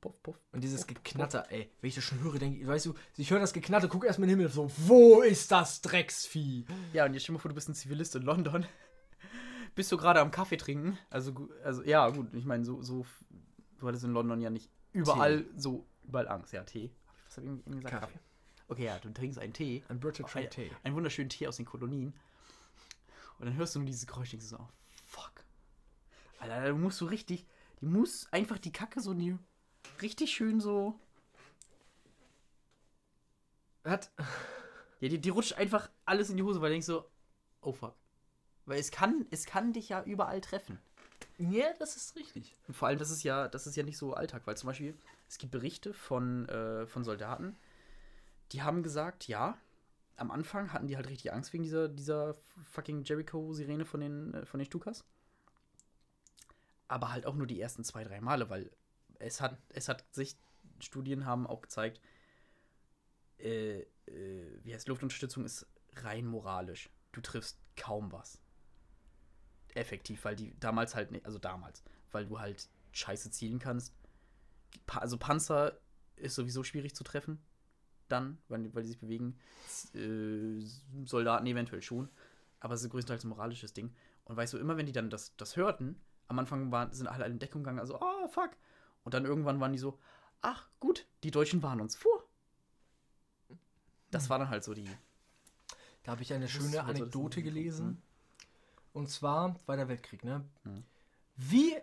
Puff, 0.00 0.22
puff. 0.22 0.38
Und 0.52 0.62
dieses 0.62 0.86
Geknatter, 0.86 1.50
ey, 1.50 1.70
wenn 1.80 1.88
ich 1.88 1.96
das 1.96 2.04
schon 2.04 2.20
höre, 2.20 2.38
denke 2.38 2.60
ich, 2.60 2.66
weißt 2.66 2.86
du, 2.86 2.94
ich 3.16 3.30
höre 3.30 3.40
das 3.40 3.52
Geknatter, 3.52 3.88
guck 3.88 4.04
erstmal 4.04 4.28
in 4.28 4.36
den 4.36 4.38
Himmel, 4.40 4.52
so, 4.52 4.70
wo 4.86 5.22
ist 5.22 5.50
das 5.50 5.80
Drecksvieh? 5.80 6.66
Ja, 6.92 7.04
und 7.04 7.14
jetzt 7.14 7.24
stell 7.24 7.32
dir 7.32 7.38
mal 7.38 7.42
vor, 7.42 7.48
du 7.48 7.56
bist 7.56 7.68
ein 7.68 7.74
Zivilist 7.74 8.14
in 8.14 8.22
London. 8.22 8.64
bist 9.74 9.90
du 9.90 9.96
gerade 9.96 10.20
am 10.20 10.30
Kaffee 10.30 10.56
trinken? 10.56 10.98
Also, 11.10 11.48
also 11.64 11.82
ja, 11.82 12.08
gut, 12.10 12.32
ich 12.34 12.44
meine, 12.44 12.64
so, 12.64 12.80
so. 12.82 13.06
Du 13.78 13.86
hattest 13.86 14.04
in 14.04 14.12
London 14.12 14.40
ja 14.40 14.50
nicht 14.50 14.70
überall 14.92 15.44
so, 15.56 15.86
überall 16.04 16.28
Angst. 16.28 16.52
Ja, 16.52 16.62
Tee. 16.64 16.90
Was 17.26 17.36
hab 17.36 17.44
ich 17.44 17.50
eben 17.50 17.80
gesagt? 17.80 18.00
Kaffee. 18.00 18.18
Okay, 18.68 18.84
ja, 18.84 18.98
du 18.98 19.10
trinkst 19.10 19.38
einen 19.38 19.52
Tee. 19.52 19.82
Ein 19.88 19.98
British 19.98 20.26
Oh, 20.26 20.38
ein, 20.38 20.50
Tee. 20.50 20.70
einen 20.82 20.94
wunderschönen 20.94 21.28
Tee 21.30 21.46
aus 21.46 21.56
den 21.56 21.64
Kolonien. 21.66 22.12
Und 23.38 23.46
dann 23.46 23.56
hörst 23.56 23.74
du 23.74 23.78
nur 23.78 23.86
dieses 23.86 24.06
Geräusch 24.06 24.32
und 24.32 24.40
denkst 24.40 24.46
so, 24.46 24.56
oh, 24.58 24.68
fuck. 25.06 25.32
Alter, 26.38 26.66
da 26.66 26.72
musst 26.72 27.00
du 27.00 27.06
richtig, 27.06 27.46
die 27.80 27.86
muss 27.86 28.26
einfach 28.32 28.58
die 28.58 28.72
Kacke 28.72 29.00
so 29.00 29.14
die, 29.14 29.38
richtig 30.02 30.32
schön 30.32 30.60
so. 30.60 30.98
Hat, 33.84 34.10
Ja, 35.00 35.08
die, 35.08 35.20
die 35.20 35.30
rutscht 35.30 35.54
einfach 35.54 35.88
alles 36.04 36.30
in 36.30 36.36
die 36.36 36.42
Hose, 36.42 36.60
weil 36.60 36.70
du 36.70 36.74
denkst 36.74 36.86
so, 36.86 37.08
oh 37.60 37.72
fuck. 37.72 37.94
Weil 38.66 38.80
es 38.80 38.90
kann, 38.90 39.26
es 39.30 39.46
kann 39.46 39.72
dich 39.72 39.88
ja 39.90 40.02
überall 40.02 40.40
treffen. 40.40 40.78
ja, 41.38 41.72
das 41.78 41.96
ist 41.96 42.16
richtig. 42.16 42.54
Und 42.66 42.74
vor 42.74 42.88
allem, 42.88 42.98
das 42.98 43.10
ist 43.10 43.22
ja, 43.22 43.48
das 43.48 43.66
ist 43.66 43.76
ja 43.76 43.82
nicht 43.82 43.96
so 43.96 44.14
Alltag, 44.14 44.42
weil 44.46 44.56
zum 44.56 44.66
Beispiel, 44.68 44.96
es 45.28 45.38
gibt 45.38 45.52
Berichte 45.52 45.94
von, 45.94 46.48
äh, 46.48 46.86
von 46.86 47.04
Soldaten, 47.04 47.56
die 48.52 48.62
haben 48.62 48.82
gesagt, 48.82 49.28
ja, 49.28 49.56
am 50.16 50.30
Anfang 50.30 50.72
hatten 50.72 50.88
die 50.88 50.96
halt 50.96 51.08
richtig 51.08 51.32
Angst 51.32 51.52
wegen 51.52 51.62
dieser, 51.62 51.88
dieser 51.88 52.34
fucking 52.72 53.04
Jericho-Sirene 53.04 53.84
von 53.84 54.00
den, 54.00 54.34
äh, 54.34 54.46
von 54.46 54.58
den 54.58 54.66
Stukas. 54.66 55.04
Aber 56.88 57.12
halt 57.12 57.24
auch 57.26 57.34
nur 57.34 57.46
die 57.46 57.60
ersten 57.60 57.84
zwei, 57.84 58.02
drei 58.02 58.20
Male, 58.20 58.50
weil 58.50 58.70
es 59.18 59.40
hat, 59.40 59.58
es 59.70 59.88
hat 59.88 60.04
sich, 60.14 60.36
Studien 60.80 61.26
haben 61.26 61.46
auch 61.46 61.60
gezeigt, 61.62 62.00
äh, 63.38 63.80
äh, 64.06 64.60
wie 64.62 64.74
heißt 64.74 64.88
Luftunterstützung 64.88 65.44
ist 65.44 65.66
rein 65.96 66.26
moralisch. 66.26 66.90
Du 67.12 67.20
triffst 67.20 67.58
kaum 67.76 68.12
was. 68.12 68.40
Effektiv, 69.74 70.24
weil 70.24 70.36
die 70.36 70.58
damals 70.58 70.94
halt 70.94 71.10
nicht, 71.12 71.24
also 71.26 71.38
damals, 71.38 71.84
weil 72.10 72.26
du 72.26 72.40
halt 72.40 72.68
scheiße 72.92 73.30
zielen 73.30 73.58
kannst. 73.58 73.94
Pa 74.86 74.98
also 74.98 75.16
Panzer 75.18 75.78
ist 76.16 76.34
sowieso 76.34 76.64
schwierig 76.64 76.94
zu 76.94 77.04
treffen. 77.04 77.38
Dann, 78.08 78.38
weil, 78.48 78.62
die- 78.62 78.74
weil 78.74 78.82
die 78.82 78.88
sich 78.88 78.98
bewegen. 78.98 79.38
Äh, 79.94 80.64
Soldaten 81.04 81.46
eventuell 81.46 81.82
schon. 81.82 82.08
Aber 82.60 82.74
es 82.74 82.82
ist 82.82 82.90
größtenteils 82.90 83.24
ein 83.24 83.28
moralisches 83.28 83.74
Ding. 83.74 83.94
Und 84.24 84.36
weißt 84.36 84.54
du, 84.54 84.58
immer 84.58 84.76
wenn 84.76 84.86
die 84.86 84.92
dann 84.92 85.10
das, 85.10 85.36
das 85.36 85.56
hörten, 85.56 86.00
am 86.26 86.38
Anfang 86.38 86.72
waren, 86.72 86.92
sind 86.92 87.06
alle 87.06 87.26
in 87.26 87.38
Deckung 87.38 87.62
gegangen, 87.62 87.78
also, 87.78 87.98
oh, 88.00 88.28
fuck. 88.28 88.50
Und 89.08 89.14
dann 89.14 89.24
irgendwann 89.24 89.58
waren 89.58 89.72
die 89.72 89.78
so, 89.78 89.98
ach, 90.42 90.68
gut, 90.80 91.06
die 91.22 91.30
Deutschen 91.30 91.62
waren 91.62 91.80
uns 91.80 91.96
vor. 91.96 92.24
Das 94.10 94.28
war 94.28 94.38
dann 94.38 94.50
halt 94.50 94.62
so 94.62 94.74
die. 94.74 94.86
Da 96.02 96.12
habe 96.12 96.20
ich 96.20 96.34
eine 96.34 96.46
schöne 96.46 96.84
Anekdote 96.84 97.42
gelesen. 97.42 98.02
Und 98.92 99.08
zwar 99.08 99.58
Zweiter 99.64 99.88
Weltkrieg, 99.88 100.24
ne? 100.24 100.44
Mhm. 100.64 100.84
Wie 101.36 101.74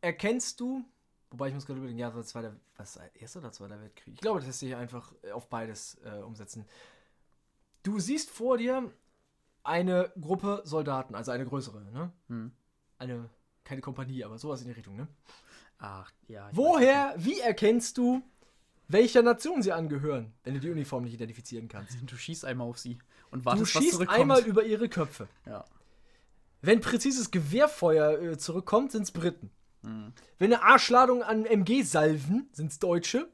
erkennst 0.00 0.60
du, 0.60 0.82
wobei 1.30 1.48
ich 1.48 1.54
muss 1.54 1.66
gerade 1.66 1.78
überlegen, 1.78 1.98
ja, 1.98 2.06
das 2.06 2.16
war 2.16 2.24
Zweiter, 2.24 2.56
was, 2.78 2.96
Erster 2.96 3.40
oder 3.40 3.52
Zweiter 3.52 3.78
Weltkrieg? 3.78 4.14
Ich 4.14 4.20
glaube, 4.22 4.38
das 4.38 4.46
lässt 4.46 4.60
sich 4.60 4.74
einfach 4.74 5.12
äh, 5.24 5.32
auf 5.32 5.50
beides 5.50 6.00
äh, 6.06 6.22
umsetzen. 6.22 6.64
Du 7.82 8.00
siehst 8.00 8.30
vor 8.30 8.56
dir 8.56 8.90
eine 9.62 10.10
Gruppe 10.18 10.62
Soldaten, 10.64 11.14
also 11.16 11.32
eine 11.32 11.44
größere, 11.44 11.82
ne? 11.92 12.10
Hm. 12.28 12.50
Eine, 12.96 13.28
keine 13.62 13.82
Kompanie, 13.82 14.24
aber 14.24 14.38
sowas 14.38 14.62
in 14.62 14.68
die 14.68 14.72
Richtung, 14.72 14.96
ne? 14.96 15.06
Ach, 15.82 16.10
ja. 16.28 16.48
Woher, 16.52 17.12
wie 17.16 17.40
erkennst 17.40 17.98
du, 17.98 18.22
welcher 18.86 19.22
Nation 19.22 19.62
sie 19.62 19.72
angehören, 19.72 20.32
wenn 20.44 20.54
du 20.54 20.60
die 20.60 20.70
Uniform 20.70 21.02
nicht 21.02 21.14
identifizieren 21.14 21.66
kannst? 21.68 21.96
Du 22.06 22.16
schießt 22.16 22.44
einmal 22.44 22.68
auf 22.68 22.78
sie 22.78 22.98
und 23.32 23.40
Du 23.40 23.44
wartest, 23.46 23.74
was 23.74 23.82
schießt 23.82 23.94
zurückkommt. 23.94 24.20
einmal 24.20 24.42
über 24.44 24.64
ihre 24.64 24.88
Köpfe. 24.88 25.28
Ja. 25.44 25.64
Wenn 26.60 26.80
präzises 26.80 27.32
Gewehrfeuer 27.32 28.22
äh, 28.22 28.38
zurückkommt, 28.38 28.92
sind 28.92 29.02
es 29.02 29.10
Briten. 29.10 29.50
Hm. 29.82 30.12
Wenn 30.38 30.52
eine 30.52 30.62
Arschladung 30.62 31.24
an 31.24 31.44
MG-Salven, 31.46 32.48
sind 32.52 32.70
es 32.70 32.78
Deutsche. 32.78 33.28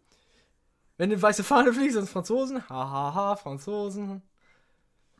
Wenn 0.96 1.12
eine 1.12 1.20
weiße 1.20 1.44
Fahne 1.44 1.74
fliegt, 1.74 1.92
sind 1.92 2.04
es 2.04 2.10
Franzosen. 2.10 2.66
Hahaha, 2.68 2.90
ha, 2.90 3.14
ha, 3.14 3.36
Franzosen. 3.36 4.22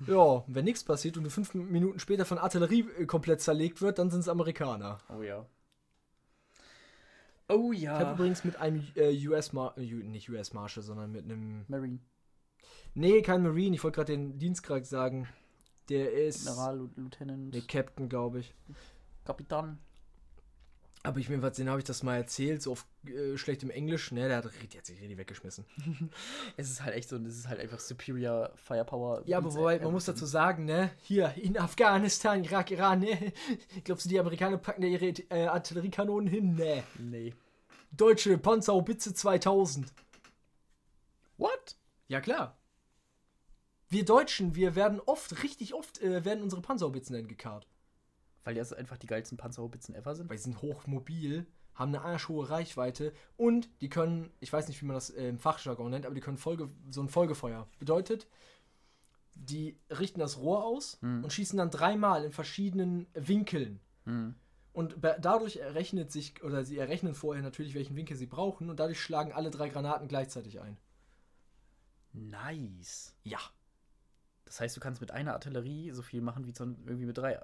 Ja, 0.07 0.45
wenn 0.47 0.65
nichts 0.65 0.83
passiert 0.83 1.19
und 1.19 1.25
du 1.25 1.31
fünf 1.31 1.53
Minuten 1.53 1.99
später 1.99 2.25
von 2.25 2.39
Artillerie 2.39 2.87
äh, 2.99 3.05
komplett 3.05 3.43
zerlegt 3.43 3.83
wird, 3.83 3.99
dann 3.99 4.11
sind 4.11 4.21
es 4.21 4.29
Amerikaner. 4.29 4.99
Oh 5.15 5.23
ja. 5.23 5.45
Oh 7.49 7.73
Ich 7.73 7.83
ja. 7.83 7.99
habe 7.99 8.15
übrigens 8.15 8.45
mit 8.45 8.57
einem 8.57 8.87
äh, 8.95 9.27
US 9.29 9.53
Mar 9.53 9.77
äh, 9.79 9.87
nicht 9.87 10.29
US 10.31 10.53
Marshal, 10.53 10.83
sondern 10.83 11.13
mit 11.13 11.25
einem 11.25 11.65
Marine. 11.69 11.99
Nee, 12.95 13.23
kein 13.23 13.43
Marine, 13.43 13.77
ich 13.77 13.85
wollte 13.85 13.97
gerade 13.97 14.13
den 14.13 14.39
Dienstgrad 14.39 14.87
sagen. 14.87 15.29
Der 15.89 16.13
ist 16.13 16.45
General, 16.45 16.91
Lieutenant, 16.97 17.55
der 17.55 17.63
Captain, 17.63 18.09
glaube 18.09 18.41
ich. 18.41 18.55
Kapitän. 19.25 19.79
Aber 21.09 21.21
ich 21.21 21.31
mir 21.31 21.41
was, 21.41 21.57
den 21.57 21.71
habe 21.71 21.79
ich 21.79 21.87
das 21.87 22.03
mal 22.03 22.17
erzählt, 22.17 22.61
so 22.61 22.73
auf 22.73 22.85
äh, 23.07 23.39
schlechtem 23.39 23.71
Englisch. 23.71 24.13
Ne, 24.13 24.29
der 24.29 24.37
hat, 24.37 24.45
der 24.45 24.79
hat 24.79 24.85
sich 24.85 25.01
richtig 25.01 25.17
weggeschmissen. 25.17 25.65
Es 26.59 26.69
ist 26.69 26.83
halt 26.83 26.95
echt 26.95 27.09
so, 27.09 27.17
das 27.17 27.35
ist 27.35 27.49
halt 27.49 27.61
einfach 27.61 27.81
Superior 27.81 28.53
Firepower. 28.57 29.23
Ja, 29.25 29.39
aber 29.39 29.55
wobei, 29.55 29.79
man 29.79 29.93
muss 29.93 30.05
dazu 30.05 30.27
sagen, 30.27 30.67
ne, 30.67 30.91
hier 31.01 31.33
in 31.37 31.57
Afghanistan, 31.57 32.45
Irak, 32.45 32.71
Iran, 32.73 33.01
ne, 33.01 33.33
glaubst 33.85 34.05
du, 34.05 34.11
die 34.11 34.21
Amerikaner 34.21 34.59
packen 34.59 34.83
da 34.83 34.87
ihre 34.87 35.07
äh, 35.07 35.47
Artilleriekanonen 35.47 36.29
hin? 36.29 36.57
Ne. 36.57 36.85
Nee. 36.99 37.33
Deutsche 37.91 38.37
Panzerhaubitze 38.37 39.15
2000. 39.15 39.91
What? 41.39 41.79
Ja, 42.09 42.21
klar. 42.21 42.59
Wir 43.89 44.05
Deutschen, 44.05 44.55
wir 44.55 44.75
werden 44.75 45.01
oft, 45.01 45.43
richtig 45.43 45.73
oft, 45.73 46.03
äh, 46.03 46.27
werden 46.27 46.43
unsere 46.43 46.61
Panzerhaubitzen 46.61 47.17
entgekarrt. 47.17 47.67
Weil 48.45 48.55
die 48.55 48.61
also 48.61 48.77
einfach 48.77 48.97
die 48.97 49.07
geilsten 49.07 49.37
Panzerhaubitzen 49.39 49.95
ever 49.95 50.15
sind. 50.15 50.31
Weil 50.31 50.39
sie 50.39 50.45
sind 50.45 50.63
hochmobil, 50.63 51.47
haben 51.75 51.95
eine 51.95 52.05
arschhohe 52.05 52.49
Reichweite 52.49 53.13
und 53.37 53.69
die 53.81 53.89
können, 53.89 54.31
ich 54.41 54.53
weiß 54.53 54.69
nicht, 54.69 54.81
wie 54.83 54.87
man 54.87 54.95
das 54.95 55.11
äh, 55.11 55.29
im 55.29 55.39
Fachjargon 55.39 55.91
nennt, 55.91 56.07
aber 56.07 56.15
die 56.15 56.21
können 56.21 56.39
Folge, 56.39 56.71
so 56.91 57.01
ein 57.03 57.09
Folgefeuer. 57.09 57.69
Bedeutet, 57.79 58.27
die 59.35 59.79
richten 59.91 60.19
das 60.19 60.39
Rohr 60.39 60.65
aus 60.65 60.99
Mhm. 61.01 61.25
und 61.25 61.33
schießen 61.33 61.57
dann 61.57 61.71
dreimal 61.71 62.25
in 62.25 62.33
verschiedenen 62.33 63.07
Winkeln. 63.15 63.81
Hm. 64.05 64.35
Und 64.73 64.97
dadurch 65.01 65.57
errechnet 65.57 66.13
sich, 66.13 66.43
oder 66.45 66.65
sie 66.65 66.79
errechnen 66.79 67.15
vorher 67.15 67.43
natürlich, 67.43 67.75
welchen 67.75 67.97
Winkel 67.97 68.17
sie 68.17 68.27
brauchen 68.27 68.71
und 68.71 68.79
dadurch 68.79 69.01
schlagen 69.01 69.33
alle 69.33 69.51
drei 69.51 69.69
Granaten 69.69 70.09
gleichzeitig 70.09 70.61
ein. 70.61 70.77
Nice. 72.13 73.15
Ja. 73.23 73.39
Das 74.45 74.61
heißt, 74.61 74.77
du 74.77 74.81
kannst 74.81 75.01
mit 75.01 75.11
einer 75.11 75.35
Artillerie 75.35 75.91
so 75.93 76.03
viel 76.03 76.21
machen 76.21 76.47
wie 76.47 76.55
irgendwie 76.59 77.07
mit 77.07 77.19
drei 77.19 77.41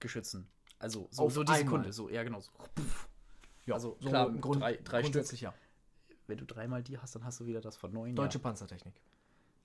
Geschützen. 0.00 0.48
Also 0.78 1.08
so, 1.10 1.28
so 1.28 1.42
die 1.44 1.52
einmal. 1.52 1.58
Sekunde. 1.64 1.92
So, 1.92 2.08
ja, 2.08 2.22
genau. 2.22 2.40
So. 2.40 2.50
Ja, 3.66 3.74
Also, 3.74 3.96
so 4.00 4.08
klar, 4.08 4.26
im 4.28 4.40
Grund, 4.40 4.62
drei- 4.62 4.76
drei 4.76 5.00
Stück. 5.00 5.12
grundsätzlich 5.12 5.42
ja. 5.42 5.54
Wenn 6.26 6.38
du 6.38 6.46
dreimal 6.46 6.82
die 6.82 6.98
hast, 6.98 7.14
dann 7.14 7.24
hast 7.24 7.40
du 7.40 7.46
wieder 7.46 7.60
das 7.60 7.76
von 7.76 7.92
neun. 7.92 8.14
Deutsche 8.16 8.38
ja. 8.38 8.42
Panzertechnik. 8.42 8.94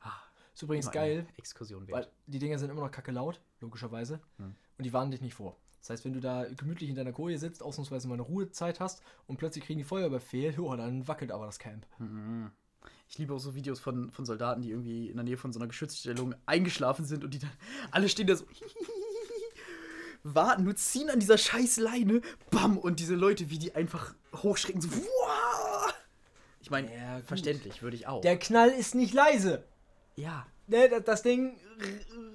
Ah, 0.01 0.11
Ist 0.53 0.61
übrigens 0.63 0.91
geil, 0.91 1.25
Exkursion 1.37 1.87
weil 1.87 2.03
wert. 2.03 2.11
die 2.27 2.39
Dinger 2.39 2.57
sind 2.59 2.69
immer 2.69 2.81
noch 2.81 2.91
kacke 2.91 3.11
laut, 3.11 3.39
logischerweise. 3.61 4.19
Hm. 4.37 4.55
Und 4.77 4.83
die 4.83 4.91
warnen 4.93 5.11
dich 5.11 5.21
nicht 5.21 5.35
vor. 5.35 5.57
Das 5.79 5.91
heißt, 5.91 6.05
wenn 6.05 6.13
du 6.13 6.19
da 6.19 6.45
gemütlich 6.45 6.89
in 6.89 6.95
deiner 6.95 7.13
Koje 7.13 7.37
sitzt, 7.37 7.61
ausnahmsweise 7.61 8.07
mal 8.07 8.15
eine 8.15 8.23
Ruhezeit 8.23 8.79
hast 8.79 9.03
und 9.27 9.37
plötzlich 9.37 9.63
kriegen 9.63 9.77
die 9.77 9.83
Feuerbefehl, 9.83 10.53
jo, 10.55 10.75
dann 10.75 11.07
wackelt 11.07 11.31
aber 11.31 11.45
das 11.45 11.59
Camp. 11.59 11.85
Mhm. 11.99 12.51
Ich 13.07 13.17
liebe 13.19 13.33
auch 13.33 13.39
so 13.39 13.53
Videos 13.55 13.79
von, 13.79 14.11
von 14.11 14.25
Soldaten, 14.25 14.61
die 14.63 14.71
irgendwie 14.71 15.07
in 15.09 15.15
der 15.15 15.23
Nähe 15.23 15.37
von 15.37 15.53
so 15.53 15.59
einer 15.59 15.67
Geschützstellung 15.67 16.33
eingeschlafen 16.47 17.05
sind 17.05 17.23
und 17.23 17.33
die 17.33 17.39
dann 17.39 17.51
alle 17.91 18.09
stehen 18.09 18.27
da 18.27 18.35
so 18.35 18.45
warten, 20.25 20.63
nur 20.63 20.75
ziehen 20.75 21.09
an 21.09 21.19
dieser 21.19 21.37
scheiß 21.37 21.77
Leine, 21.77 22.21
bam, 22.51 22.77
und 22.77 22.99
diese 22.99 23.15
Leute, 23.15 23.49
wie 23.49 23.59
die 23.59 23.75
einfach 23.75 24.15
hochschrecken, 24.35 24.81
so 24.81 24.89
Wah! 24.91 25.93
Ich 26.59 26.71
meine, 26.71 26.93
Ja, 26.93 27.21
verständlich, 27.21 27.81
würde 27.83 27.95
ich 27.95 28.07
auch. 28.07 28.21
Der 28.21 28.37
Knall 28.37 28.69
ist 28.69 28.95
nicht 28.95 29.13
leise. 29.13 29.63
ja, 30.15 30.45
Ne, 30.67 30.89
das, 31.01 31.21
Ding 31.21 31.59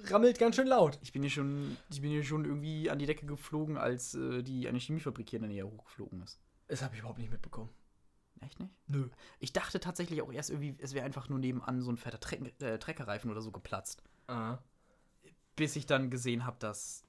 rammelt 0.05 0.39
ganz 0.39 0.55
schön 0.55 0.67
laut. 0.67 0.97
ich 1.01 1.11
bin 1.11 1.21
hier 1.21 1.29
schon, 1.29 1.75
ich 1.89 2.01
bin 2.01 2.11
hier 2.11 2.23
schon 2.23 2.45
irgendwie 2.45 2.89
an 2.89 2.97
die 2.97 3.05
Decke 3.05 3.25
geflogen, 3.25 3.75
als 3.75 4.15
äh, 4.15 4.41
die 4.41 4.69
eine 4.69 4.79
Chemiefabrik 4.79 5.29
hier 5.29 5.37
in 5.37 5.43
der 5.43 5.51
Nähe 5.51 5.69
hochgeflogen 5.69 6.21
ist. 6.23 6.39
Das 6.69 6.81
habe 6.81 6.93
ich 6.93 7.01
überhaupt 7.01 7.19
nicht 7.19 7.29
mitbekommen. 7.29 7.69
Echt 8.39 8.57
nicht? 8.59 8.71
Nö. 8.87 9.09
Ich 9.39 9.51
dachte 9.51 9.81
tatsächlich 9.81 10.21
auch 10.21 10.31
erst 10.31 10.49
irgendwie, 10.49 10.77
es 10.79 10.93
wäre 10.93 11.05
einfach 11.05 11.27
nur 11.27 11.39
nebenan 11.39 11.81
so 11.81 11.91
ein 11.91 11.97
fetter 11.97 12.19
äh, 12.61 12.79
Treckerreifen 12.79 13.29
oder 13.29 13.41
so 13.41 13.51
geplatzt. 13.51 14.01
Ah. 14.27 14.59
bis 15.57 15.75
ich 15.75 15.85
dann 15.85 16.09
gesehen 16.09 16.45
habe, 16.45 16.55
dass 16.59 17.03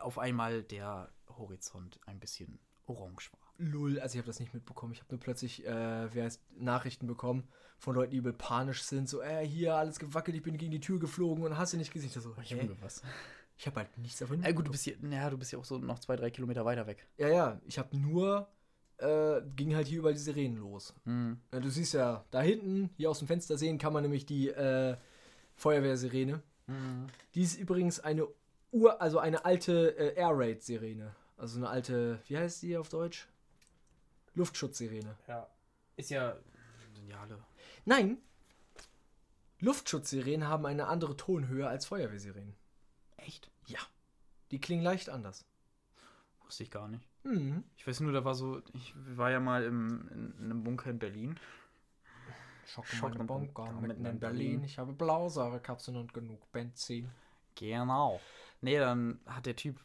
auf 0.00 0.18
einmal 0.18 0.62
der 0.62 1.10
Horizont 1.28 2.00
ein 2.06 2.18
bisschen 2.18 2.58
orange 2.86 3.32
war. 3.32 3.40
Lull, 3.58 3.98
also 4.00 4.14
ich 4.14 4.18
habe 4.18 4.26
das 4.26 4.40
nicht 4.40 4.54
mitbekommen. 4.54 4.92
Ich 4.92 5.00
habe 5.00 5.12
nur 5.12 5.20
plötzlich, 5.20 5.66
äh, 5.66 6.14
wer 6.14 6.24
heißt, 6.24 6.40
Nachrichten 6.58 7.06
bekommen 7.06 7.48
von 7.78 7.94
Leuten, 7.94 8.12
die 8.12 8.18
übel 8.18 8.32
panisch 8.32 8.82
sind. 8.82 9.08
So, 9.08 9.20
äh, 9.20 9.46
hier, 9.46 9.74
alles 9.74 9.98
gewackelt, 9.98 10.36
ich 10.36 10.42
bin 10.42 10.56
gegen 10.56 10.70
die 10.70 10.80
Tür 10.80 10.98
geflogen 10.98 11.44
und 11.44 11.56
hast 11.58 11.72
du 11.72 11.76
nicht 11.76 11.92
gesehen. 11.92 12.08
Ich 12.08 12.22
so? 12.22 12.34
Junge, 12.44 12.76
was? 12.80 13.02
Ich 13.56 13.66
habe 13.66 13.80
halt 13.80 13.98
nichts 13.98 14.18
davon. 14.18 14.42
Äh, 14.44 14.52
gut, 14.52 14.66
du 14.66 14.70
bist 14.70 14.84
hier, 14.84 14.96
naja, 15.00 15.30
du 15.30 15.38
bist 15.38 15.52
ja 15.52 15.58
auch 15.58 15.64
so 15.64 15.78
noch 15.78 15.98
zwei, 15.98 16.16
drei 16.16 16.30
Kilometer 16.30 16.64
weiter 16.64 16.86
weg. 16.86 17.06
Ja, 17.16 17.28
ja, 17.28 17.60
ich 17.66 17.78
habe 17.78 17.96
nur, 17.96 18.48
äh, 18.98 19.40
ging 19.56 19.74
halt 19.74 19.88
hier 19.88 19.98
überall 19.98 20.14
die 20.14 20.20
Sirenen 20.20 20.58
los. 20.58 20.94
Mhm. 21.04 21.40
Ja, 21.52 21.58
du 21.58 21.68
siehst 21.68 21.94
ja, 21.94 22.24
da 22.30 22.40
hinten, 22.40 22.90
hier 22.96 23.10
aus 23.10 23.18
dem 23.18 23.26
Fenster 23.26 23.58
sehen, 23.58 23.78
kann 23.78 23.92
man 23.92 24.02
nämlich 24.04 24.26
die 24.26 24.48
äh, 24.48 24.96
Feuerwehrsirene. 25.56 26.42
Die 27.34 27.42
ist 27.42 27.58
übrigens 27.58 27.98
eine 27.98 28.28
Ur, 28.70 29.00
also 29.00 29.18
eine 29.18 29.44
alte 29.44 29.96
äh, 29.96 30.14
Air 30.14 30.32
Raid 30.32 30.62
Sirene. 30.62 31.14
Also 31.36 31.58
eine 31.58 31.68
alte, 31.68 32.20
wie 32.26 32.36
heißt 32.36 32.62
die 32.62 32.76
auf 32.76 32.88
Deutsch? 32.88 33.28
Luftschutzsirene. 34.34 35.16
Ja. 35.26 35.48
Ist 35.96 36.10
ja. 36.10 36.36
Alle. 37.20 37.42
Nein, 37.84 38.18
Luftschutzsirenen 39.60 40.46
haben 40.46 40.66
eine 40.66 40.86
andere 40.86 41.16
Tonhöhe 41.16 41.66
als 41.66 41.86
Feuerwehrsirenen. 41.86 42.54
Echt? 43.16 43.50
Ja. 43.66 43.80
Die 44.50 44.60
klingen 44.60 44.82
leicht 44.82 45.10
anders. 45.10 45.44
Wusste 46.44 46.62
ich 46.62 46.70
gar 46.70 46.88
nicht. 46.88 47.08
Mhm. 47.24 47.64
Ich 47.76 47.86
weiß 47.86 48.00
nur, 48.00 48.12
da 48.12 48.24
war 48.24 48.34
so. 48.34 48.62
Ich 48.72 48.94
war 49.16 49.30
ja 49.30 49.40
mal 49.40 49.64
im, 49.64 50.08
in, 50.12 50.34
in 50.38 50.44
einem 50.44 50.64
Bunker 50.64 50.90
in 50.90 50.98
Berlin. 50.98 51.40
Schock 52.66 52.86
Schock 52.86 53.18
und 53.18 53.26
Bunker 53.26 53.72
mitten 53.80 54.04
in 54.04 54.20
Berlin. 54.20 54.62
Ich 54.64 54.78
habe 54.78 54.92
Blausäurekapseln 54.92 55.96
und 55.96 56.14
genug 56.14 56.50
Benzin. 56.52 57.10
Genau. 57.54 58.20
Nee, 58.60 58.78
dann 58.78 59.20
hat 59.26 59.46
der 59.46 59.56
Typ, 59.56 59.80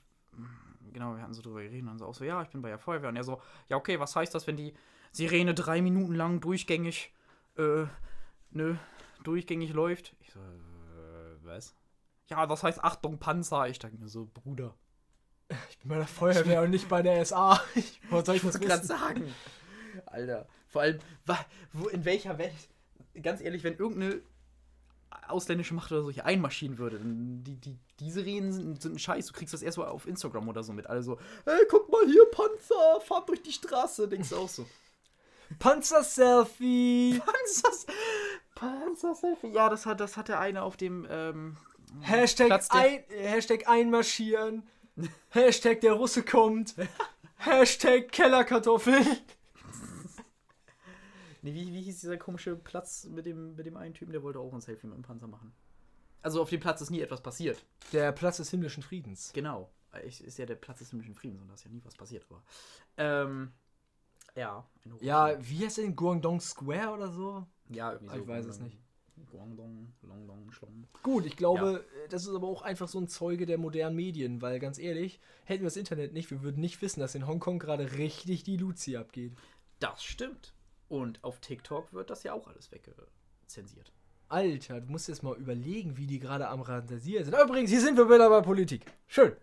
genau, 0.92 1.16
wir 1.16 1.22
hatten 1.22 1.34
so 1.34 1.42
drüber 1.42 1.62
geredet 1.62 1.88
und 1.88 2.00
so 2.00 2.06
auch 2.06 2.16
so, 2.16 2.24
ja, 2.24 2.42
ich 2.42 2.50
bin 2.50 2.62
bei 2.62 2.70
der 2.70 2.80
Feuerwehr. 2.80 3.10
Und 3.10 3.16
er 3.16 3.24
so, 3.24 3.42
ja, 3.70 3.78
okay, 3.78 4.00
was 4.00 4.16
heißt 4.16 4.34
das, 4.34 4.48
wenn 4.48 4.58
die 4.58 4.74
Sirene 5.12 5.54
drei 5.54 5.82
Minuten 5.82 6.16
lang 6.16 6.42
durchgängig, 6.42 7.14
äh, 7.58 7.86
ne, 8.52 8.80
durchgängig 9.24 9.74
läuft? 9.74 10.16
Ich 10.20 10.32
so, 10.32 10.40
äh, 10.40 11.38
was? 11.44 11.76
Ja, 12.30 12.46
das 12.48 12.64
heißt 12.64 12.84
Achtung, 12.84 13.20
Panzer. 13.20 13.68
Ich 13.68 13.80
dachte 13.80 13.98
mir 13.98 14.08
so, 14.08 14.30
Bruder. 14.34 14.76
Ich 15.70 15.78
bin 15.80 15.90
bei 15.90 15.98
der 15.98 16.08
Feuerwehr 16.08 16.62
und 16.62 16.72
nicht 16.72 16.90
bei 16.90 17.02
der 17.02 17.24
SA. 17.26 17.62
Ich, 17.76 18.00
was 18.10 18.26
soll 18.26 18.38
ich 18.38 18.42
das 18.42 18.60
gerade 18.60 18.86
sagen. 18.86 19.34
Alter. 20.06 20.48
Vor 20.68 20.82
allem, 20.82 21.00
wo, 21.74 21.88
in 21.90 22.06
welcher 22.06 22.38
Welt, 22.40 22.70
ganz 23.22 23.42
ehrlich, 23.42 23.64
wenn 23.64 23.76
irgendeine 23.76 24.22
ausländische 25.28 25.74
Macht 25.74 25.92
oder 25.92 26.04
so 26.04 26.12
hier 26.12 26.26
einmarschieren 26.26 26.78
würde, 26.78 27.00
die, 27.02 27.56
die, 27.56 27.78
diese 28.00 28.26
Reden 28.26 28.52
sind, 28.52 28.82
sind 28.82 28.96
ein 28.96 29.00
Scheiß. 29.00 29.28
Du 29.28 29.34
kriegst 29.34 29.54
das 29.54 29.62
erst 29.62 29.78
mal 29.78 29.88
auf 29.88 30.08
Instagram 30.08 30.48
oder 30.50 30.64
so 30.64 30.74
mit. 30.74 30.88
Also, 30.88 31.20
hey, 31.46 31.66
guck 31.70 31.92
mal 31.92 32.06
hier, 32.06 32.26
Panzer, 32.26 33.02
fahrt 33.02 33.30
durch 33.30 33.42
die 33.42 33.52
Straße. 33.52 34.08
Denkst 34.08 34.30
du 34.30 34.38
auch 34.38 34.50
so. 34.50 34.66
Panzer-Selfie! 35.60 37.20
Panzers, 37.20 37.86
Panzer-Selfie. 38.56 39.52
Ja, 39.52 39.70
das 39.70 39.86
hat, 39.86 40.00
das 40.00 40.18
hat 40.18 40.28
der 40.28 40.40
eine 40.40 40.64
auf 40.64 40.78
dem, 40.78 41.06
ähm, 41.10 41.58
Hashtag, 42.02 42.48
Platz 42.48 42.70
ein, 42.72 43.04
Hashtag 43.10 43.68
einmarschieren. 43.68 44.64
Hashtag 45.30 45.82
der 45.82 45.94
Russe 45.94 46.24
kommt. 46.24 46.76
Hashtag 47.38 48.12
Kellerkartoffeln. 48.12 49.06
Nee, 51.44 51.54
wie, 51.54 51.74
wie 51.74 51.82
hieß 51.82 52.00
dieser 52.00 52.18
komische 52.18 52.56
Platz 52.56 53.06
mit 53.06 53.26
dem, 53.26 53.56
mit 53.56 53.66
dem 53.66 53.78
einen 53.78 53.94
Typen, 53.94 54.14
der 54.14 54.24
wollte 54.24 54.40
auch 54.40 54.54
ein 54.54 54.62
Selfie 54.62 54.88
mit 54.88 54.96
dem 54.96 55.04
Panzer 55.04 55.28
machen. 55.28 55.54
Also 56.22 56.42
auf 56.42 56.50
dem 56.50 56.62
Platz 56.62 56.80
ist 56.80 56.90
nie 56.90 57.02
etwas 57.02 57.22
passiert. 57.22 57.66
Der 57.92 58.14
Platz 58.14 58.38
des 58.38 58.50
himmlischen 58.50 58.82
Friedens. 58.82 59.32
Genau. 59.34 59.70
Ich, 60.06 60.24
ist 60.24 60.38
ja 60.38 60.46
der 60.46 60.56
Platz 60.56 60.80
des 60.80 60.90
himmlischen 60.90 61.14
Friedens 61.14 61.42
und 61.42 61.50
da 61.50 61.54
ist 61.54 61.66
ja 61.66 61.70
nie 61.70 61.82
was 61.84 61.96
passiert. 61.96 62.26
Aber, 62.30 62.42
ähm, 62.98 63.52
ja. 64.36 64.66
in. 64.86 64.98
Ja, 65.02 65.36
wie 65.40 65.66
heißt 65.66 65.78
denn 65.80 65.96
Guangdong 65.96 66.40
Square 66.40 66.94
oder 66.94 67.12
so? 67.12 67.46
ja, 67.70 67.92
irgendwie 67.92 68.20
Ich 68.20 68.28
weiß 68.28 68.46
es 68.46 68.60
nicht. 68.60 68.80
Guangdong, 69.30 69.94
Longdong, 70.02 70.52
Schlong. 70.52 70.88
Gut, 71.04 71.26
ich 71.26 71.36
glaube, 71.36 71.86
das 72.10 72.26
ist 72.26 72.34
aber 72.34 72.48
auch 72.48 72.62
einfach 72.62 72.88
so 72.88 73.00
ein 73.00 73.08
Zeuge 73.08 73.46
der 73.46 73.58
modernen 73.58 73.96
Medien, 73.96 74.42
weil 74.42 74.60
ganz 74.60 74.80
ehrlich, 74.80 75.20
hätten 75.44 75.62
wir 75.62 75.68
das 75.68 75.78
Internet 75.78 76.14
nicht, 76.14 76.32
wir 76.32 76.42
würden 76.42 76.62
nicht 76.62 76.82
wissen, 76.82 77.00
dass 77.00 77.16
in 77.16 77.28
Hongkong 77.28 77.60
gerade 77.60 77.94
richtig 77.94 78.44
die 78.44 78.58
Luzi 78.58 78.96
abgeht. 78.96 79.34
Das 79.80 80.04
stimmt. 80.04 80.54
Und 80.88 81.24
auf 81.24 81.40
TikTok 81.40 81.94
wird 81.94 82.10
das 82.10 82.24
ja 82.24 82.34
auch 82.34 82.48
alles 82.48 82.72
weggezensiert. 82.72 83.92
Alter, 84.30 84.82
du 84.82 84.92
musst 84.92 85.08
jetzt 85.08 85.24
mal 85.24 85.36
überlegen, 85.38 85.98
wie 85.98 86.08
die 86.08 86.20
gerade 86.20 86.48
am 86.48 86.62
Randasieren 86.62 87.26
sind. 87.26 87.36
Übrigens, 87.40 87.70
hier 87.70 87.82
sind 87.82 87.98
wir 87.98 88.10
wieder 88.10 88.30
bei 88.30 88.42
Politik. 88.42 88.86
Schön. 89.08 89.36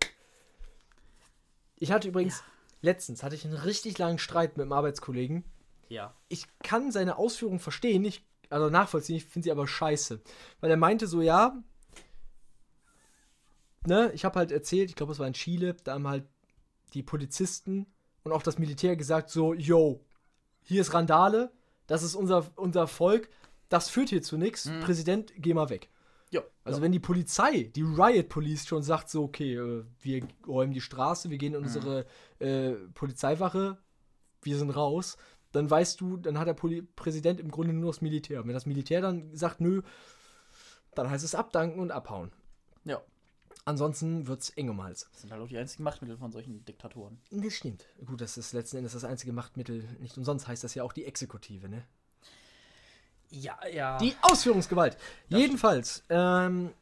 Ich 1.76 1.92
hatte 1.92 2.08
übrigens, 2.08 2.42
letztens 2.82 3.22
hatte 3.22 3.34
ich 3.34 3.44
einen 3.44 3.56
richtig 3.56 3.98
langen 3.98 4.18
Streit 4.18 4.56
mit 4.56 4.64
einem 4.64 4.72
Arbeitskollegen. 4.72 5.44
Ja. 5.88 6.14
Ich 6.28 6.46
kann 6.62 6.90
seine 6.92 7.18
Ausführungen 7.18 7.60
verstehen, 7.60 8.04
ich, 8.04 8.24
also 8.48 8.68
nachvollziehen, 8.68 9.16
ich 9.16 9.26
finde 9.26 9.44
sie 9.44 9.52
aber 9.52 9.66
scheiße. 9.66 10.20
Weil 10.60 10.70
er 10.70 10.76
meinte 10.76 11.06
so, 11.06 11.22
ja, 11.22 11.56
ne, 13.86 14.10
ich 14.12 14.24
habe 14.24 14.38
halt 14.38 14.52
erzählt, 14.52 14.90
ich 14.90 14.96
glaube, 14.96 15.12
es 15.12 15.18
war 15.18 15.26
in 15.26 15.32
Chile, 15.34 15.74
da 15.84 15.94
haben 15.94 16.08
halt 16.08 16.26
die 16.94 17.02
Polizisten 17.02 17.86
und 18.24 18.32
auch 18.32 18.42
das 18.42 18.58
Militär 18.58 18.96
gesagt 18.96 19.30
so, 19.30 19.54
yo, 19.54 20.04
hier 20.70 20.80
ist 20.80 20.94
Randale, 20.94 21.52
das 21.86 22.02
ist 22.02 22.14
unser, 22.14 22.46
unser 22.56 22.86
Volk, 22.86 23.28
das 23.68 23.88
führt 23.88 24.08
hier 24.08 24.22
zu 24.22 24.36
nichts, 24.36 24.70
Präsident, 24.80 25.32
geh 25.36 25.54
mal 25.54 25.68
weg. 25.68 25.90
Ja. 26.30 26.42
Also 26.64 26.80
wenn 26.80 26.92
die 26.92 27.00
Polizei, 27.00 27.70
die 27.74 27.82
Riot 27.82 28.28
Police 28.28 28.66
schon 28.66 28.82
sagt 28.82 29.10
so, 29.10 29.24
okay, 29.24 29.56
äh, 29.56 29.84
wir 30.00 30.28
räumen 30.46 30.72
die 30.72 30.80
Straße, 30.80 31.28
wir 31.28 31.38
gehen 31.38 31.54
in 31.54 31.62
unsere 31.62 32.06
äh, 32.38 32.72
Polizeiwache, 32.94 33.78
wir 34.42 34.56
sind 34.56 34.70
raus, 34.70 35.16
dann 35.52 35.68
weißt 35.68 36.00
du, 36.00 36.16
dann 36.16 36.38
hat 36.38 36.46
der 36.46 36.54
Poli 36.54 36.82
Präsident 36.82 37.40
im 37.40 37.50
Grunde 37.50 37.72
nur 37.72 37.90
das 37.90 38.00
Militär. 38.00 38.40
Und 38.40 38.46
wenn 38.46 38.54
das 38.54 38.66
Militär 38.66 39.00
dann 39.00 39.34
sagt, 39.36 39.60
nö, 39.60 39.82
dann 40.94 41.10
heißt 41.10 41.24
es 41.24 41.34
abdanken 41.34 41.80
und 41.80 41.90
abhauen. 41.90 42.30
Ja. 42.84 43.00
Ansonsten 43.64 44.26
wird's 44.26 44.50
eng 44.50 44.70
um 44.70 44.82
Hals. 44.82 45.08
Das 45.12 45.20
sind 45.20 45.32
halt 45.32 45.42
auch 45.42 45.48
die 45.48 45.58
einzigen 45.58 45.84
Machtmittel 45.84 46.16
von 46.16 46.32
solchen 46.32 46.64
Diktatoren. 46.64 47.20
Das 47.30 47.54
stimmt. 47.54 47.84
Gut, 48.04 48.20
das 48.20 48.36
ist 48.38 48.52
letzten 48.52 48.78
Endes 48.78 48.92
das 48.92 49.04
einzige 49.04 49.32
Machtmittel. 49.32 49.84
Nicht 50.00 50.16
umsonst 50.16 50.48
heißt 50.48 50.64
das 50.64 50.74
ja 50.74 50.82
auch 50.82 50.92
die 50.92 51.04
Exekutive, 51.04 51.68
ne? 51.68 51.84
Ja, 53.30 53.58
ja. 53.72 53.98
Die 53.98 54.14
Ausführungsgewalt. 54.22 54.96
Jedenfalls, 55.28 56.02
ähm, 56.08 56.72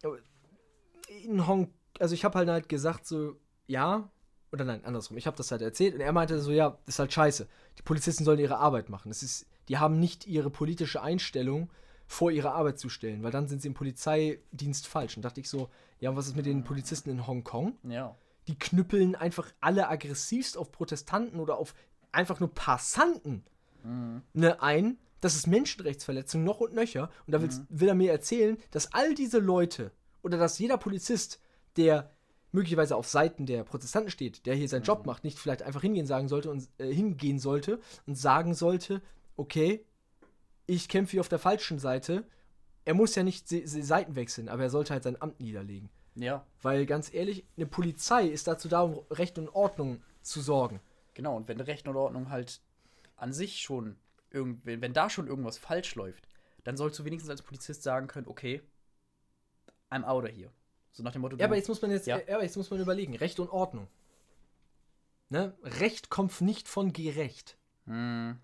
in 1.25 1.47
Hong, 1.47 1.71
also 1.99 2.15
ich 2.15 2.25
habe 2.25 2.39
halt, 2.39 2.49
halt 2.49 2.69
gesagt 2.69 3.07
so, 3.07 3.37
ja, 3.67 4.11
oder 4.51 4.65
nein, 4.65 4.85
andersrum. 4.85 5.19
Ich 5.19 5.27
habe 5.27 5.37
das 5.37 5.51
halt 5.51 5.61
erzählt 5.61 5.95
und 5.95 6.01
er 6.01 6.13
meinte 6.13 6.41
so, 6.41 6.51
ja, 6.51 6.79
das 6.87 6.95
ist 6.95 6.99
halt 7.01 7.13
scheiße. 7.13 7.47
Die 7.79 7.83
Polizisten 7.83 8.25
sollen 8.25 8.39
ihre 8.39 8.57
Arbeit 8.57 8.89
machen. 8.89 9.09
Das 9.11 9.23
ist, 9.23 9.47
die 9.69 9.79
haben 9.79 10.01
nicht 10.01 10.27
ihre 10.27 10.49
politische 10.49 11.03
Einstellung 11.03 11.71
vor 12.07 12.31
ihre 12.31 12.53
Arbeit 12.53 12.79
zu 12.79 12.89
stellen, 12.89 13.23
weil 13.23 13.31
dann 13.31 13.49
sind 13.49 13.61
sie 13.61 13.69
im 13.69 13.75
Polizeidienst 13.75 14.87
falsch. 14.87 15.17
Und 15.17 15.23
dachte 15.25 15.41
ich 15.41 15.51
so, 15.51 15.69
ja, 16.01 16.11
und 16.11 16.17
was 16.17 16.27
ist 16.27 16.37
mit 16.37 16.47
den 16.47 16.65
Polizisten 16.65 17.11
in 17.11 17.27
Hongkong? 17.27 17.77
ja. 17.85 18.17
Die 18.47 18.59
knüppeln 18.59 19.15
einfach 19.15 19.53
alle 19.61 19.91
aggressivst 19.91 20.57
auf 20.57 20.73
Protestanten 20.73 21.39
oder 21.39 21.59
auf 21.59 21.75
einfach 22.13 22.41
nur 22.41 22.55
Passanten 22.55 23.45
ne, 24.33 24.63
ein. 24.63 24.99
Das 25.21 25.35
ist 25.35 25.47
Menschenrechtsverletzung 25.47 26.45
noch 26.45 26.61
und 26.61 26.75
nöcher. 26.75 27.11
Und 27.27 27.33
da 27.33 27.43
willst, 27.43 27.63
will 27.69 27.89
er 27.89 27.95
mir 27.95 28.13
erzählen, 28.13 28.57
dass 28.71 28.93
all 28.93 29.15
diese 29.15 29.39
Leute 29.39 29.93
oder 30.23 30.39
dass 30.39 30.59
jeder 30.59 30.79
Polizist, 30.79 31.41
der 31.77 32.13
möglicherweise 32.53 32.97
auf 32.97 33.07
Seiten 33.07 33.47
der 33.47 33.65
Protestanten 33.65 34.11
steht, 34.11 34.47
der 34.47 34.55
hier 34.55 34.69
seinen 34.69 34.85
Job 34.85 35.07
macht, 35.07 35.25
nicht 35.25 35.39
vielleicht 35.39 35.63
einfach 35.63 35.83
hingehen 35.83 36.07
sagen 36.07 36.29
sollte 36.29 36.51
und 36.51 36.69
äh, 36.79 36.93
hingehen 36.93 37.39
sollte 37.39 37.81
und 38.07 38.15
sagen 38.15 38.55
sollte, 38.55 39.03
okay, 39.37 39.85
ich 40.67 40.89
kämpfe 40.89 41.13
hier 41.13 41.21
auf 41.21 41.29
der 41.29 41.39
falschen 41.39 41.79
Seite. 41.79 42.25
Er 42.89 42.95
muss 42.95 43.15
ja 43.15 43.23
nicht 43.23 43.47
se 43.49 43.67
se 43.67 43.83
Seiten 43.83 44.17
wechseln, 44.17 44.49
aber 44.49 44.63
er 44.63 44.71
sollte 44.71 44.95
halt 44.95 45.03
sein 45.03 45.21
Amt 45.21 45.41
niederlegen. 45.41 45.91
Ja. 46.15 46.47
Weil 46.63 46.87
ganz 46.87 47.13
ehrlich, 47.13 47.45
eine 47.57 47.67
Polizei 47.67 48.27
ist 48.27 48.47
dazu 48.47 48.67
da, 48.67 48.81
um 48.81 49.01
Recht 49.11 49.39
und 49.39 49.51
Ordnung 49.51 50.03
zu 50.23 50.41
sorgen. 50.41 50.81
Genau, 51.13 51.37
und 51.37 51.49
wenn 51.49 51.61
Recht 51.61 51.87
und 51.87 51.97
Ordnung 51.97 52.31
halt 52.31 52.63
an 53.17 53.35
sich 53.35 53.61
schon 53.61 53.97
wenn 54.31 54.93
da 54.93 55.11
schon 55.11 55.27
irgendwas 55.27 55.59
falsch 55.59 55.95
läuft, 55.95 56.29
dann 56.65 56.77
sollst 56.79 56.99
du 56.99 57.05
wenigstens 57.05 57.31
als 57.31 57.43
Polizist 57.43 57.83
sagen 57.83 58.07
können, 58.07 58.27
okay, 58.27 58.63
I'm 59.91 60.05
out 60.05 60.25
of 60.25 60.31
here. 60.31 60.51
So 60.93 61.03
nach 61.03 61.13
dem 61.13 61.23
Motto, 61.23 61.37
Ja, 61.37 61.47
aber 61.47 61.57
jetzt 61.57 61.69
muss 61.69 61.81
man 61.83 61.91
jetzt, 61.91 62.07
Ja. 62.07 62.19
ja. 62.19 62.35
aber 62.37 62.43
jetzt 62.43 62.57
muss 62.57 62.71
man 62.71 62.81
überlegen, 62.81 63.17
Recht 63.17 63.39
und 63.41 63.51
Ordnung. 63.51 63.89
Ne? 65.29 65.57
Recht 65.63 66.11
kommt 66.11 66.41
nicht 66.41 66.69
von 66.69 66.93
gerecht. 66.93 67.59
Hm, 67.85 68.39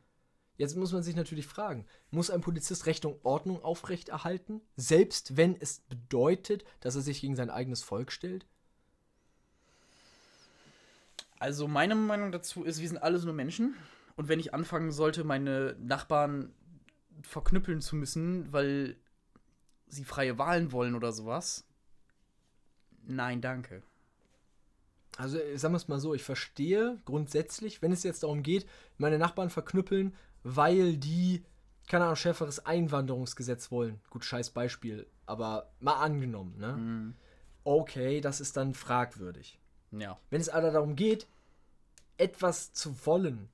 Jetzt 0.56 0.76
muss 0.76 0.92
man 0.92 1.02
sich 1.02 1.16
natürlich 1.16 1.46
fragen, 1.46 1.84
muss 2.10 2.30
ein 2.30 2.40
Polizist 2.40 2.86
Recht 2.86 3.04
und 3.04 3.24
Ordnung 3.24 3.62
aufrechterhalten, 3.62 4.60
selbst 4.76 5.36
wenn 5.36 5.56
es 5.60 5.80
bedeutet, 5.80 6.64
dass 6.80 6.94
er 6.94 7.00
sich 7.00 7.20
gegen 7.20 7.34
sein 7.34 7.50
eigenes 7.50 7.82
Volk 7.82 8.12
stellt? 8.12 8.46
Also 11.40 11.66
meine 11.66 11.96
Meinung 11.96 12.30
dazu 12.30 12.62
ist, 12.62 12.80
wir 12.80 12.88
sind 12.88 12.98
alles 12.98 13.24
nur 13.24 13.34
Menschen. 13.34 13.74
Und 14.16 14.28
wenn 14.28 14.38
ich 14.38 14.54
anfangen 14.54 14.92
sollte, 14.92 15.24
meine 15.24 15.76
Nachbarn 15.80 16.54
verknüppeln 17.22 17.80
zu 17.80 17.96
müssen, 17.96 18.52
weil 18.52 18.96
sie 19.88 20.04
freie 20.04 20.38
Wahlen 20.38 20.72
wollen 20.72 20.94
oder 20.94 21.12
sowas, 21.12 21.66
nein, 23.06 23.40
danke. 23.40 23.82
Also 25.16 25.38
äh, 25.38 25.58
sagen 25.58 25.74
wir 25.74 25.78
es 25.78 25.88
mal 25.88 26.00
so, 26.00 26.14
ich 26.14 26.22
verstehe 26.22 27.00
grundsätzlich, 27.04 27.82
wenn 27.82 27.92
es 27.92 28.02
jetzt 28.02 28.22
darum 28.22 28.42
geht, 28.42 28.66
meine 28.98 29.18
Nachbarn 29.18 29.50
verknüppeln, 29.50 30.14
weil 30.44 30.96
die, 30.96 31.42
keine 31.88 32.04
Ahnung, 32.04 32.16
schärferes 32.16 32.64
Einwanderungsgesetz 32.64 33.70
wollen. 33.72 34.00
Gut, 34.10 34.24
scheiß 34.24 34.50
Beispiel, 34.50 35.06
aber 35.26 35.70
mal 35.80 35.94
angenommen, 35.96 36.56
ne? 36.58 37.14
okay, 37.64 38.20
das 38.20 38.40
ist 38.40 38.56
dann 38.56 38.74
fragwürdig. 38.74 39.58
Ja. 39.90 40.18
Wenn 40.30 40.40
es 40.40 40.48
aber 40.48 40.70
darum 40.70 40.94
geht, 40.96 41.26
etwas 42.18 42.72
zu 42.72 43.06
wollen, 43.06 43.48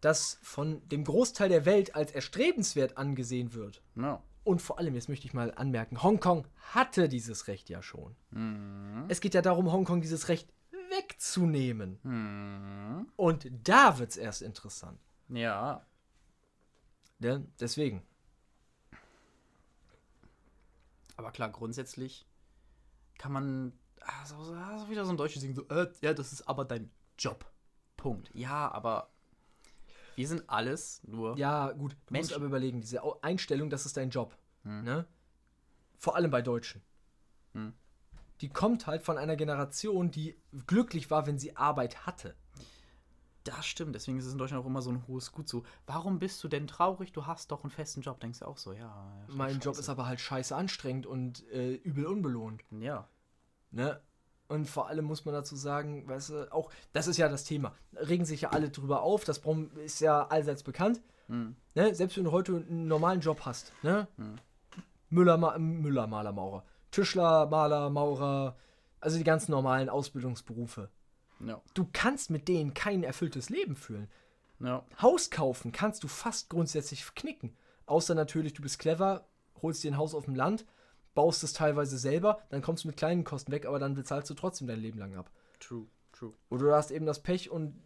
das 0.00 0.38
von 0.42 0.86
dem 0.88 1.04
Großteil 1.04 1.48
der 1.48 1.64
Welt 1.66 1.94
als 1.96 2.12
erstrebenswert 2.12 2.96
angesehen 2.96 3.52
wird, 3.54 3.82
Ja. 3.96 4.22
und 4.44 4.62
vor 4.62 4.78
allem, 4.78 4.94
jetzt 4.94 5.08
möchte 5.08 5.26
ich 5.26 5.34
mal 5.34 5.52
anmerken, 5.54 6.02
Hongkong 6.02 6.46
hatte 6.72 7.08
dieses 7.08 7.48
Recht 7.48 7.68
ja 7.68 7.82
schon. 7.82 8.14
Mhm. 8.30 9.06
Es 9.08 9.20
geht 9.20 9.34
ja 9.34 9.42
darum, 9.42 9.72
Hongkong 9.72 10.00
dieses 10.00 10.28
Recht 10.28 10.48
wegzunehmen. 10.90 11.98
Mhm. 12.04 13.08
Und 13.16 13.48
da 13.64 13.98
wird 13.98 14.10
es 14.10 14.16
erst 14.16 14.42
interessant. 14.42 15.00
Ja. 15.28 15.84
Ne? 17.18 17.46
Deswegen. 17.60 18.02
Aber 21.16 21.32
klar, 21.32 21.50
grundsätzlich 21.50 22.26
kann 23.18 23.32
man. 23.32 23.72
Ah, 24.00 24.24
so, 24.24 24.36
wieder 24.88 25.04
so 25.04 25.10
ein 25.10 25.16
deutsches 25.16 25.42
Ding, 25.42 25.54
so, 25.54 25.66
äh, 25.68 25.90
ja, 26.00 26.14
das 26.14 26.32
ist 26.32 26.48
aber 26.48 26.64
dein 26.64 26.90
Job. 27.18 27.44
Punkt. 27.96 28.30
Ja, 28.32 28.70
aber 28.70 29.10
wir 30.14 30.26
sind 30.26 30.48
alles 30.48 31.02
nur. 31.04 31.36
Ja, 31.36 31.72
gut. 31.72 31.92
Du 31.92 31.96
musst 31.96 32.10
Menschen. 32.10 32.34
aber 32.34 32.46
überlegen, 32.46 32.80
diese 32.80 33.02
Einstellung, 33.22 33.70
das 33.70 33.86
ist 33.86 33.96
dein 33.96 34.10
Job. 34.10 34.36
Hm. 34.62 34.84
Ne? 34.84 35.06
Vor 35.96 36.16
allem 36.16 36.30
bei 36.30 36.42
Deutschen. 36.42 36.80
Hm. 37.52 37.72
Die 38.40 38.48
kommt 38.48 38.86
halt 38.86 39.02
von 39.02 39.18
einer 39.18 39.36
Generation, 39.36 40.10
die 40.10 40.40
glücklich 40.66 41.10
war, 41.10 41.26
wenn 41.26 41.38
sie 41.38 41.56
Arbeit 41.56 42.06
hatte. 42.06 42.36
Das 43.48 43.64
stimmt, 43.64 43.94
deswegen 43.94 44.18
ist 44.18 44.26
es 44.26 44.32
in 44.32 44.38
Deutschland 44.38 44.62
auch 44.62 44.66
immer 44.66 44.82
so 44.82 44.90
ein 44.90 45.06
hohes 45.08 45.32
Gut 45.32 45.48
so. 45.48 45.62
Warum 45.86 46.18
bist 46.18 46.44
du 46.44 46.48
denn 46.48 46.66
traurig? 46.66 47.12
Du 47.12 47.26
hast 47.26 47.50
doch 47.50 47.64
einen 47.64 47.70
festen 47.70 48.02
Job. 48.02 48.20
Denkst 48.20 48.40
du 48.40 48.44
auch 48.44 48.58
so, 48.58 48.72
ja. 48.72 48.80
ja, 48.80 49.24
Mein 49.28 49.54
Job 49.54 49.74
scheiße. 49.74 49.80
ist 49.80 49.88
aber 49.88 50.06
halt 50.06 50.20
scheiße 50.20 50.54
anstrengend 50.54 51.06
und 51.06 51.48
äh, 51.50 51.72
übel 51.76 52.04
unbelohnt. 52.04 52.62
Ja. 52.70 53.08
Ne? 53.70 53.98
Und 54.48 54.66
vor 54.68 54.88
allem 54.88 55.06
muss 55.06 55.24
man 55.24 55.32
dazu 55.32 55.56
sagen, 55.56 56.06
weißt 56.06 56.30
du, 56.30 56.52
auch, 56.52 56.70
das 56.92 57.06
ist 57.06 57.16
ja 57.16 57.30
das 57.30 57.44
Thema. 57.44 57.74
Regen 57.94 58.26
sich 58.26 58.42
ja 58.42 58.50
alle 58.50 58.68
drüber 58.68 59.00
auf, 59.00 59.24
das 59.24 59.40
ist 59.76 60.00
ja 60.00 60.26
allseits 60.26 60.62
bekannt. 60.62 61.00
Hm. 61.28 61.56
Ne? 61.74 61.94
Selbst 61.94 62.18
wenn 62.18 62.24
du 62.24 62.32
heute 62.32 62.56
einen 62.56 62.86
normalen 62.86 63.20
Job 63.20 63.40
hast, 63.44 63.72
ne? 63.82 64.08
Hm. 64.16 64.36
Müller, 65.10 65.38
Ma 65.38 65.56
Müller, 65.58 66.06
Maler, 66.06 66.32
Maurer. 66.32 66.64
Tischler, 66.90 67.46
Maler, 67.46 67.88
Maurer, 67.88 68.56
also 69.00 69.16
die 69.16 69.24
ganzen 69.24 69.52
normalen 69.52 69.88
Ausbildungsberufe. 69.88 70.90
Ja. 71.40 71.60
Du 71.74 71.88
kannst 71.92 72.30
mit 72.30 72.48
denen 72.48 72.74
kein 72.74 73.02
erfülltes 73.02 73.50
Leben 73.50 73.76
führen. 73.76 74.08
Ja. 74.60 74.84
Haus 75.00 75.30
kaufen 75.30 75.72
kannst 75.72 76.02
du 76.02 76.08
fast 76.08 76.50
grundsätzlich 76.50 77.14
knicken. 77.14 77.56
Außer 77.86 78.14
natürlich, 78.14 78.54
du 78.54 78.62
bist 78.62 78.78
clever, 78.78 79.26
holst 79.62 79.84
dir 79.84 79.92
ein 79.92 79.96
Haus 79.96 80.14
auf 80.14 80.24
dem 80.24 80.34
Land, 80.34 80.66
baust 81.14 81.42
es 81.42 81.52
teilweise 81.52 81.98
selber, 81.98 82.42
dann 82.50 82.62
kommst 82.62 82.84
du 82.84 82.88
mit 82.88 82.96
kleinen 82.96 83.24
Kosten 83.24 83.52
weg, 83.52 83.66
aber 83.66 83.78
dann 83.78 83.94
bezahlst 83.94 84.28
du 84.30 84.34
trotzdem 84.34 84.66
dein 84.68 84.80
Leben 84.80 84.98
lang 84.98 85.14
ab. 85.14 85.30
True, 85.60 85.86
true. 86.12 86.32
Oder 86.50 86.64
du 86.64 86.74
hast 86.74 86.90
eben 86.90 87.06
das 87.06 87.22
Pech 87.22 87.50
und 87.50 87.82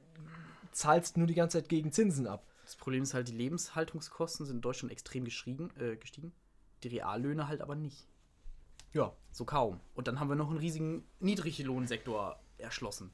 zahlst 0.73 1.17
nur 1.17 1.27
die 1.27 1.35
ganze 1.35 1.59
Zeit 1.59 1.69
gegen 1.69 1.93
Zinsen 1.93 2.27
ab. 2.27 2.47
Das 2.65 2.77
Problem 2.77 3.03
ist 3.03 3.15
halt, 3.15 3.29
die 3.29 3.37
Lebenshaltungskosten 3.37 4.47
sind 4.47 4.57
in 4.57 4.63
Deutschland 4.63 4.93
extrem 4.93 5.25
gestiegen, 5.25 5.71
äh, 5.79 5.97
gestiegen. 5.97 6.33
Die 6.83 6.89
Reallöhne 6.89 7.49
halt 7.49 7.61
aber 7.61 7.75
nicht. 7.75 8.07
Ja. 8.93 9.13
So 9.31 9.45
kaum. 9.45 9.81
Und 9.95 10.09
dann 10.09 10.21
haben 10.21 10.29
wir 10.29 10.37
noch 10.37 10.51
einen 10.51 10.59
riesigen 10.59 11.05
Niedriglohnsektor 11.21 12.41
erschlossen. 12.59 13.13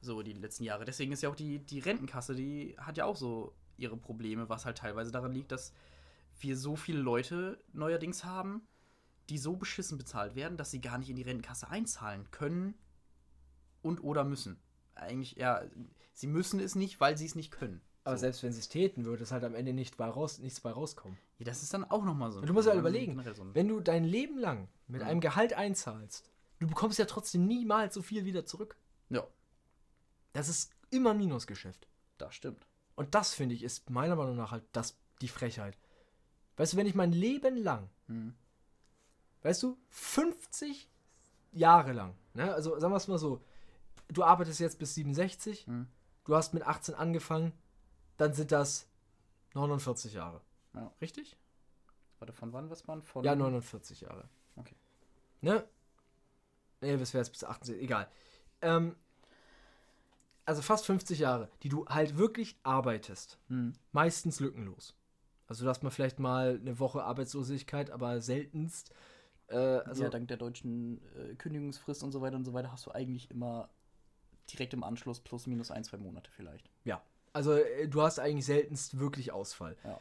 So 0.00 0.22
die 0.22 0.32
letzten 0.32 0.64
Jahre. 0.64 0.84
Deswegen 0.84 1.12
ist 1.12 1.22
ja 1.22 1.28
auch 1.28 1.34
die, 1.34 1.58
die 1.58 1.80
Rentenkasse, 1.80 2.34
die 2.34 2.76
hat 2.78 2.96
ja 2.96 3.04
auch 3.04 3.16
so 3.16 3.52
ihre 3.76 3.96
Probleme, 3.96 4.48
was 4.48 4.64
halt 4.64 4.78
teilweise 4.78 5.10
daran 5.10 5.32
liegt, 5.32 5.50
dass 5.52 5.72
wir 6.40 6.56
so 6.56 6.76
viele 6.76 7.00
Leute 7.00 7.62
neuerdings 7.72 8.24
haben, 8.24 8.62
die 9.28 9.38
so 9.38 9.56
beschissen 9.56 9.98
bezahlt 9.98 10.34
werden, 10.36 10.56
dass 10.56 10.70
sie 10.70 10.80
gar 10.80 10.98
nicht 10.98 11.10
in 11.10 11.16
die 11.16 11.22
Rentenkasse 11.22 11.68
einzahlen 11.68 12.30
können 12.30 12.74
und 13.82 14.02
oder 14.02 14.24
müssen. 14.24 14.58
Eigentlich, 14.94 15.36
ja, 15.36 15.62
sie 16.12 16.26
müssen 16.26 16.60
es 16.60 16.74
nicht, 16.74 17.00
weil 17.00 17.16
sie 17.18 17.26
es 17.26 17.34
nicht 17.34 17.50
können. 17.50 17.80
Aber 18.04 18.16
so. 18.16 18.22
selbst 18.22 18.42
wenn 18.42 18.52
sie 18.52 18.60
es 18.60 18.68
täten, 18.68 19.04
würde 19.04 19.22
es 19.22 19.32
halt 19.32 19.44
am 19.44 19.54
Ende 19.54 19.72
nicht 19.72 19.96
bei 19.96 20.06
raus, 20.08 20.38
nichts 20.38 20.60
bei 20.60 20.70
rauskommen. 20.70 21.18
Ja, 21.38 21.44
das 21.44 21.62
ist 21.62 21.74
dann 21.74 21.84
auch 21.84 22.04
nochmal 22.04 22.32
so. 22.32 22.40
ein 22.40 22.46
Du 22.46 22.52
musst 22.52 22.66
ja 22.66 22.72
Problem, 22.74 23.04
überlegen, 23.14 23.54
wenn 23.54 23.68
du 23.68 23.80
dein 23.80 24.04
Leben 24.04 24.38
lang 24.38 24.68
mit 24.86 25.02
Mhm. 25.02 25.08
einem 25.08 25.20
Gehalt 25.20 25.52
einzahlst, 25.52 26.30
du 26.58 26.66
bekommst 26.66 26.98
ja 26.98 27.04
trotzdem 27.04 27.46
niemals 27.46 27.94
so 27.94 28.02
viel 28.02 28.24
wieder 28.24 28.46
zurück. 28.46 28.76
Ja, 29.10 29.26
Das 30.32 30.48
ist 30.48 30.72
immer 30.90 31.14
Minusgeschäft. 31.14 31.86
das 32.18 32.34
stimmt. 32.34 32.66
Und 32.96 33.14
das, 33.14 33.32
finde 33.34 33.54
ich, 33.54 33.62
ist 33.62 33.90
meiner 33.90 34.16
Meinung 34.16 34.34
nach 34.34 34.50
halt 34.50 34.64
das, 34.72 34.98
die 35.20 35.28
Frechheit. 35.28 35.78
Weißt 36.56 36.72
du, 36.72 36.76
wenn 36.76 36.86
ich 36.86 36.96
mein 36.96 37.12
Leben 37.12 37.56
lang, 37.56 37.88
Mhm. 38.08 38.34
weißt 39.42 39.62
du, 39.62 39.78
50 39.90 40.88
Jahre 41.52 41.92
lang, 41.92 42.16
ne, 42.34 42.52
also 42.52 42.78
sagen 42.80 42.92
wir 42.92 42.96
es 42.96 43.06
mal 43.06 43.18
so, 43.18 43.40
du 44.08 44.24
arbeitest 44.24 44.58
jetzt 44.58 44.78
bis 44.80 44.94
67, 44.94 45.66
Mhm. 45.68 45.86
du 46.24 46.34
hast 46.34 46.54
mit 46.54 46.64
18 46.64 46.94
angefangen, 46.96 47.52
dann 48.16 48.32
sind 48.34 48.50
das 48.50 48.88
49 49.54 50.14
Jahre. 50.14 50.40
Ja. 50.74 50.92
Richtig? 51.00 51.36
Warte, 52.18 52.32
von 52.32 52.52
wann 52.52 52.68
was 52.68 52.86
man? 52.88 53.02
Von 53.04 53.24
Ja, 53.24 53.36
49 53.36 54.00
Jahre. 54.00 54.28
Okay. 54.56 54.74
Ne? 55.40 55.64
Ne, 56.80 56.98
bis 56.98 57.14
wäre 57.14 57.22
jetzt 57.22 57.30
bis 57.32 57.44
18, 57.44 57.78
egal. 57.78 58.10
Ähm, 58.60 58.96
also 60.48 60.62
fast 60.62 60.86
50 60.86 61.18
Jahre, 61.18 61.50
die 61.62 61.68
du 61.68 61.86
halt 61.86 62.16
wirklich 62.16 62.58
arbeitest. 62.62 63.38
Hm. 63.48 63.74
Meistens 63.92 64.40
lückenlos. 64.40 64.94
Also 65.46 65.64
du 65.64 65.70
hast 65.70 65.82
mal 65.82 65.90
vielleicht 65.90 66.18
mal 66.18 66.58
eine 66.60 66.78
Woche 66.78 67.02
Arbeitslosigkeit, 67.04 67.90
aber 67.90 68.20
seltenst. 68.20 68.92
Äh, 69.48 69.56
also, 69.56 70.02
ja, 70.04 70.10
dank 70.10 70.28
der 70.28 70.36
deutschen 70.36 71.00
äh, 71.16 71.34
Kündigungsfrist 71.34 72.02
und 72.02 72.12
so 72.12 72.20
weiter 72.20 72.36
und 72.36 72.44
so 72.44 72.52
weiter 72.52 72.72
hast 72.72 72.86
du 72.86 72.90
eigentlich 72.92 73.30
immer 73.30 73.68
direkt 74.52 74.72
im 74.74 74.82
Anschluss 74.84 75.20
plus 75.20 75.46
minus 75.46 75.70
ein, 75.70 75.84
zwei 75.84 75.98
Monate 75.98 76.30
vielleicht. 76.30 76.70
ja. 76.84 77.02
Also 77.34 77.52
äh, 77.52 77.86
du 77.86 78.00
hast 78.00 78.18
eigentlich 78.18 78.46
seltenst 78.46 78.98
wirklich 78.98 79.32
Ausfall. 79.32 79.76
Ja. 79.84 80.00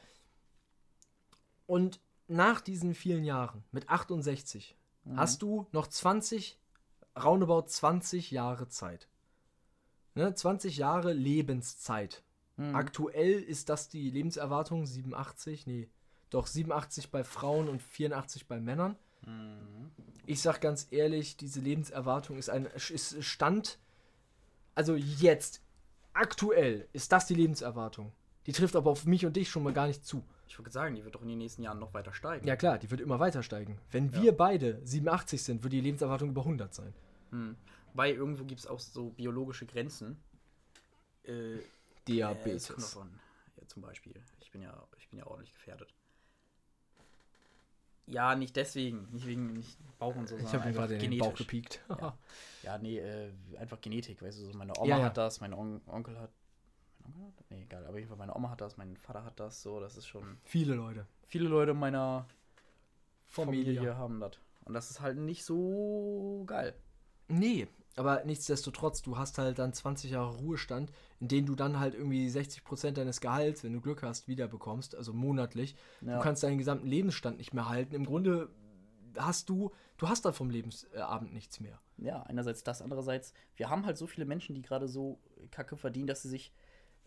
Und 1.66 2.00
nach 2.28 2.62
diesen 2.62 2.94
vielen 2.96 3.26
Jahren, 3.26 3.64
mit 3.72 3.90
68, 3.90 4.78
Mhm. 5.04 5.18
hast 5.18 5.42
du 5.42 5.68
noch 5.72 5.88
20, 5.88 6.60
roundabout 7.22 7.68
20 7.68 8.32
Jahre 8.32 8.68
Zeit. 8.68 9.08
Ne? 10.18 10.34
20 10.34 10.78
Jahre 10.78 11.14
Lebenszeit. 11.14 12.24
Mhm. 12.58 12.76
Aktuell 12.76 13.40
ist 13.42 13.70
das 13.70 13.88
die 13.88 14.10
Lebenserwartung 14.10 14.86
87, 14.86 15.68
nee, 15.68 15.90
doch 16.30 16.48
87 16.48 17.12
bei 17.12 17.24
Frauen 17.24 17.70
und 17.70 17.82
84 17.82 18.48
bei 18.48 18.60
Männern. 18.60 18.96
Mhm. 19.26 19.92
Ich 20.26 20.42
sag 20.42 20.60
ganz 20.60 20.88
ehrlich, 20.92 21.38
diese 21.38 21.60
Lebenserwartung 21.62 22.38
ist 22.38 22.50
ein 22.50 22.66
ist 22.66 23.24
Stand. 23.24 23.80
Also 24.76 24.96
jetzt, 24.96 25.62
aktuell, 26.14 26.88
ist 26.94 27.12
das 27.12 27.28
die 27.28 27.36
Lebenserwartung. 27.36 28.12
Die 28.46 28.52
trifft 28.52 28.76
aber 28.76 28.92
auf 28.92 29.06
mich 29.06 29.26
und 29.26 29.36
dich 29.36 29.50
schon 29.50 29.64
mal 29.64 29.74
gar 29.74 29.88
nicht 29.88 30.06
zu. 30.06 30.24
Ich 30.48 30.58
würde 30.58 30.72
sagen, 30.72 30.96
die 30.96 31.04
wird 31.04 31.16
doch 31.16 31.22
in 31.22 31.28
den 31.28 31.38
nächsten 31.38 31.62
Jahren 31.62 31.80
noch 31.80 31.94
weiter 31.94 32.14
steigen. 32.14 32.48
Ja 32.48 32.56
klar, 32.56 32.78
die 32.78 32.90
wird 32.90 33.02
immer 33.02 33.20
weiter 33.20 33.44
steigen. 33.44 33.78
Wenn 33.92 34.10
Ja. 34.12 34.22
wir 34.22 34.32
beide 34.38 34.80
87 34.86 35.44
sind, 35.44 35.64
wird 35.64 35.74
die 35.74 35.82
Lebenserwartung 35.82 36.30
über 36.30 36.44
100 36.44 36.74
sein. 36.74 36.94
Hm. 37.32 37.56
Weil 37.98 38.14
irgendwo 38.16 38.46
gibt 38.46 38.60
es 38.60 38.68
auch 38.68 38.80
so 38.80 39.10
biologische 39.10 39.66
Grenzen. 39.66 40.18
Äh, 41.24 41.56
Äh, 42.08 42.50
es 42.52 42.68
kommt 42.68 42.82
davon. 42.84 43.20
Ja, 43.60 43.68
zum 43.68 43.82
Beispiel. 43.82 44.14
Ich 44.40 44.52
bin 44.52 44.62
ja, 44.62 44.88
ich 44.98 45.10
bin 45.10 45.20
ja 45.20 45.26
ordentlich 45.28 45.52
gefährdet. 45.52 45.94
Ja, 48.06 48.36
nicht 48.36 48.56
deswegen. 48.56 49.10
Nicht 49.12 49.26
wegen 49.26 49.52
nicht 49.52 49.78
Bauch 50.00 50.16
und 50.16 50.30
so, 50.30 50.38
ich 50.38 50.44
sondern 50.44 50.62
habe 50.62 50.72
mir 50.74 50.80
einfach 50.80 50.88
den 50.90 51.00
genetisch. 51.00 51.28
Bauch 51.28 51.36
gepiekt. 51.36 51.82
Ja. 51.90 52.18
Ja, 52.64 52.78
nee, 52.78 53.00
äh, 53.00 53.32
einfach 53.58 53.80
Genetik, 53.82 54.22
weißt 54.22 54.40
du, 54.40 54.46
so 54.52 54.58
meine 54.58 54.74
Oma 54.78 54.88
Ja, 54.88 55.00
ja. 55.00 55.06
hat 55.06 55.18
das, 55.18 55.40
mein 55.42 55.54
On 55.54 55.82
Onkel 55.88 56.20
hat. 56.20 56.32
Mein 57.00 57.14
Onkel 57.24 57.40
hat? 57.40 57.52
Nee, 57.52 57.64
egal, 57.64 57.82
aber 57.84 57.92
auf 57.92 57.96
jeden 57.98 58.08
Fall 58.10 58.18
meine 58.18 58.36
Oma 58.36 58.50
hat 58.50 58.62
das, 58.62 58.78
mein 58.78 58.96
Vater 58.98 59.24
hat 59.24 59.40
das, 59.40 59.62
so, 59.62 59.80
das 59.80 59.96
ist 59.98 60.06
schon. 60.08 60.38
Viele 60.44 60.76
Leute. 60.76 61.08
Viele 61.28 61.48
Leute 61.50 61.74
meiner 61.74 62.26
Familie. 63.26 63.76
Familie 63.76 63.96
haben 63.98 64.20
das. 64.20 64.34
Und 64.66 64.74
das 64.74 64.92
ist 64.92 65.00
halt 65.02 65.18
nicht 65.18 65.44
so 65.46 66.44
geil. 66.46 66.74
Nee, 67.30 67.68
aber 67.98 68.24
nichtsdestotrotz, 68.26 69.02
du 69.02 69.18
hast 69.18 69.38
halt 69.38 69.58
dann 69.60 69.74
20 69.74 70.12
Jahre 70.12 70.36
Ruhestand, 70.38 70.92
in 71.20 71.28
denen 71.28 71.48
du 71.48 71.56
dann 71.56 71.80
halt 71.80 71.96
irgendwie 71.96 72.28
60% 72.30 72.92
deines 72.92 73.22
Gehalts, 73.22 73.64
wenn 73.64 73.74
du 73.74 73.82
Glück 73.82 74.04
hast, 74.04 74.28
wiederbekommst, 74.28 74.96
also 74.96 75.14
monatlich. 75.14 75.76
Ja. 76.02 76.18
Du 76.18 76.24
kannst 76.24 76.44
deinen 76.44 76.60
gesamten 76.60 76.88
Lebensstand 76.88 77.38
nicht 77.38 77.54
mehr 77.54 77.68
halten. 77.68 77.96
Im 77.96 78.06
Grunde 78.06 78.50
hast 79.18 79.50
du, 79.50 79.72
du 79.98 80.08
hast 80.08 80.26
dann 80.26 80.34
vom 80.34 80.52
Lebensabend 80.52 81.34
nichts 81.34 81.60
mehr. 81.60 81.80
Ja, 81.98 82.22
einerseits 82.24 82.64
das, 82.64 82.84
andererseits, 82.84 83.34
wir 83.56 83.70
haben 83.70 83.86
halt 83.86 83.98
so 83.98 84.06
viele 84.06 84.26
Menschen, 84.26 84.54
die 84.54 84.62
gerade 84.62 84.88
so 84.88 85.20
Kacke 85.50 85.76
verdienen, 85.76 86.06
dass 86.06 86.22
sie 86.22 86.30
sich 86.30 86.54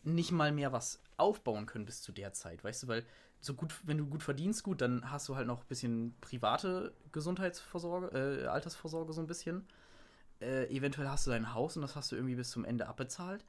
nicht 0.03 0.33
mal 0.33 0.51
mehr 0.51 0.73
was 0.73 1.01
aufbauen 1.17 1.67
können 1.67 1.85
bis 1.85 2.03
zu 2.03 2.11
der 2.11 2.33
Zeit, 2.33 2.65
weißt 2.65 2.83
du, 2.83 2.89
weil 2.89 3.05
so 3.41 3.55
gut, 3.55 3.75
wenn 3.85 3.99
du 3.99 4.07
gut 4.07 4.23
verdienst, 4.23 4.65
gut, 4.65 4.81
dann 4.81 5.11
hast 5.11 5.29
du 5.29 5.37
halt 5.37 5.47
noch 5.47 5.61
ein 5.61 5.69
bisschen 5.69 6.15
private 6.21 6.95
Gesundheitsvorsorge, 7.13 8.43
äh, 8.43 8.47
Altersvorsorge 8.47 9.13
so 9.13 9.21
ein 9.21 9.27
bisschen. 9.27 9.67
Äh, 10.41 10.67
eventuell 10.75 11.09
hast 11.09 11.27
du 11.27 11.31
dein 11.31 11.55
Haus 11.55 11.77
und 11.77 11.83
das 11.83 11.97
hast 11.97 12.13
du 12.13 12.17
irgendwie 12.17 12.35
bis 12.37 12.51
zum 12.51 12.65
Ende 12.65 12.87
abbezahlt. 12.87 13.45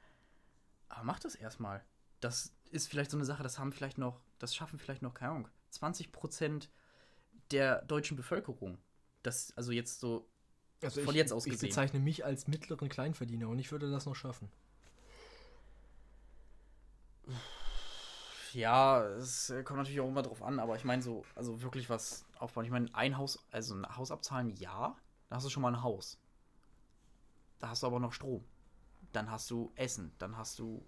Aber 0.88 1.04
mach 1.04 1.18
das 1.20 1.34
erstmal. 1.34 1.84
Das 2.20 2.52
ist 2.70 2.88
vielleicht 2.88 3.10
so 3.10 3.16
eine 3.16 3.24
Sache, 3.26 3.42
das 3.42 3.58
haben 3.58 3.72
vielleicht 3.72 3.98
noch, 3.98 4.20
das 4.38 4.54
schaffen 4.54 4.78
vielleicht 4.78 5.02
noch, 5.02 5.14
keine 5.14 5.32
Ahnung, 5.32 5.48
20 5.70 6.12
Prozent 6.12 6.70
der 7.50 7.82
deutschen 7.82 8.16
Bevölkerung. 8.16 8.78
Das, 9.22 9.52
also 9.56 9.72
jetzt 9.72 10.00
so, 10.00 10.28
Also 10.82 11.00
Von 11.02 11.14
ich, 11.14 11.18
jetzt 11.18 11.32
aus 11.32 11.46
ich 11.46 11.52
gesehen. 11.52 11.68
bezeichne 11.70 12.00
mich 12.00 12.24
als 12.24 12.48
mittleren 12.48 12.88
Kleinverdiener 12.88 13.48
und 13.48 13.58
ich 13.58 13.72
würde 13.72 13.90
das 13.90 14.06
noch 14.06 14.16
schaffen. 14.16 14.50
ja, 18.52 19.02
es 19.16 19.52
kommt 19.64 19.78
natürlich 19.78 20.00
auch 20.00 20.08
immer 20.08 20.22
drauf 20.22 20.42
an, 20.42 20.58
aber 20.60 20.76
ich 20.76 20.84
meine 20.84 21.02
so, 21.02 21.24
also 21.34 21.62
wirklich 21.62 21.88
was 21.88 22.24
aufbauen. 22.38 22.64
Ich 22.64 22.70
meine, 22.70 22.94
ein 22.94 23.16
Haus, 23.16 23.44
also 23.50 23.74
ein 23.74 23.96
Haus 23.96 24.10
abzahlen, 24.10 24.50
ja, 24.56 24.96
da 25.28 25.36
hast 25.36 25.44
du 25.46 25.50
schon 25.50 25.62
mal 25.62 25.74
ein 25.74 25.82
Haus. 25.82 26.18
Da 27.62 27.68
hast 27.68 27.84
du 27.84 27.86
aber 27.86 28.00
noch 28.00 28.12
Strom. 28.12 28.44
Dann 29.12 29.30
hast 29.30 29.48
du 29.48 29.70
Essen, 29.76 30.10
dann 30.18 30.36
hast 30.36 30.58
du 30.58 30.84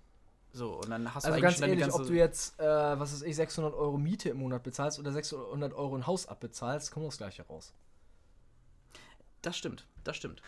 so 0.51 0.75
und 0.81 0.91
dann 0.91 1.15
hast 1.15 1.25
du 1.25 1.29
Also 1.29 1.39
eigentlich 1.45 1.59
ganz 1.61 1.61
ehrlich, 1.61 1.95
ob 1.95 2.05
du 2.05 2.15
jetzt, 2.15 2.59
äh, 2.59 2.65
was 2.99 3.13
weiß 3.13 3.23
ich, 3.23 3.37
600 3.37 3.73
Euro 3.75 3.97
Miete 3.97 4.31
im 4.31 4.39
Monat 4.39 4.65
bezahlst 4.65 4.99
oder 4.99 5.13
600 5.13 5.73
Euro 5.73 5.95
ein 5.95 6.07
Haus 6.09 6.27
abbezahlst, 6.27 6.91
kommt 6.91 7.07
das 7.07 7.17
gleiche 7.19 7.45
raus. 7.47 7.73
Das 9.43 9.57
stimmt, 9.57 9.87
das 10.03 10.17
stimmt. 10.17 10.43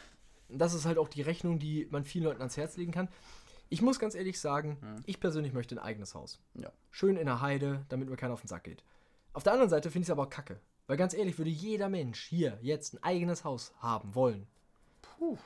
Das 0.48 0.74
ist 0.74 0.84
halt 0.84 0.98
auch 0.98 1.08
die 1.08 1.22
Rechnung, 1.22 1.60
die 1.60 1.86
man 1.92 2.04
vielen 2.04 2.24
Leuten 2.24 2.40
ans 2.40 2.56
Herz 2.56 2.76
legen 2.76 2.90
kann. 2.90 3.08
Ich 3.68 3.82
muss 3.82 4.00
ganz 4.00 4.16
ehrlich 4.16 4.40
sagen, 4.40 4.78
Mhm. 4.80 5.02
ich 5.06 5.20
persönlich 5.20 5.52
möchte 5.52 5.76
ein 5.76 5.80
eigenes 5.80 6.14
Haus. 6.16 6.40
Ja. 6.54 6.72
Schön 6.90 7.16
in 7.16 7.26
der 7.26 7.40
Heide, 7.40 7.84
damit 7.88 8.08
mir 8.08 8.16
keiner 8.16 8.34
auf 8.34 8.40
den 8.40 8.48
Sack 8.48 8.64
geht. 8.64 8.82
Auf 9.32 9.44
der 9.44 9.52
anderen 9.52 9.70
Seite 9.70 9.90
finde 9.92 10.02
ich 10.02 10.08
es 10.08 10.10
aber 10.12 10.24
auch 10.24 10.30
kacke. 10.30 10.58
Weil 10.88 10.96
ganz 10.96 11.14
ehrlich, 11.14 11.38
würde 11.38 11.50
jeder 11.50 11.88
Mensch 11.88 12.24
hier 12.24 12.58
jetzt 12.62 12.94
ein 12.94 13.02
eigenes 13.04 13.44
Haus 13.44 13.72
haben 13.78 14.14
wollen. 14.16 14.48
Puh. 15.02 15.36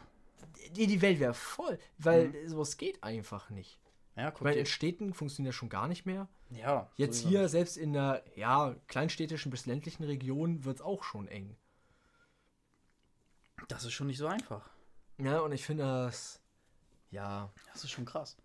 Die, 0.72 0.86
die 0.86 1.02
Welt 1.02 1.18
wäre 1.20 1.34
voll, 1.34 1.78
weil 1.98 2.28
Mhm. 2.28 2.48
sowas 2.48 2.76
geht 2.76 3.02
einfach 3.02 3.50
nicht. 3.50 3.78
Ja, 4.16 4.30
guck 4.30 4.46
dir. 4.48 4.58
in 4.58 4.66
Städten 4.66 5.14
funktioniert 5.14 5.50
das 5.52 5.56
schon 5.56 5.68
gar 5.68 5.88
nicht 5.88 6.04
mehr. 6.06 6.28
Ja. 6.50 6.90
Jetzt 6.96 7.20
hier, 7.20 7.42
nicht. 7.42 7.50
selbst 7.52 7.76
in 7.76 7.92
der 7.92 8.22
ja, 8.36 8.74
kleinstädtischen 8.88 9.50
bis 9.50 9.66
ländlichen 9.66 10.04
Region, 10.04 10.64
wird 10.64 10.76
es 10.76 10.82
auch 10.82 11.02
schon 11.04 11.26
eng. 11.28 11.56
Das 13.68 13.84
ist 13.84 13.92
schon 13.92 14.08
nicht 14.08 14.18
so 14.18 14.26
einfach. 14.26 14.70
Ja, 15.18 15.40
und 15.40 15.52
ich 15.52 15.64
finde 15.64 15.84
das, 15.84 16.40
ja, 17.10 17.52
Das 17.72 17.84
ist 17.84 17.90
schon 17.90 18.04
krass. 18.04 18.36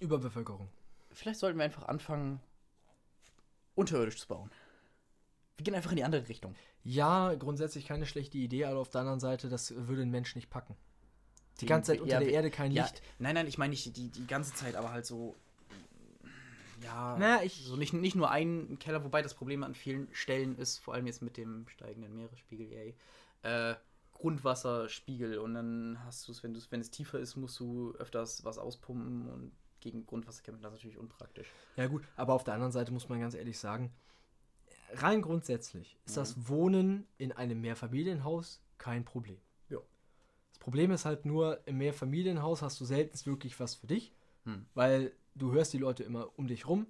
Überbevölkerung. 0.00 0.68
Vielleicht 1.12 1.40
sollten 1.40 1.58
wir 1.58 1.64
einfach 1.64 1.84
anfangen, 1.88 2.40
unterirdisch 3.74 4.18
zu 4.18 4.28
bauen. 4.28 4.50
Wir 5.60 5.64
gehen 5.64 5.74
einfach 5.74 5.90
in 5.90 5.98
die 5.98 6.04
andere 6.04 6.26
Richtung. 6.26 6.54
Ja, 6.84 7.34
grundsätzlich 7.34 7.84
keine 7.84 8.06
schlechte 8.06 8.38
Idee, 8.38 8.64
aber 8.64 8.80
auf 8.80 8.88
der 8.88 9.02
anderen 9.02 9.20
Seite, 9.20 9.50
das 9.50 9.74
würde 9.76 10.00
ein 10.00 10.10
Mensch 10.10 10.34
nicht 10.34 10.48
packen. 10.48 10.74
Die 11.60 11.66
ganze 11.66 11.92
Zeit 11.92 12.00
unter 12.00 12.14
ja, 12.14 12.20
der 12.20 12.30
Erde 12.30 12.50
kein 12.50 12.72
ja, 12.72 12.84
Licht. 12.84 13.02
Nein, 13.18 13.34
nein, 13.34 13.46
ich 13.46 13.58
meine 13.58 13.72
nicht 13.72 13.94
die, 13.94 14.08
die 14.08 14.26
ganze 14.26 14.54
Zeit, 14.54 14.74
aber 14.74 14.90
halt 14.90 15.04
so. 15.04 15.36
Ja, 16.82 17.14
Na, 17.20 17.42
ich- 17.44 17.62
so 17.62 17.76
nicht, 17.76 17.92
nicht 17.92 18.16
nur 18.16 18.30
einen 18.30 18.78
Keller, 18.78 19.04
wobei 19.04 19.20
das 19.20 19.34
Problem 19.34 19.62
an 19.62 19.74
vielen 19.74 20.08
Stellen 20.14 20.56
ist, 20.56 20.78
vor 20.78 20.94
allem 20.94 21.06
jetzt 21.06 21.20
mit 21.20 21.36
dem 21.36 21.68
steigenden 21.68 22.16
Meeresspiegel, 22.16 22.66
yay, 22.66 22.94
äh, 23.42 23.74
Grundwasserspiegel 24.14 25.36
und 25.36 25.52
dann 25.52 25.98
hast 26.06 26.26
du 26.26 26.32
es, 26.32 26.42
wenn, 26.42 26.58
wenn 26.70 26.80
es 26.80 26.90
tiefer 26.90 27.18
ist, 27.18 27.36
musst 27.36 27.60
du 27.60 27.92
öfters 27.98 28.46
was 28.46 28.56
auspumpen 28.56 29.28
und 29.28 29.52
gegen 29.80 30.06
Grundwasser 30.06 30.42
kämpfen, 30.42 30.62
das 30.62 30.72
ist 30.72 30.78
natürlich 30.78 30.96
unpraktisch. 30.96 31.52
Ja 31.76 31.86
gut, 31.86 32.02
aber 32.16 32.32
auf 32.32 32.44
der 32.44 32.54
anderen 32.54 32.72
Seite 32.72 32.92
muss 32.92 33.10
man 33.10 33.20
ganz 33.20 33.34
ehrlich 33.34 33.58
sagen, 33.58 33.92
rein 34.94 35.22
grundsätzlich 35.22 35.98
ist 36.04 36.16
Mhm. 36.16 36.20
das 36.20 36.48
Wohnen 36.48 37.06
in 37.18 37.32
einem 37.32 37.60
Mehrfamilienhaus 37.60 38.62
kein 38.78 39.04
Problem. 39.04 39.38
Ja. 39.68 39.78
Das 40.50 40.58
Problem 40.58 40.90
ist 40.90 41.04
halt 41.04 41.24
nur, 41.26 41.66
im 41.66 41.78
Mehrfamilienhaus 41.78 42.62
hast 42.62 42.80
du 42.80 42.84
selten 42.84 43.18
wirklich 43.26 43.58
was 43.60 43.74
für 43.74 43.86
dich, 43.86 44.12
Hm. 44.44 44.66
weil 44.74 45.12
du 45.34 45.52
hörst 45.52 45.72
die 45.72 45.78
Leute 45.78 46.02
immer 46.02 46.30
um 46.38 46.46
dich 46.46 46.66
rum. 46.66 46.86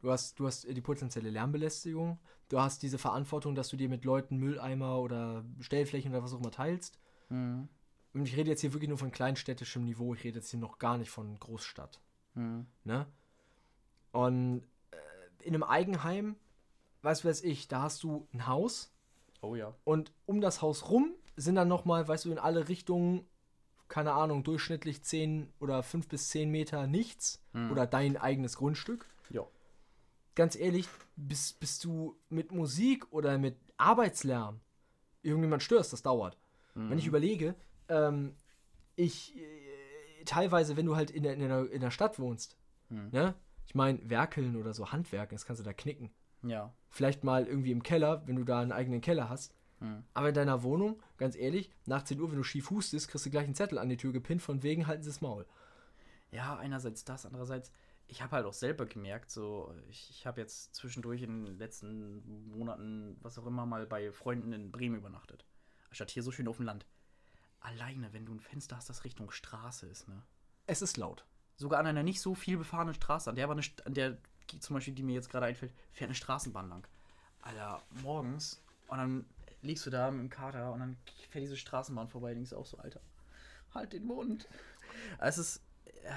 Du 0.00 0.12
hast, 0.12 0.38
du 0.38 0.46
hast 0.46 0.64
die 0.68 0.80
potenzielle 0.80 1.30
Lärmbelästigung. 1.30 2.20
Du 2.48 2.60
hast 2.60 2.82
diese 2.82 2.98
Verantwortung, 2.98 3.54
dass 3.56 3.68
du 3.68 3.76
dir 3.76 3.88
mit 3.88 4.04
Leuten 4.04 4.36
Mülleimer 4.36 5.00
oder 5.00 5.44
Stellflächen 5.60 6.12
oder 6.12 6.22
was 6.22 6.32
auch 6.32 6.38
immer 6.40 6.52
teilst. 6.52 6.98
Mhm. 7.30 7.68
Und 8.14 8.26
ich 8.26 8.36
rede 8.36 8.48
jetzt 8.50 8.60
hier 8.60 8.72
wirklich 8.72 8.88
nur 8.88 8.98
von 8.98 9.10
kleinstädtischem 9.10 9.84
Niveau. 9.84 10.14
Ich 10.14 10.22
rede 10.24 10.38
jetzt 10.38 10.50
hier 10.50 10.60
noch 10.60 10.78
gar 10.78 10.98
nicht 10.98 11.10
von 11.10 11.38
Großstadt. 11.38 12.00
Mhm. 12.34 12.66
Ne? 12.84 13.06
Und 14.12 14.62
äh, 14.92 15.44
in 15.44 15.54
einem 15.54 15.64
Eigenheim, 15.64 16.36
was 17.02 17.24
weiß 17.24 17.42
ich, 17.44 17.68
da 17.68 17.82
hast 17.82 18.02
du 18.02 18.28
ein 18.32 18.46
Haus 18.46 18.92
Oh 19.42 19.54
ja. 19.54 19.74
und 19.84 20.12
um 20.26 20.40
das 20.40 20.62
Haus 20.62 20.88
rum 20.90 21.14
sind 21.36 21.54
dann 21.54 21.68
nochmal, 21.68 22.06
weißt 22.08 22.24
du, 22.24 22.32
in 22.32 22.38
alle 22.38 22.68
Richtungen, 22.68 23.24
keine 23.88 24.12
Ahnung, 24.12 24.42
durchschnittlich 24.44 25.02
10 25.04 25.52
oder 25.60 25.82
5 25.82 26.08
bis 26.08 26.28
10 26.30 26.50
Meter 26.50 26.86
nichts 26.86 27.40
Mhm. 27.52 27.70
oder 27.70 27.86
dein 27.86 28.16
eigenes 28.16 28.56
Grundstück. 28.56 29.06
Ja. 29.30 29.46
Ganz 30.34 30.56
ehrlich, 30.56 30.88
bis, 31.16 31.52
bis 31.54 31.78
du 31.78 32.16
mit 32.28 32.52
Musik 32.52 33.12
oder 33.12 33.38
mit 33.38 33.56
Arbeitslärm 33.76 34.60
irgendjemand 35.22 35.62
störst, 35.62 35.92
das 35.92 36.02
dauert. 36.02 36.36
Mhm. 36.74 36.90
Wenn 36.90 36.98
ich 36.98 37.06
überlege, 37.06 37.54
ähm, 37.88 38.34
ich 38.96 39.36
äh, 39.36 40.24
teilweise, 40.24 40.76
wenn 40.76 40.86
du 40.86 40.96
halt 40.96 41.10
in 41.10 41.22
der, 41.22 41.34
in 41.34 41.40
der, 41.40 41.70
in 41.70 41.80
der 41.80 41.90
Stadt 41.90 42.18
wohnst, 42.18 42.56
Mhm. 42.90 43.08
ne? 43.12 43.34
Ich 43.66 43.74
meine, 43.74 44.08
werkeln 44.08 44.56
oder 44.56 44.72
so, 44.72 44.92
Handwerken, 44.92 45.36
das 45.36 45.44
kannst 45.44 45.60
du 45.60 45.64
da 45.64 45.72
knicken. 45.74 46.10
Ja. 46.48 46.72
Vielleicht 46.90 47.24
mal 47.24 47.46
irgendwie 47.46 47.72
im 47.72 47.82
Keller, 47.82 48.22
wenn 48.26 48.36
du 48.36 48.44
da 48.44 48.60
einen 48.60 48.72
eigenen 48.72 49.00
Keller 49.00 49.28
hast. 49.28 49.54
Mhm. 49.80 50.04
Aber 50.14 50.28
in 50.28 50.34
deiner 50.34 50.62
Wohnung, 50.62 51.00
ganz 51.16 51.36
ehrlich, 51.36 51.70
nach 51.86 52.02
10 52.02 52.20
Uhr, 52.20 52.30
wenn 52.30 52.38
du 52.38 52.42
schief 52.42 52.70
hustest, 52.70 53.08
kriegst 53.08 53.26
du 53.26 53.30
gleich 53.30 53.44
einen 53.44 53.54
Zettel 53.54 53.78
an 53.78 53.88
die 53.88 53.96
Tür 53.96 54.12
gepinnt, 54.12 54.42
von 54.42 54.62
wegen 54.62 54.86
halten 54.86 55.02
sie 55.02 55.10
das 55.10 55.20
Maul. 55.20 55.46
Ja, 56.30 56.56
einerseits 56.56 57.04
das, 57.04 57.24
andererseits, 57.24 57.72
ich 58.06 58.22
habe 58.22 58.36
halt 58.36 58.46
auch 58.46 58.52
selber 58.52 58.86
gemerkt, 58.86 59.30
so, 59.30 59.74
ich, 59.88 60.10
ich 60.10 60.26
habe 60.26 60.40
jetzt 60.40 60.74
zwischendurch 60.74 61.22
in 61.22 61.44
den 61.44 61.58
letzten 61.58 62.48
Monaten, 62.50 63.16
was 63.20 63.38
auch 63.38 63.46
immer, 63.46 63.66
mal 63.66 63.86
bei 63.86 64.12
Freunden 64.12 64.52
in 64.52 64.70
Bremen 64.70 64.96
übernachtet. 64.96 65.44
Statt 65.90 66.10
hier 66.10 66.22
so 66.22 66.30
schön 66.30 66.48
auf 66.48 66.56
dem 66.56 66.66
Land. 66.66 66.86
Alleine, 67.60 68.12
wenn 68.12 68.26
du 68.26 68.34
ein 68.34 68.40
Fenster 68.40 68.76
hast, 68.76 68.88
das 68.88 69.04
Richtung 69.04 69.30
Straße 69.30 69.86
ist, 69.86 70.08
ne? 70.08 70.22
Es 70.66 70.82
ist 70.82 70.96
laut. 70.96 71.24
Sogar 71.56 71.80
an 71.80 71.86
einer 71.86 72.02
nicht 72.02 72.20
so 72.20 72.34
viel 72.34 72.58
befahrenen 72.58 72.94
Straße, 72.94 73.28
an 73.28 73.36
der 73.36 73.44
aber 73.44 73.54
eine, 73.54 73.62
an 73.84 73.94
der, 73.94 74.18
zum 74.60 74.74
Beispiel, 74.74 74.94
die 74.94 75.02
mir 75.02 75.14
jetzt 75.14 75.30
gerade 75.30 75.46
einfällt, 75.46 75.72
fährt 75.92 76.08
eine 76.08 76.14
Straßenbahn 76.14 76.68
lang. 76.68 76.86
Alter, 77.42 77.82
morgens, 78.02 78.60
und 78.88 78.98
dann 78.98 79.26
liegst 79.62 79.84
du 79.86 79.90
da 79.90 80.10
mit 80.10 80.20
dem 80.20 80.30
Kater 80.30 80.72
und 80.72 80.80
dann 80.80 80.96
fährt 81.30 81.42
diese 81.42 81.56
Straßenbahn 81.56 82.08
vorbei, 82.08 82.34
denkst 82.34 82.50
du 82.50 82.56
auch 82.56 82.66
so, 82.66 82.78
Alter, 82.78 83.00
halt 83.74 83.92
den 83.92 84.04
Mund. 84.04 84.48
Es 85.18 85.38
ist, 85.38 85.62
äh, 86.04 86.10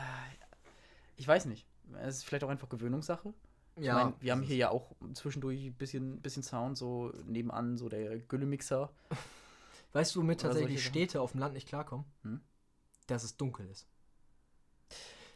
ich 1.17 1.27
weiß 1.27 1.45
nicht, 1.45 1.65
es 2.01 2.17
ist 2.17 2.23
vielleicht 2.25 2.43
auch 2.43 2.49
einfach 2.49 2.69
Gewöhnungssache. 2.69 3.33
Ich 3.77 3.87
mein, 3.87 4.13
wir 4.19 4.31
haben 4.33 4.41
hier 4.43 4.57
ja 4.57 4.69
auch 4.69 4.91
zwischendurch 5.13 5.63
ein 5.65 5.73
bisschen, 5.73 6.21
bisschen 6.21 6.43
Sound, 6.43 6.77
so 6.77 7.11
nebenan, 7.25 7.77
so 7.77 7.89
der 7.89 8.19
Güllemixer. 8.19 8.91
Weißt 9.93 10.15
du, 10.15 10.19
womit 10.21 10.41
tatsächlich 10.41 10.73
solche 10.73 10.83
Sachen. 10.83 10.93
Städte 10.93 11.21
auf 11.21 11.31
dem 11.31 11.39
Land 11.39 11.53
nicht 11.53 11.67
klarkommen? 11.67 12.05
Hm? 12.23 12.41
Dass 13.07 13.23
es 13.23 13.37
dunkel 13.37 13.67
ist. 13.67 13.87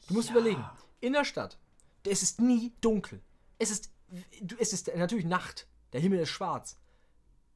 Du 0.08 0.14
musst 0.14 0.30
Ja. 0.30 0.36
überlegen, 0.36 0.64
in 1.02 1.14
der 1.14 1.26
Stadt, 1.26 1.58
es 2.08 2.24
ist 2.24 2.40
nie 2.42 2.74
dunkel. 2.82 3.22
Es 3.60 3.72
ist, 3.72 3.92
es 4.60 4.74
ist 4.74 4.96
natürlich 4.96 5.26
Nacht. 5.26 5.68
Der 5.94 6.02
Himmel 6.02 6.20
ist 6.20 6.30
schwarz. 6.30 6.78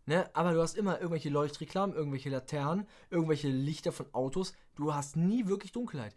Ne? 0.06 0.30
Aber 0.34 0.54
du 0.54 0.62
hast 0.62 0.76
immer 0.78 0.98
irgendwelche 0.98 1.30
Leuchtreklamen, 1.30 1.96
irgendwelche 1.96 2.30
Laternen, 2.30 2.88
irgendwelche 3.10 3.50
Lichter 3.50 3.92
von 3.92 4.08
Autos. 4.14 4.54
Du 4.76 4.94
hast 4.94 5.16
nie 5.18 5.48
wirklich 5.48 5.72
Dunkelheit. 5.72 6.16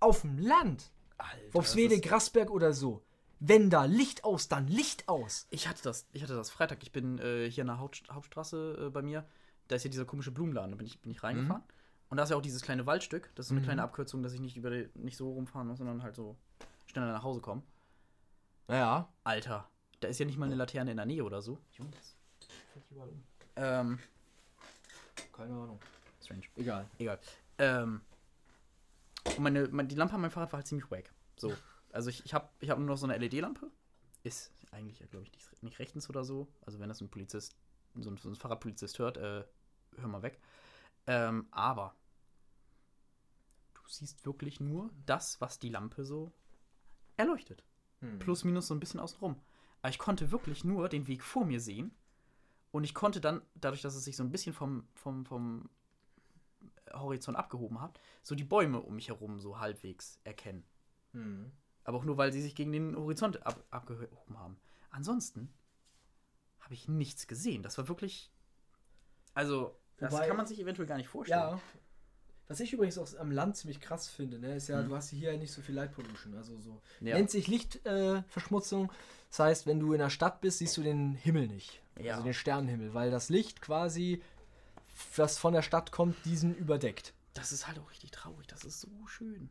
Auf 0.00 0.22
dem 0.22 0.38
Land, 0.38 0.90
Alter, 1.18 1.36
das 1.52 1.74
ist- 1.74 2.02
Grasberg 2.02 2.50
oder 2.50 2.72
so, 2.72 3.02
wenn 3.40 3.70
da 3.70 3.84
Licht 3.84 4.24
aus, 4.24 4.48
dann 4.48 4.66
Licht 4.68 5.08
aus. 5.08 5.46
Ich 5.50 5.68
hatte 5.68 5.82
das, 5.82 6.06
ich 6.12 6.22
hatte 6.22 6.34
das 6.34 6.50
Freitag. 6.50 6.82
Ich 6.82 6.92
bin 6.92 7.18
äh, 7.18 7.50
hier 7.50 7.62
an 7.62 7.68
der 7.68 7.78
Haupt, 7.80 8.02
Hauptstraße 8.10 8.86
äh, 8.86 8.90
bei 8.90 9.02
mir. 9.02 9.26
Da 9.68 9.76
ist 9.76 9.84
ja 9.84 9.90
dieser 9.90 10.04
komische 10.06 10.30
Blumenladen. 10.30 10.70
Da 10.70 10.76
bin 10.76 10.86
ich, 10.86 11.00
bin 11.00 11.10
ich 11.12 11.22
reingefahren. 11.22 11.62
Und 12.08 12.16
da 12.16 12.22
ist 12.22 12.30
ja 12.30 12.36
auch 12.36 12.42
dieses 12.42 12.62
kleine 12.62 12.86
Waldstück. 12.86 13.30
Das 13.34 13.46
ist 13.46 13.50
eine 13.52 13.60
Mhm. 13.60 13.64
kleine 13.64 13.82
Abkürzung, 13.82 14.22
dass 14.22 14.32
ich 14.32 14.40
nicht 14.40 14.56
über 14.56 14.70
die, 14.70 14.88
nicht 14.94 15.16
so 15.18 15.30
rumfahren 15.32 15.68
muss, 15.68 15.78
sondern 15.78 16.02
halt 16.02 16.16
so 16.16 16.36
schneller 16.98 17.12
nach 17.12 17.22
Hause 17.22 17.40
komme. 17.40 17.62
Naja. 18.66 19.08
Alter, 19.24 19.68
da 20.00 20.08
ist 20.08 20.18
ja 20.18 20.26
nicht 20.26 20.38
mal 20.38 20.46
eine 20.46 20.54
Laterne 20.54 20.90
in 20.90 20.96
der 20.96 21.06
Nähe 21.06 21.24
oder 21.24 21.42
so. 21.42 21.58
Jungs. 21.72 22.16
Ähm, 23.56 23.98
Keine 25.32 25.52
Ahnung. 25.52 25.80
strange. 26.22 26.44
Egal. 26.56 26.88
Egal. 26.98 27.18
Ähm, 27.58 28.02
und 29.24 29.38
meine, 29.40 29.68
meine, 29.68 29.88
die 29.88 29.94
Lampe 29.94 30.14
an 30.14 30.20
meinem 30.20 30.30
Fahrrad 30.30 30.52
war 30.52 30.58
halt 30.58 30.66
ziemlich 30.66 30.90
wack. 30.90 31.12
So. 31.36 31.54
Also 31.90 32.10
ich, 32.10 32.22
ich 32.26 32.34
habe 32.34 32.50
ich 32.60 32.68
hab 32.68 32.78
nur 32.78 32.86
noch 32.86 32.98
so 32.98 33.06
eine 33.06 33.16
LED-Lampe. 33.16 33.70
Ist 34.22 34.52
eigentlich, 34.72 34.98
glaube 35.08 35.24
ich, 35.24 35.32
nicht, 35.32 35.62
nicht 35.62 35.78
rechtens 35.78 36.10
oder 36.10 36.22
so. 36.22 36.46
Also 36.60 36.78
wenn 36.80 36.88
das 36.90 37.00
ein 37.00 37.08
Polizist, 37.08 37.56
so 37.94 38.10
ein, 38.10 38.18
so 38.18 38.28
ein 38.28 38.36
Fahrradpolizist 38.36 38.98
hört, 38.98 39.16
äh, 39.16 39.42
hör 39.96 40.08
mal 40.08 40.20
weg. 40.20 40.38
Ähm, 41.06 41.48
aber 41.50 41.94
du 43.72 43.80
siehst 43.88 44.26
wirklich 44.26 44.60
nur 44.60 44.90
das, 45.06 45.40
was 45.40 45.58
die 45.58 45.70
Lampe 45.70 46.04
so 46.04 46.30
erleuchtet. 47.18 47.62
Hm. 48.00 48.18
Plus, 48.18 48.44
minus 48.44 48.66
so 48.68 48.74
ein 48.74 48.80
bisschen 48.80 49.00
außenrum. 49.00 49.36
Aber 49.82 49.90
ich 49.90 49.98
konnte 49.98 50.30
wirklich 50.30 50.64
nur 50.64 50.88
den 50.88 51.06
Weg 51.06 51.22
vor 51.22 51.44
mir 51.44 51.60
sehen. 51.60 51.92
Und 52.70 52.84
ich 52.84 52.94
konnte 52.94 53.20
dann, 53.20 53.42
dadurch, 53.54 53.82
dass 53.82 53.94
es 53.94 54.04
sich 54.04 54.16
so 54.16 54.22
ein 54.22 54.30
bisschen 54.30 54.52
vom, 54.52 54.86
vom, 54.94 55.24
vom 55.24 55.68
Horizont 56.92 57.36
abgehoben 57.36 57.80
hat, 57.80 58.00
so 58.22 58.34
die 58.34 58.44
Bäume 58.44 58.80
um 58.80 58.94
mich 58.94 59.08
herum 59.08 59.40
so 59.40 59.58
halbwegs 59.58 60.18
erkennen. 60.24 60.64
Hm. 61.12 61.50
Aber 61.84 61.98
auch 61.98 62.04
nur, 62.04 62.16
weil 62.18 62.32
sie 62.32 62.42
sich 62.42 62.54
gegen 62.54 62.72
den 62.72 62.96
Horizont 62.96 63.44
ab, 63.46 63.64
abgehoben 63.70 64.38
haben. 64.38 64.58
Ansonsten 64.90 65.52
habe 66.60 66.74
ich 66.74 66.88
nichts 66.88 67.26
gesehen. 67.26 67.62
Das 67.62 67.78
war 67.78 67.88
wirklich 67.88 68.30
Also, 69.34 69.78
das 69.96 70.12
Wobei- 70.12 70.26
kann 70.28 70.36
man 70.36 70.46
sich 70.46 70.60
eventuell 70.60 70.86
gar 70.88 70.96
nicht 70.96 71.08
vorstellen. 71.08 71.40
Ja. 71.40 71.60
Was 72.48 72.60
ich 72.60 72.72
übrigens 72.72 72.96
auch 72.98 73.08
am 73.18 73.30
Land 73.30 73.56
ziemlich 73.56 73.80
krass 73.80 74.08
finde, 74.08 74.38
ne, 74.38 74.54
ist 74.56 74.68
ja, 74.68 74.80
Mhm. 74.82 74.88
du 74.88 74.96
hast 74.96 75.10
hier 75.10 75.36
nicht 75.36 75.52
so 75.52 75.60
viel 75.60 75.74
Light 75.74 75.92
Pollution. 75.92 76.34
Also 76.34 76.58
so. 76.58 76.80
Ja. 77.00 77.14
Nennt 77.16 77.30
sich 77.30 77.46
Lichtverschmutzung. 77.46 78.86
Äh, 78.86 78.94
das 79.30 79.38
heißt, 79.40 79.66
wenn 79.66 79.80
du 79.80 79.92
in 79.92 79.98
der 79.98 80.10
Stadt 80.10 80.40
bist, 80.40 80.58
siehst 80.58 80.76
du 80.76 80.82
den 80.82 81.14
Himmel 81.14 81.46
nicht. 81.48 81.80
Ja. 82.00 82.12
Also 82.14 82.24
den 82.24 82.34
Sternenhimmel, 82.34 82.94
weil 82.94 83.10
das 83.10 83.28
Licht 83.28 83.60
quasi, 83.60 84.22
das 85.16 85.36
von 85.38 85.52
der 85.52 85.62
Stadt 85.62 85.92
kommt, 85.92 86.16
diesen 86.24 86.54
überdeckt. 86.54 87.12
Das 87.34 87.52
ist 87.52 87.66
halt 87.68 87.78
auch 87.78 87.90
richtig 87.90 88.10
traurig. 88.12 88.46
Das 88.46 88.64
ist 88.64 88.80
so 88.80 88.88
schön. 89.06 89.50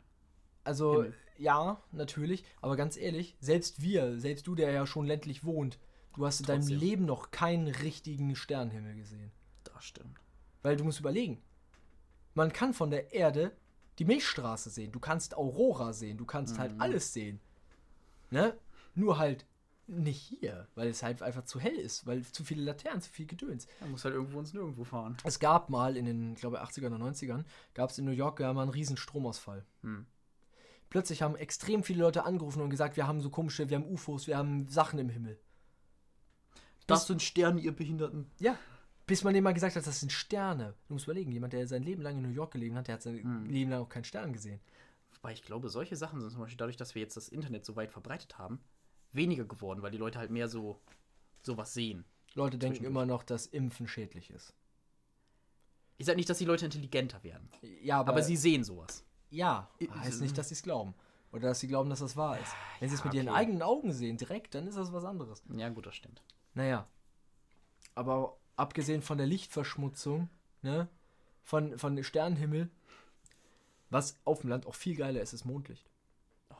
Also, 0.64 1.04
Himmel. 1.04 1.14
ja, 1.38 1.82
natürlich, 1.92 2.44
aber 2.62 2.76
ganz 2.76 2.98
ehrlich, 2.98 3.38
selbst 3.40 3.82
wir, 3.82 4.20
selbst 4.20 4.48
du, 4.48 4.56
der 4.56 4.72
ja 4.72 4.86
schon 4.88 5.06
ländlich 5.06 5.44
wohnt, 5.46 5.78
du 6.16 6.26
hast 6.26 6.40
in 6.42 6.46
deinem 6.48 6.62
Trotzdem. 6.62 6.80
Leben 6.80 7.06
noch 7.06 7.32
keinen 7.32 7.68
richtigen 7.68 8.36
Sternenhimmel 8.36 8.96
gesehen. 8.96 9.32
Das 9.64 9.86
stimmt. 9.86 10.20
Weil 10.64 10.76
du 10.76 10.84
musst 10.84 11.00
überlegen, 11.00 11.42
man 12.38 12.54
kann 12.54 12.74
von 12.76 12.92
der 12.92 13.14
Erde 13.14 13.52
die 13.98 14.06
Milchstraße 14.06 14.70
sehen, 14.70 14.92
du 14.92 15.00
kannst 15.00 15.36
Aurora 15.36 15.92
sehen, 15.92 16.18
du 16.18 16.26
kannst 16.26 16.60
halt 16.60 16.74
Mhm. 16.76 16.82
alles 16.82 17.12
sehen. 17.12 17.40
Ne? 18.30 18.56
Nur 18.94 19.18
halt 19.18 19.48
nicht 19.88 20.22
hier, 20.22 20.68
weil 20.76 20.88
es 20.90 21.02
halt 21.02 21.24
einfach 21.24 21.46
zu 21.46 21.60
hell 21.60 21.76
ist, 21.76 22.06
weil 22.06 22.24
zu 22.24 22.44
viele 22.44 22.62
Laternen, 22.62 23.02
zu 23.02 23.10
viel 23.10 23.26
Gedöns. 23.26 23.68
Man 23.80 23.90
muss 23.92 24.06
halt 24.06 24.14
irgendwo 24.14 24.40
ins 24.40 24.54
Nirgendwo 24.54 24.84
fahren. 24.84 25.18
Es 25.24 25.40
gab 25.40 25.70
mal 25.70 25.98
in 25.98 26.06
den, 26.06 26.36
glaube 26.36 26.58
ich, 26.58 26.62
80ern 26.62 26.94
oder 26.94 27.04
90ern, 27.06 27.44
gab 27.74 27.90
es 27.90 27.98
in 27.98 28.06
New 28.06 28.12
York 28.12 28.40
ja 28.40 28.54
mal 28.54 28.62
einen 28.64 28.72
riesen 28.72 28.98
Stromausfall. 28.98 29.66
Hm. 29.82 30.06
Plötzlich 30.90 31.24
haben 31.24 31.36
extrem 31.36 31.84
viele 31.84 32.04
Leute 32.04 32.24
angerufen 32.24 32.62
und 32.62 32.70
gesagt, 32.70 32.98
wir 32.98 33.08
haben 33.08 33.20
so 33.22 33.30
komische, 33.32 33.70
wir 33.70 33.78
haben 33.78 33.88
UFOs, 33.92 34.28
wir 34.28 34.38
haben 34.38 34.68
Sachen 34.68 35.00
im 35.00 35.10
Himmel. 35.10 35.40
Das 36.86 37.08
sind 37.08 37.24
Sterne, 37.24 37.60
ihr 37.62 37.76
Behinderten. 37.76 38.30
Ja. 38.38 38.58
Bis 39.08 39.24
man 39.24 39.42
mal 39.42 39.54
gesagt 39.54 39.78
hat, 39.78 39.88
das 39.88 40.02
sind 40.02 40.12
Sterne. 40.12 40.76
Du 40.88 40.94
musst 40.94 41.06
überlegen, 41.06 41.32
jemand, 41.32 41.54
der 41.54 41.66
sein 41.66 41.82
Leben 41.82 42.02
lang 42.02 42.18
in 42.18 42.24
New 42.24 42.30
York 42.36 42.52
gelebt 42.52 42.76
hat, 42.76 42.88
der 42.88 42.96
hat 42.96 43.02
sein 43.02 43.16
Mhm. 43.16 43.50
Leben 43.50 43.72
lang 43.72 43.82
auch 43.82 43.90
keinen 43.90 44.04
Stern 44.04 44.34
gesehen. 44.34 44.60
Wobei 45.16 45.32
ich 45.32 45.44
glaube, 45.44 45.70
solche 45.70 45.96
Sachen 45.96 46.20
sind 46.20 46.30
zum 46.30 46.42
Beispiel 46.42 46.58
dadurch, 46.58 46.76
dass 46.76 46.94
wir 46.94 47.02
jetzt 47.02 47.16
das 47.16 47.30
Internet 47.30 47.66
so 47.66 47.76
weit 47.78 47.92
verbreitet 47.92 48.38
haben, 48.38 48.60
weniger 49.14 49.46
geworden, 49.46 49.82
weil 49.82 49.92
die 49.92 49.98
Leute 49.98 50.20
halt 50.20 50.30
mehr 50.30 50.50
so 50.50 50.82
sowas 51.42 51.74
sehen. 51.74 52.04
Leute 52.34 52.58
denken 52.58 52.84
immer 52.84 53.06
noch, 53.06 53.24
dass 53.24 53.48
Impfen 53.48 53.88
schädlich 53.88 54.30
ist. 54.30 54.54
Ich 55.98 56.06
sage 56.06 56.18
nicht, 56.18 56.30
dass 56.30 56.38
die 56.38 56.46
Leute 56.46 56.66
intelligenter 56.66 57.24
werden, 57.24 57.50
Ja, 57.82 58.02
aber, 58.02 58.22
sie 58.22 58.36
sehen 58.36 58.64
sowas. 58.64 59.04
Ja, 59.30 59.70
heißt 60.00 60.22
nicht, 60.22 60.38
dass 60.38 60.50
sie 60.50 60.54
es 60.54 60.62
glauben. 60.62 60.94
Oder 61.32 61.50
dass 61.50 61.60
sie 61.60 61.68
glauben, 61.68 61.90
dass 61.90 62.00
das 62.00 62.16
wahr 62.16 62.40
ist. 62.40 62.54
Wenn 62.80 62.90
sie 62.90 62.96
es 62.96 63.02
ja, 63.02 63.06
mit 63.06 63.16
ihren 63.16 63.30
okay. 63.30 63.38
eigenen 63.38 63.62
Augen 63.62 63.92
sehen, 63.92 64.18
direkt, 64.18 64.54
dann 64.54 64.68
ist 64.68 64.78
das 64.78 64.94
was 64.94 65.04
anderes. 65.04 65.44
Ja, 65.50 65.70
gut, 65.70 65.86
das 65.86 65.96
stimmt. 65.96 66.22
Naja. 66.54 66.88
Aber 67.96 68.38
abgesehen 68.58 69.02
von 69.02 69.18
der 69.18 69.28
Lichtverschmutzung, 69.28 70.30
ne, 70.62 70.90
von, 71.44 71.78
von 71.78 72.04
Sternenhimmel, 72.04 72.70
was 73.90 74.18
auf 74.26 74.42
dem 74.42 74.50
Land 74.50 74.66
auch 74.66 74.76
viel 74.76 74.96
geiler 74.96 75.22
ist, 75.22 75.32
ist 75.32 75.46
Mondlicht. 75.46 75.90
Oh 76.50 76.56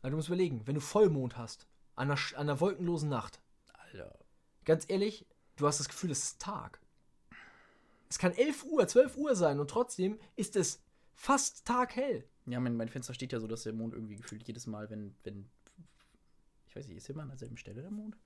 Also 0.00 0.12
du 0.12 0.16
musst 0.16 0.28
überlegen, 0.28 0.66
wenn 0.66 0.76
du 0.76 0.80
Vollmond 0.80 1.36
hast, 1.36 1.66
an 1.96 2.10
einer, 2.10 2.20
an 2.34 2.48
einer 2.48 2.60
wolkenlosen 2.60 3.10
Nacht, 3.10 3.40
ja. 3.92 4.04
Alter. 4.04 4.18
ganz 4.64 4.86
ehrlich, 4.88 5.26
du 5.56 5.66
hast 5.66 5.80
das 5.80 5.88
Gefühl, 5.88 6.10
es 6.10 6.24
ist 6.24 6.40
Tag. 6.40 6.80
Es 8.08 8.18
kann 8.18 8.32
11 8.32 8.64
Uhr, 8.64 8.88
12 8.88 9.16
Uhr 9.16 9.36
sein 9.36 9.60
und 9.60 9.68
trotzdem 9.68 10.18
ist 10.36 10.56
es 10.56 10.82
fast 11.14 11.66
taghell. 11.66 12.24
Ja, 12.46 12.58
mein, 12.58 12.76
mein 12.76 12.88
Fenster 12.88 13.14
steht 13.14 13.32
ja 13.32 13.40
so, 13.40 13.46
dass 13.46 13.64
der 13.64 13.72
Mond 13.72 13.94
irgendwie 13.94 14.16
gefühlt 14.16 14.42
jedes 14.46 14.66
Mal, 14.66 14.90
wenn, 14.90 15.14
wenn. 15.22 15.48
Ich 16.66 16.74
weiß 16.74 16.88
nicht, 16.88 16.96
ist 16.96 17.10
immer 17.10 17.22
an 17.22 17.28
derselben 17.28 17.56
Stelle 17.56 17.82
der 17.82 17.90
Mond? 17.90 18.16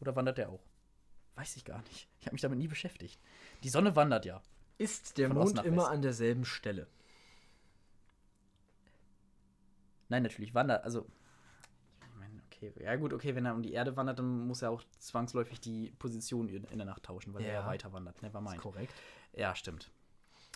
Oder 0.00 0.14
wandert 0.14 0.38
der 0.38 0.50
auch? 0.50 0.62
Weiß 1.36 1.56
ich 1.56 1.64
gar 1.64 1.82
nicht. 1.82 2.08
Ich 2.20 2.26
habe 2.26 2.34
mich 2.34 2.42
damit 2.42 2.58
nie 2.58 2.66
beschäftigt. 2.68 3.20
Die 3.62 3.68
Sonne 3.68 3.94
wandert 3.94 4.24
ja. 4.24 4.42
Ist 4.78 5.16
der 5.18 5.28
Von 5.28 5.38
Mond 5.38 5.64
immer 5.64 5.82
West. 5.82 5.90
an 5.90 6.02
derselben 6.02 6.44
Stelle? 6.44 6.86
Nein, 10.08 10.22
natürlich 10.22 10.54
wandert. 10.54 10.84
Also. 10.84 11.06
Ich 12.00 12.14
meine, 12.18 12.40
okay. 12.46 12.72
Ja, 12.82 12.96
gut, 12.96 13.12
okay, 13.12 13.34
wenn 13.34 13.44
er 13.46 13.54
um 13.54 13.62
die 13.62 13.72
Erde 13.72 13.96
wandert, 13.96 14.18
dann 14.18 14.46
muss 14.46 14.62
er 14.62 14.70
auch 14.70 14.82
zwangsläufig 14.98 15.60
die 15.60 15.90
Position 15.98 16.48
in, 16.48 16.78
der 16.78 16.86
Nacht 16.86 17.02
tauschen, 17.04 17.34
weil 17.34 17.42
er 17.44 17.52
Ja. 17.54 17.60
ja 17.60 17.66
weiter 17.66 17.92
wandert. 17.92 18.20
Never 18.22 18.40
mind. 18.40 18.58
korrekt. 18.58 18.94
Ja, 19.32 19.54
stimmt. 19.54 19.90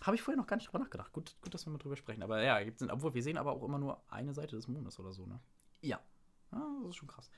Habe 0.03 0.17
ich 0.17 0.23
vorher 0.23 0.41
noch 0.41 0.47
gar 0.47 0.57
nicht 0.57 0.69
drüber 0.69 0.79
nachgedacht. 0.79 1.13
Gut, 1.13 1.37
gut, 1.43 1.53
dass 1.53 1.67
wir 1.67 1.73
mal 1.73 1.79
drüber 1.79 1.97
sprechen. 1.97 2.23
Aber 2.23 2.43
ja, 2.43 2.63
gibt's, 2.63 2.83
obwohl 2.89 3.13
wir 3.13 3.23
sehen 3.23 3.37
aber 3.37 3.53
auch 3.53 3.63
immer 3.63 3.79
nur 3.79 4.03
eine 4.11 4.33
Seite 4.33 4.57
des 4.57 4.67
Mondes 4.67 4.99
oder 4.99 5.13
so, 5.13 5.27
ne? 5.27 5.41
Ja. 5.83 6.01
Ah, 6.53 6.63
das 6.83 6.91
ist 6.91 6.97
schon 6.97 7.09
krass. 7.09 7.31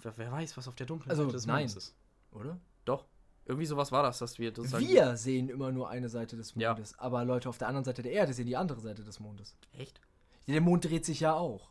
Wer, 0.00 0.16
wer 0.18 0.32
weiß, 0.32 0.56
was 0.56 0.66
auf 0.66 0.74
der 0.74 0.86
dunklen 0.86 1.10
Also, 1.10 1.24
Seite 1.24 1.34
des 1.36 1.46
nein. 1.46 1.56
Mondes 1.58 1.76
ist. 1.76 1.96
Oder? 2.32 2.58
Doch. 2.84 3.06
Irgendwie 3.44 3.66
sowas 3.66 3.90
war 3.92 4.02
das, 4.02 4.18
dass 4.18 4.38
wir 4.38 4.52
das 4.52 4.78
Wir 4.78 5.16
sehen 5.16 5.48
immer 5.48 5.72
nur 5.72 5.88
eine 5.90 6.08
Seite 6.08 6.36
des 6.36 6.54
Ja. 6.54 6.72
Mondes, 6.72 6.98
aber 6.98 7.24
Leute 7.24 7.48
auf 7.48 7.58
der 7.58 7.68
anderen 7.68 7.84
Seite 7.84 8.02
der 8.02 8.12
Erde 8.12 8.32
sehen 8.32 8.46
die 8.46 8.56
andere 8.56 8.80
Seite 8.80 9.02
des 9.02 9.18
Mondes. 9.20 9.56
Echt? 9.78 10.00
Der 10.46 10.60
Mond 10.60 10.84
dreht 10.84 11.04
sich 11.04 11.20
ja 11.20 11.34
auch. 11.34 11.70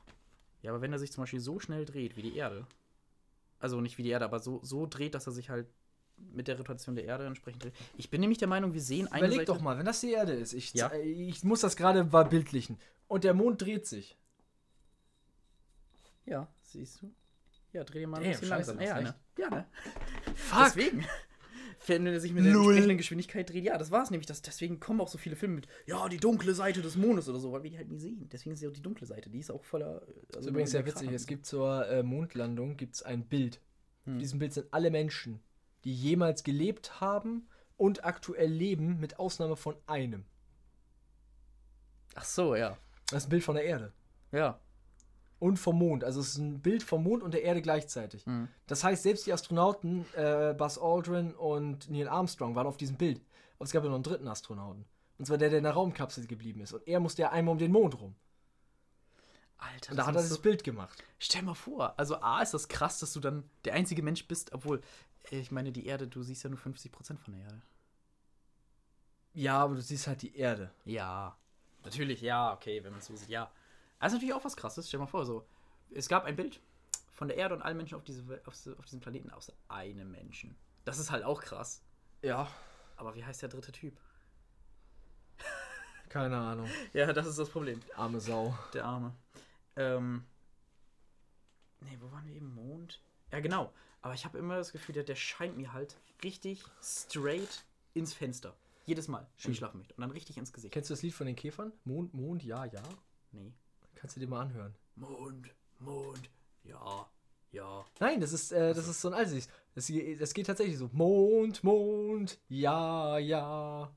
Ja, 0.62 0.72
aber 0.72 0.82
wenn 0.82 0.92
er 0.94 1.00
sich 1.00 1.12
zum 1.12 1.24
Beispiel 1.24 1.40
so 1.40 1.60
schnell 1.60 1.86
dreht 1.86 2.16
wie 2.18 2.22
die 2.22 2.36
Erde, 2.36 2.66
also 3.60 3.80
nicht 3.82 3.98
wie 3.98 4.04
die 4.04 4.10
Erde, 4.10 4.26
aber 4.26 4.40
so, 4.40 4.60
so 4.64 4.86
dreht, 4.86 5.16
dass 5.16 5.28
er 5.28 5.34
sich 5.34 5.50
halt 5.50 5.68
mit 6.18 6.48
der 6.48 6.58
Rotation 6.58 6.96
der 6.96 7.06
Erde 7.06 7.26
entsprechend 7.26 7.64
dreht. 7.64 7.74
Ich 7.98 8.10
bin 8.12 8.22
nämlich 8.22 8.38
der 8.38 8.48
Meinung, 8.48 8.74
wir 8.74 8.82
sehen 8.82 9.08
eine 9.08 9.20
Überleg 9.26 9.40
Seite. 9.40 9.54
doch 9.54 9.62
mal, 9.62 9.78
wenn 9.78 9.86
das 9.86 10.02
die 10.02 10.12
Erde 10.12 10.34
ist, 10.34 10.54
ich, 10.54 10.74
Ja. 10.74 10.92
ich 10.94 11.44
muss 11.44 11.62
das 11.62 11.76
gerade 11.76 12.04
mal 12.04 12.26
bildlichen, 12.26 12.78
und 13.08 13.24
der 13.24 13.34
Mond 13.34 13.62
dreht 13.62 13.88
sich. 13.88 14.18
Ja, 16.26 16.48
siehst 16.64 17.02
du? 17.02 17.12
Ja, 17.74 17.84
dreh 17.84 18.06
mal 18.06 18.18
ein 18.18 18.24
Damn, 18.24 18.32
bisschen 18.34 18.50
langsam. 18.50 18.82
Ja, 18.82 19.02
ne? 19.02 19.16
Ja, 19.38 19.50
ne? 19.50 19.66
Fuck! 20.50 20.74
Deswegen. 20.76 21.06
Wenn 21.88 22.06
er 22.06 22.20
sich 22.20 22.32
mit 22.32 22.46
der 22.46 22.54
Null. 22.54 22.66
entsprechenden 22.66 22.98
Geschwindigkeit 22.98 23.50
dreht, 23.50 23.64
ja, 23.64 23.76
das 23.78 23.90
war 23.90 24.04
es 24.04 24.12
nämlich. 24.12 24.28
Das, 24.28 24.44
deswegen 24.44 24.80
kommen 24.80 25.02
auch 25.02 25.08
so 25.08 25.18
viele 25.18 25.36
Filme 25.36 25.56
mit, 25.56 25.68
ja, 25.88 26.08
die 26.10 26.18
dunkle 26.18 26.54
Seite 26.54 26.82
des 26.82 26.96
Mondes 26.96 27.28
oder 27.28 27.40
so, 27.40 27.52
weil 27.52 27.64
wir 27.64 27.72
die 27.72 27.78
halt 27.78 27.90
nie 27.90 28.00
sehen. 28.00 28.30
Deswegen 28.32 28.54
ist 28.54 28.62
ja 28.62 28.70
auch 28.70 28.74
die 28.74 28.84
dunkle 28.84 29.08
Seite, 29.08 29.32
die 29.32 29.40
ist 29.40 29.50
auch 29.50 29.64
voller. 29.64 30.02
Also 30.02 30.22
Das 30.32 30.42
ist 30.42 30.48
übrigens 30.48 30.72
sehr 30.72 30.86
witzig, 30.86 31.12
es 31.12 31.26
gibt 31.26 31.48
zur 31.48 31.88
äh, 31.88 32.04
Mondlandung 32.04 32.78
gibt's 32.78 33.02
ein 33.02 33.26
Bild. 33.26 33.60
Hm. 34.06 34.14
Auf 34.14 34.20
diesem 34.20 34.40
Bild 34.40 34.54
sind 34.54 34.68
alle 34.72 34.92
Menschen, 34.92 35.42
die 35.84 35.94
jemals 35.94 36.44
gelebt 36.44 37.02
haben 37.02 37.48
und 37.78 38.06
aktuell 38.06 38.52
leben, 38.52 39.00
mit 39.00 39.18
Ausnahme 39.18 39.56
von 39.56 39.76
einem. 39.88 40.26
Ach 42.14 42.26
so, 42.26 42.56
ja. 42.56 42.78
Das 43.08 43.24
ist 43.24 43.28
ein 43.28 43.32
Bild 43.32 43.44
von 43.44 43.56
der 43.56 43.66
Erde. 43.66 43.92
Ja. 44.32 44.60
Und 45.42 45.58
vom 45.58 45.80
Mond. 45.80 46.04
Also 46.04 46.20
es 46.20 46.30
ist 46.30 46.38
ein 46.38 46.62
Bild 46.62 46.84
vom 46.84 47.02
Mond 47.04 47.24
und 47.24 47.34
der 47.34 47.42
Erde 47.42 47.64
gleichzeitig. 47.64 48.28
Mhm. 48.28 48.48
Das 48.68 48.84
heißt, 48.84 49.02
selbst 49.02 49.26
die 49.26 49.34
Astronauten, 49.34 50.06
äh, 50.14 50.54
Buzz 50.56 50.78
Aldrin 50.78 51.34
und 51.34 51.90
Neil 51.90 52.08
Armstrong, 52.08 52.54
waren 52.54 52.68
auf 52.68 52.78
diesem 52.78 52.96
Bild. 52.96 53.20
Aber 53.56 53.66
es 53.66 53.72
gab 53.72 53.82
ja 53.84 53.90
noch 53.90 53.96
einen 53.96 54.04
dritten 54.04 54.28
Astronauten. 54.28 54.86
Und 55.18 55.26
zwar 55.26 55.40
der, 55.40 55.50
der 55.50 55.58
in 55.58 55.64
der 55.64 55.74
Raumkapsel 55.74 56.28
geblieben 56.28 56.62
ist. 56.62 56.74
Und 56.74 56.88
er 56.88 57.00
musste 57.00 57.24
ja 57.24 57.32
einmal 57.32 57.54
um 57.54 57.58
den 57.58 57.72
Mond 57.72 58.00
rum. 58.00 58.14
Alter, 59.58 59.92
Und 59.92 59.98
da 59.98 60.06
hat 60.06 60.16
er 60.16 60.22
so- 60.22 60.40
Bild 60.42 60.64
gemacht. 60.64 61.04
Stell 61.18 61.42
mal 61.42 61.56
vor, 61.56 61.98
also 62.00 62.18
A 62.22 62.44
ist 62.44 62.54
das 62.54 62.68
krass, 62.68 63.00
dass 63.00 63.12
du 63.14 63.20
dann 63.20 63.44
der 63.66 63.74
einzige 63.74 64.04
Mensch 64.04 64.28
bist, 64.28 64.54
obwohl, 64.54 64.80
äh, 65.32 65.40
ich 65.40 65.50
meine, 65.52 65.72
die 65.72 65.88
Erde, 65.88 66.08
du 66.08 66.22
siehst 66.22 66.44
ja 66.44 66.52
nur 66.52 66.60
50% 66.60 67.20
von 67.20 67.34
der 67.34 67.44
Erde. 67.46 67.62
Ja, 69.34 69.58
aber 69.64 69.74
du 69.76 69.82
siehst 69.82 70.06
halt 70.06 70.22
die 70.22 70.36
Erde. 70.36 70.70
Ja. 70.86 71.36
Natürlich, 71.84 72.22
ja, 72.22 72.54
okay, 72.54 72.84
wenn 72.84 72.92
man 72.92 73.00
es 73.00 73.08
so 73.08 73.16
sieht, 73.16 73.30
ja. 73.30 73.52
Also 74.02 74.16
natürlich 74.16 74.34
auch 74.34 74.44
was 74.44 74.58
krasses, 74.58 74.88
stell 74.88 75.00
mal 75.00 75.06
vor, 75.06 75.26
so. 75.26 75.46
Es 75.94 76.10
gab 76.10 76.26
ein 76.26 76.36
Bild 76.36 76.60
von 77.12 77.28
der 77.28 77.38
Erde 77.38 77.54
und 77.54 77.62
allen 77.62 77.78
Menschen 77.78 77.96
auf, 77.96 78.04
diese, 78.04 78.24
auf, 78.46 78.56
auf 78.80 78.86
diesem 78.86 79.00
Planeten 79.00 79.30
außer 79.30 79.54
einem 79.70 80.12
Menschen. 80.12 80.58
Das 80.86 80.98
ist 80.98 81.12
halt 81.12 81.24
auch 81.24 81.40
krass. 81.40 81.84
Ja. 82.24 82.48
Aber 82.98 83.14
wie 83.14 83.24
heißt 83.24 83.44
der 83.44 83.50
dritte 83.50 83.72
Typ? 83.72 83.96
Keine 86.10 86.36
Ahnung. 86.36 86.68
Ja, 86.94 87.14
das 87.14 87.28
ist 87.28 87.38
das 87.38 87.50
Problem. 87.50 87.80
Arme 87.96 88.20
Sau. 88.20 88.58
Der 88.74 88.86
Arme. 88.86 89.14
Ähm. 89.76 90.26
Nee, 91.82 91.98
wo 92.02 92.12
waren 92.12 92.26
wir 92.26 92.34
eben? 92.34 92.54
Mond? 92.56 93.02
Ja, 93.32 93.40
genau. 93.40 93.72
Aber 94.02 94.16
ich 94.16 94.26
habe 94.26 94.40
immer 94.40 94.58
das 94.58 94.72
Gefühl, 94.72 94.94
der, 94.94 95.04
der 95.04 95.16
scheint 95.16 95.58
mir 95.58 95.74
halt 95.74 95.96
richtig 96.24 96.66
straight 96.82 97.64
ins 97.94 98.16
Fenster. 98.16 98.56
Jedes 98.86 99.08
Mal, 99.08 99.28
wenn 99.44 99.52
ich 99.52 99.60
schlafen 99.60 99.78
möchte. 99.78 99.94
Und 99.94 100.02
dann 100.02 100.12
richtig 100.12 100.38
ins 100.38 100.52
Gesicht. 100.52 100.74
Kennst 100.74 100.90
du 100.90 100.96
das 100.96 101.04
Lied 101.04 101.14
von 101.14 101.28
den 101.28 101.36
Käfern? 101.36 101.72
Mond, 101.86 102.16
Mond, 102.16 102.44
ja, 102.44 102.66
ja. 102.66 102.82
Nee. 103.32 103.54
Kannst 103.96 104.16
du 104.16 104.20
dir 104.20 104.28
mal 104.28 104.42
anhören. 104.42 104.76
Mond, 104.96 105.54
Mond, 105.80 106.30
ja, 106.64 107.08
ja. 107.52 107.86
Nein, 108.00 108.22
das 108.22 108.34
ist, 108.34 108.52
äh, 108.52 108.74
das 108.74 108.88
ist 108.88 109.02
so 109.02 109.10
ein 109.10 109.14
altes. 109.14 109.48
Das, 109.76 109.92
das 110.20 110.34
geht 110.34 110.48
tatsächlich 110.48 110.78
so. 110.78 110.90
Mond, 110.94 111.64
Mond, 111.64 112.40
ja, 112.50 113.18
ja. 113.18 113.94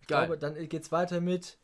Ich 0.00 0.06
Geil. 0.06 0.26
glaube, 0.26 0.38
dann 0.38 0.68
geht's 0.68 0.92
weiter 0.92 1.20
mit. 1.20 1.58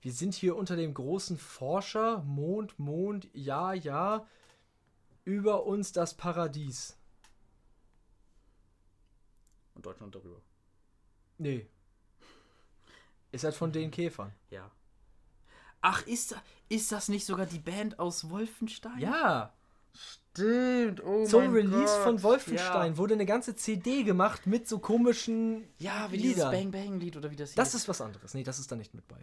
Wir 0.00 0.12
sind 0.12 0.34
hier 0.34 0.56
unter 0.56 0.76
dem 0.76 0.94
großen 0.94 1.38
Forscher. 1.38 2.22
Mond, 2.22 2.78
Mond, 2.78 3.28
ja, 3.32 3.72
ja. 3.72 4.26
Über 5.24 5.66
uns 5.66 5.92
das 5.92 6.14
Paradies. 6.14 6.96
Und 9.74 9.84
Deutschland 9.84 10.14
darüber. 10.14 10.40
Nee. 11.36 11.66
Ist 13.30 13.44
halt 13.44 13.54
von 13.54 13.72
den 13.72 13.90
Käfern. 13.90 14.32
Ja. 14.50 14.70
Ach, 15.80 16.06
ist, 16.06 16.34
ist 16.68 16.90
das 16.92 17.08
nicht 17.08 17.24
sogar 17.26 17.46
die 17.46 17.58
Band 17.58 17.98
aus 17.98 18.28
Wolfenstein? 18.30 18.98
Ja. 18.98 19.52
Stimmt, 19.92 21.02
oh 21.04 21.24
Zum 21.24 21.44
mein 21.46 21.52
Release 21.52 21.94
Gott. 21.94 22.04
von 22.04 22.22
Wolfenstein 22.22 22.92
Ja, 22.92 22.96
wurde 22.98 23.14
eine 23.14 23.26
ganze 23.26 23.56
CD 23.56 24.04
gemacht 24.04 24.46
mit 24.46 24.68
so 24.68 24.78
komischen 24.78 25.68
ja 25.78 26.10
wie 26.12 26.18
dieses 26.18 26.36
Lieder. 26.36 26.50
Bang 26.52 26.70
Bang 26.70 27.00
Lied 27.00 27.16
oder 27.16 27.30
wie 27.30 27.36
das 27.36 27.50
hieß. 27.50 27.56
Das 27.56 27.74
ist 27.74 27.88
was 27.88 28.00
anderes. 28.00 28.34
Nee, 28.34 28.44
das 28.44 28.58
ist 28.60 28.70
da 28.70 28.76
nicht 28.76 28.94
mit 28.94 29.08
bei. 29.08 29.16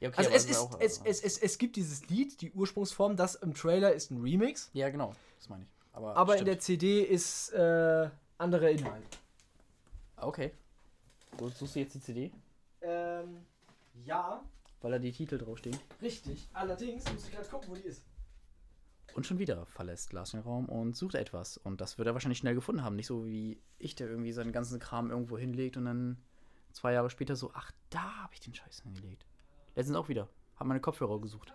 ja, 0.00 0.08
okay, 0.10 0.18
Also 0.18 0.30
es 0.30 0.44
ist, 0.44 0.58
auch- 0.58 0.78
es, 0.80 1.00
es, 1.04 1.22
es, 1.22 1.38
es 1.38 1.56
gibt 1.58 1.76
dieses 1.76 2.08
Lied, 2.10 2.40
die 2.42 2.50
Ursprungsform, 2.52 3.16
das 3.16 3.36
im 3.36 3.54
Trailer 3.54 3.92
ist 3.94 4.10
ein 4.10 4.20
Remix, 4.20 4.68
Ja, 4.74 4.90
genau, 4.90 5.14
das 5.38 5.48
meine 5.48 5.62
ich. 5.64 5.70
Aber, 5.94 6.14
aber 6.16 6.36
in 6.36 6.44
der 6.44 6.58
CD 6.58 7.02
ist 7.02 7.50
äh, 7.54 8.10
anderer 8.36 8.68
Inhalt. 8.70 9.04
Okay. 10.16 10.52
So, 11.38 11.48
suchst 11.48 11.74
du 11.76 11.80
jetzt 11.80 11.94
die 11.94 12.00
CD? 12.00 12.32
Ähm, 12.82 13.38
ja, 14.04 14.42
Weil 14.80 14.92
da 14.92 14.98
die 14.98 15.12
Titel 15.12 15.38
draufstehen. 15.38 15.78
richtig. 16.00 16.48
Allerdings 16.52 17.04
muss 17.12 17.26
ich 17.26 17.32
gerade 17.32 17.48
gucken, 17.48 17.70
wo 17.70 17.74
die 17.74 17.82
ist. 17.82 18.04
Und 19.14 19.26
schon 19.26 19.38
wieder 19.38 19.66
verlässt 19.66 20.12
Lars 20.12 20.30
den 20.30 20.40
Raum 20.40 20.68
und 20.68 20.96
sucht 20.96 21.14
etwas. 21.14 21.56
Und 21.56 21.80
das 21.80 21.98
wird 21.98 22.06
er 22.06 22.14
wahrscheinlich 22.14 22.38
schnell 22.38 22.54
gefunden 22.54 22.84
haben. 22.84 22.94
Nicht 22.94 23.08
so 23.08 23.26
wie 23.26 23.60
ich, 23.78 23.94
der 23.96 24.08
irgendwie 24.08 24.32
seinen 24.32 24.52
ganzen 24.52 24.78
Kram 24.78 25.10
irgendwo 25.10 25.36
hinlegt 25.36 25.76
und 25.76 25.86
dann 25.86 26.18
zwei 26.72 26.92
Jahre 26.92 27.10
später 27.10 27.34
so, 27.34 27.50
ach, 27.54 27.72
da 27.90 28.22
habe 28.22 28.34
ich 28.34 28.40
den 28.40 28.54
Scheiß 28.54 28.82
hingelegt. 28.82 29.26
Letztens 29.74 29.96
auch 29.96 30.08
wieder. 30.08 30.28
Hab 30.56 30.66
meine 30.66 30.80
Kopfhörer 30.80 31.20
gesucht. 31.20 31.52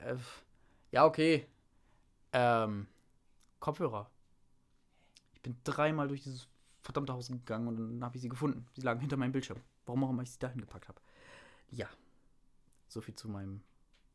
Ja, 0.00 0.16
ja 0.92 1.04
okay. 1.04 1.46
Ähm, 2.32 2.86
Kopfhörer. 3.60 4.10
Ich 5.34 5.42
bin 5.42 5.56
dreimal 5.64 6.08
durch 6.08 6.22
dieses 6.22 6.48
verdammte 6.82 7.12
Haus 7.12 7.28
gegangen 7.28 7.68
und 7.68 7.76
dann 7.76 8.04
habe 8.04 8.16
ich 8.16 8.22
sie 8.22 8.28
gefunden. 8.28 8.66
Sie 8.74 8.82
lagen 8.82 9.00
hinter 9.00 9.16
meinem 9.16 9.32
Bildschirm. 9.32 9.60
Warum 9.86 10.04
auch 10.04 10.10
immer 10.10 10.22
ich 10.22 10.30
sie 10.30 10.38
dahin 10.38 10.60
gepackt 10.60 10.88
habe. 10.88 11.00
Ja. 11.70 11.88
So 12.88 13.00
viel 13.00 13.14
zu 13.14 13.28
meinem 13.28 13.62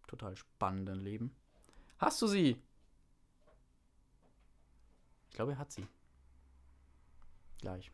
total 0.08 0.36
spannenden 0.36 1.00
Leben. 1.00 1.36
Hast 1.98 2.22
du 2.22 2.28
sie? 2.28 2.62
Ich 5.30 5.36
glaube, 5.36 5.54
er 5.54 5.58
hat 5.58 5.72
sie. 5.72 5.88
Gleich. 7.60 7.92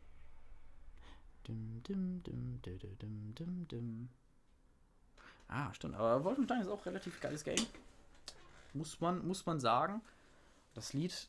Dim, 1.46 1.82
dim, 1.82 2.22
dim, 2.22 2.62
dim, 2.62 2.98
dim, 2.98 3.34
dim, 3.34 3.68
dim. 3.68 4.08
Ah, 5.48 5.72
stimmt. 5.74 5.94
Aber 5.94 6.24
Wolfenstein 6.24 6.60
ist 6.60 6.68
auch 6.68 6.80
ein 6.80 6.88
relativ 6.88 7.20
geiles 7.20 7.44
Game. 7.44 7.66
Muss 8.72 9.00
man, 9.00 9.26
muss 9.26 9.46
man 9.46 9.60
sagen. 9.60 10.02
Das 10.74 10.92
Lied. 10.92 11.28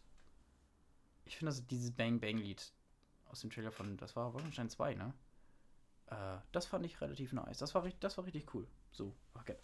Ich 1.25 1.37
finde, 1.37 1.51
das 1.51 1.65
dieses 1.67 1.91
Bang 1.91 2.19
Bang 2.19 2.37
Lied 2.37 2.71
aus 3.29 3.41
dem 3.41 3.49
Trailer 3.49 3.71
von. 3.71 3.97
Das 3.97 4.15
war 4.15 4.33
Wolfenstein 4.33 4.69
2, 4.69 4.95
ne? 4.95 5.13
Äh, 6.09 6.37
das 6.51 6.65
fand 6.65 6.85
ich 6.85 6.99
relativ 7.01 7.33
nice. 7.33 7.57
Das 7.57 7.73
war, 7.75 7.83
richtig- 7.83 7.99
das 8.01 8.17
war 8.17 8.25
richtig 8.25 8.53
cool. 8.53 8.67
So, 8.91 9.13
okay. 9.33 9.55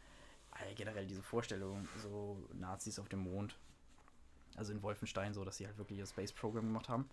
Generell 0.76 1.08
diese 1.08 1.24
Vorstellung, 1.24 1.88
so 2.04 2.48
Nazis 2.54 3.00
auf 3.00 3.10
dem 3.10 3.20
Mond. 3.20 3.58
Also 4.56 4.72
in 4.72 4.84
Wolfenstein, 4.84 5.34
so 5.34 5.44
dass 5.44 5.58
sie 5.58 5.66
halt 5.66 5.78
wirklich 5.80 5.98
ihr 5.98 6.06
Space 6.06 6.32
Program 6.32 6.66
gemacht 6.66 6.90
haben. 6.90 7.10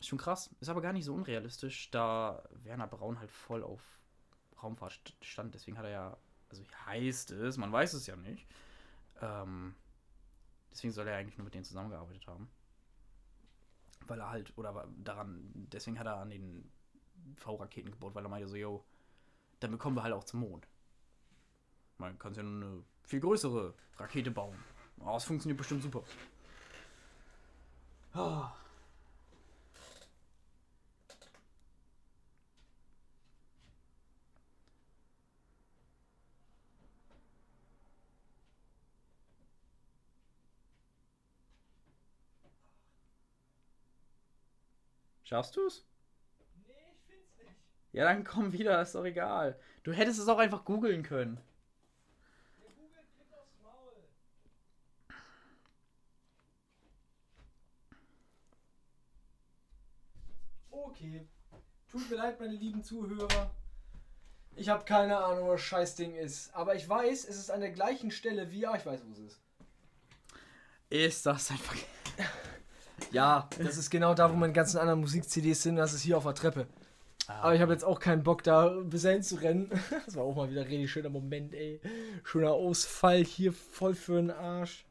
Ist 0.00 0.08
schon 0.08 0.18
krass. 0.18 0.48
Ist 0.60 0.70
aber 0.70 0.80
gar 0.80 0.94
nicht 0.94 1.04
so 1.04 1.12
unrealistisch, 1.14 1.90
da 1.90 2.42
Werner 2.62 2.86
Braun 2.86 3.18
halt 3.20 3.30
voll 3.30 3.62
auf 3.62 3.82
Raumfahrt 4.62 4.92
st- 4.92 5.12
stand. 5.22 5.54
Deswegen 5.54 5.76
hat 5.76 5.84
er 5.84 5.90
ja, 5.90 6.16
also 6.48 6.62
heißt 6.86 7.30
es, 7.32 7.58
man 7.58 7.70
weiß 7.70 7.92
es 7.92 8.06
ja 8.06 8.16
nicht. 8.16 8.46
Ähm, 9.20 9.74
deswegen 10.70 10.92
soll 10.94 11.06
er 11.06 11.18
eigentlich 11.18 11.36
nur 11.36 11.44
mit 11.44 11.54
denen 11.54 11.64
zusammengearbeitet 11.64 12.26
haben. 12.26 12.48
Weil 14.06 14.20
er 14.20 14.30
halt, 14.30 14.52
oder 14.56 14.88
daran, 14.96 15.50
deswegen 15.72 15.98
hat 15.98 16.06
er 16.06 16.16
an 16.16 16.30
den 16.30 16.70
V-Raketen 17.36 17.90
gebaut, 17.90 18.14
weil 18.14 18.24
er 18.24 18.28
meinte 18.28 18.48
so, 18.48 18.56
yo, 18.56 18.84
dann 19.60 19.70
bekommen 19.70 19.96
wir 19.96 20.02
halt 20.02 20.14
auch 20.14 20.24
zum 20.24 20.40
Mond. 20.40 20.66
Man 21.98 22.18
kann 22.18 22.34
ja 22.34 22.42
nur 22.42 22.70
eine 22.70 22.84
viel 23.04 23.20
größere 23.20 23.74
Rakete 23.96 24.30
bauen. 24.30 24.56
Oh, 25.00 25.12
das 25.12 25.24
funktioniert 25.24 25.58
bestimmt 25.58 25.82
super. 25.82 26.02
Ah. 28.12 28.52
Schaffst 45.24 45.56
du 45.56 45.66
es? 45.66 45.84
Nee, 46.66 46.74
ich 46.92 47.00
find's 47.08 47.36
nicht. 47.38 47.56
Ja, 47.94 48.06
dann 48.06 48.24
komm 48.24 48.52
wieder, 48.52 48.82
ist 48.82 48.96
doch 48.96 49.04
egal. 49.04 49.56
Du 49.84 49.92
hättest 49.92 50.18
es 50.18 50.26
auch 50.26 50.38
einfach 50.38 50.64
googeln 50.64 51.04
können. 51.04 51.38
Okay. 60.72 61.28
Tut 61.88 62.10
mir 62.10 62.16
leid, 62.16 62.40
meine 62.40 62.54
lieben 62.54 62.82
Zuhörer. 62.82 63.52
Ich 64.56 64.68
habe 64.68 64.84
keine 64.84 65.16
Ahnung, 65.16 65.46
wo 65.46 65.52
das 65.52 65.60
Scheißding 65.60 66.16
ist. 66.16 66.52
Aber 66.52 66.74
ich 66.74 66.88
weiß, 66.88 67.28
es 67.28 67.36
ist 67.36 67.50
an 67.50 67.60
der 67.60 67.70
gleichen 67.70 68.10
Stelle 68.10 68.50
wie. 68.50 68.66
Ah, 68.66 68.74
ich 68.76 68.84
weiß, 68.84 69.02
wo 69.06 69.12
es 69.12 69.18
ist. 69.18 69.40
Ist 70.90 71.26
das 71.26 71.50
einfach. 71.50 71.76
Ja, 73.10 73.48
das 73.58 73.76
ist 73.76 73.90
genau 73.90 74.14
da, 74.14 74.30
wo 74.30 74.34
meine 74.34 74.52
ganzen 74.52 74.78
anderen 74.78 75.00
Musik-CDs 75.00 75.62
sind. 75.62 75.76
Das 75.76 75.92
ist 75.92 76.02
hier 76.02 76.16
auf 76.16 76.24
der 76.24 76.34
Treppe. 76.34 76.66
Aber 77.28 77.54
ich 77.54 77.60
habe 77.60 77.72
jetzt 77.72 77.84
auch 77.84 78.00
keinen 78.00 78.22
Bock, 78.22 78.42
da 78.42 78.68
bis 78.68 79.02
dahin 79.02 79.22
zu 79.22 79.36
rennen. 79.36 79.70
Das 80.04 80.16
war 80.16 80.24
auch 80.24 80.34
mal 80.34 80.50
wieder 80.50 80.62
ein 80.62 80.68
richtig 80.68 80.90
schöner 80.90 81.08
Moment, 81.08 81.54
ey. 81.54 81.80
Schöner 82.22 82.52
Ausfall 82.52 83.24
hier 83.24 83.52
voll 83.52 83.94
für 83.94 84.16
den 84.16 84.30
Arsch. 84.30 84.84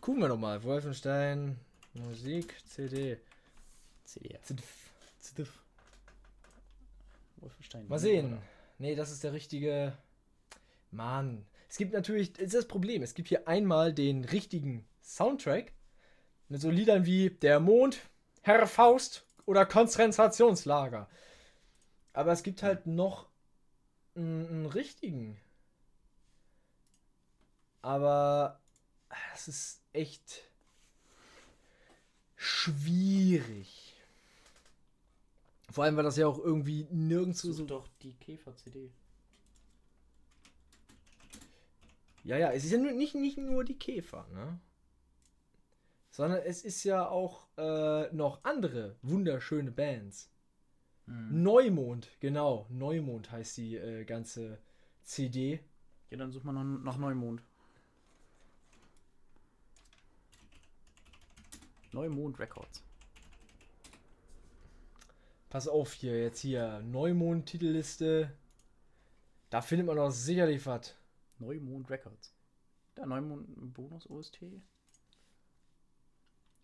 Gucken 0.00 0.22
wir 0.22 0.28
doch 0.28 0.38
mal. 0.38 0.62
Wolfenstein, 0.62 1.58
Musik, 1.94 2.54
CD. 2.66 3.18
CDF. 4.04 4.42
Zidf. 4.42 4.64
Zidif. 5.18 5.62
Wolfenstein. 7.36 7.86
Mal 7.88 7.98
sehen. 7.98 8.38
Nee, 8.78 8.94
das 8.94 9.10
ist 9.10 9.22
der 9.22 9.32
richtige. 9.32 9.92
Mann. 10.90 11.46
Es 11.68 11.76
gibt 11.76 11.92
natürlich, 11.92 12.32
das 12.32 12.46
ist 12.46 12.54
das 12.54 12.68
Problem. 12.68 13.02
Es 13.02 13.14
gibt 13.14 13.28
hier 13.28 13.46
einmal 13.46 13.92
den 13.92 14.24
richtigen 14.24 14.84
Soundtrack 15.02 15.72
mit 16.48 16.60
so 16.60 16.70
Liedern 16.70 17.06
wie 17.06 17.30
Der 17.30 17.60
Mond, 17.60 18.00
Herr 18.42 18.66
Faust 18.66 19.24
oder 19.50 19.66
Konzentrationslager. 19.66 21.08
Aber 22.12 22.30
es 22.30 22.44
gibt 22.44 22.62
halt 22.62 22.86
noch 22.86 23.26
einen, 24.14 24.46
einen 24.46 24.66
richtigen. 24.66 25.40
Aber 27.82 28.60
es 29.34 29.48
ist 29.48 29.82
echt 29.92 30.48
schwierig. 32.36 33.96
Vor 35.68 35.82
allem, 35.82 35.96
weil 35.96 36.04
das 36.04 36.16
ja 36.16 36.28
auch 36.28 36.38
irgendwie 36.38 36.86
nirgendwo 36.90 37.50
so. 37.52 37.64
doch 37.64 37.88
die 38.02 38.12
Käfer-CD. 38.14 38.92
Ja, 42.22 42.36
ja, 42.36 42.52
es 42.52 42.64
ist 42.64 42.70
ja 42.70 42.78
nicht, 42.78 43.16
nicht 43.16 43.38
nur 43.38 43.64
die 43.64 43.78
Käfer, 43.78 44.28
ne? 44.32 44.60
Sondern 46.10 46.42
es 46.44 46.64
ist 46.64 46.82
ja 46.84 47.08
auch 47.08 47.46
äh, 47.56 48.12
noch 48.12 48.42
andere 48.44 48.96
wunderschöne 49.02 49.70
Bands. 49.70 50.30
Hm. 51.06 51.42
Neumond, 51.42 52.08
genau. 52.20 52.66
Neumond 52.68 53.30
heißt 53.30 53.56
die 53.58 53.76
äh, 53.76 54.04
ganze 54.04 54.58
CD. 55.04 55.60
Ja, 56.10 56.18
dann 56.18 56.32
such 56.32 56.42
mal 56.42 56.52
noch, 56.52 56.64
noch 56.64 56.98
Neumond. 56.98 57.42
Neumond 61.92 62.38
Records. 62.38 62.82
Pass 65.48 65.66
auf 65.66 65.92
hier, 65.92 66.20
jetzt 66.20 66.40
hier. 66.40 66.80
Neumond-Titelliste. 66.80 68.32
Da 69.50 69.60
findet 69.60 69.86
man 69.88 69.96
doch 69.96 70.10
sicherlich 70.10 70.64
was. 70.64 70.94
Neumond 71.38 71.90
Records. 71.90 72.32
Da 72.94 73.04
Neumond 73.04 73.74
Bonus 73.74 74.08
OST. 74.08 74.42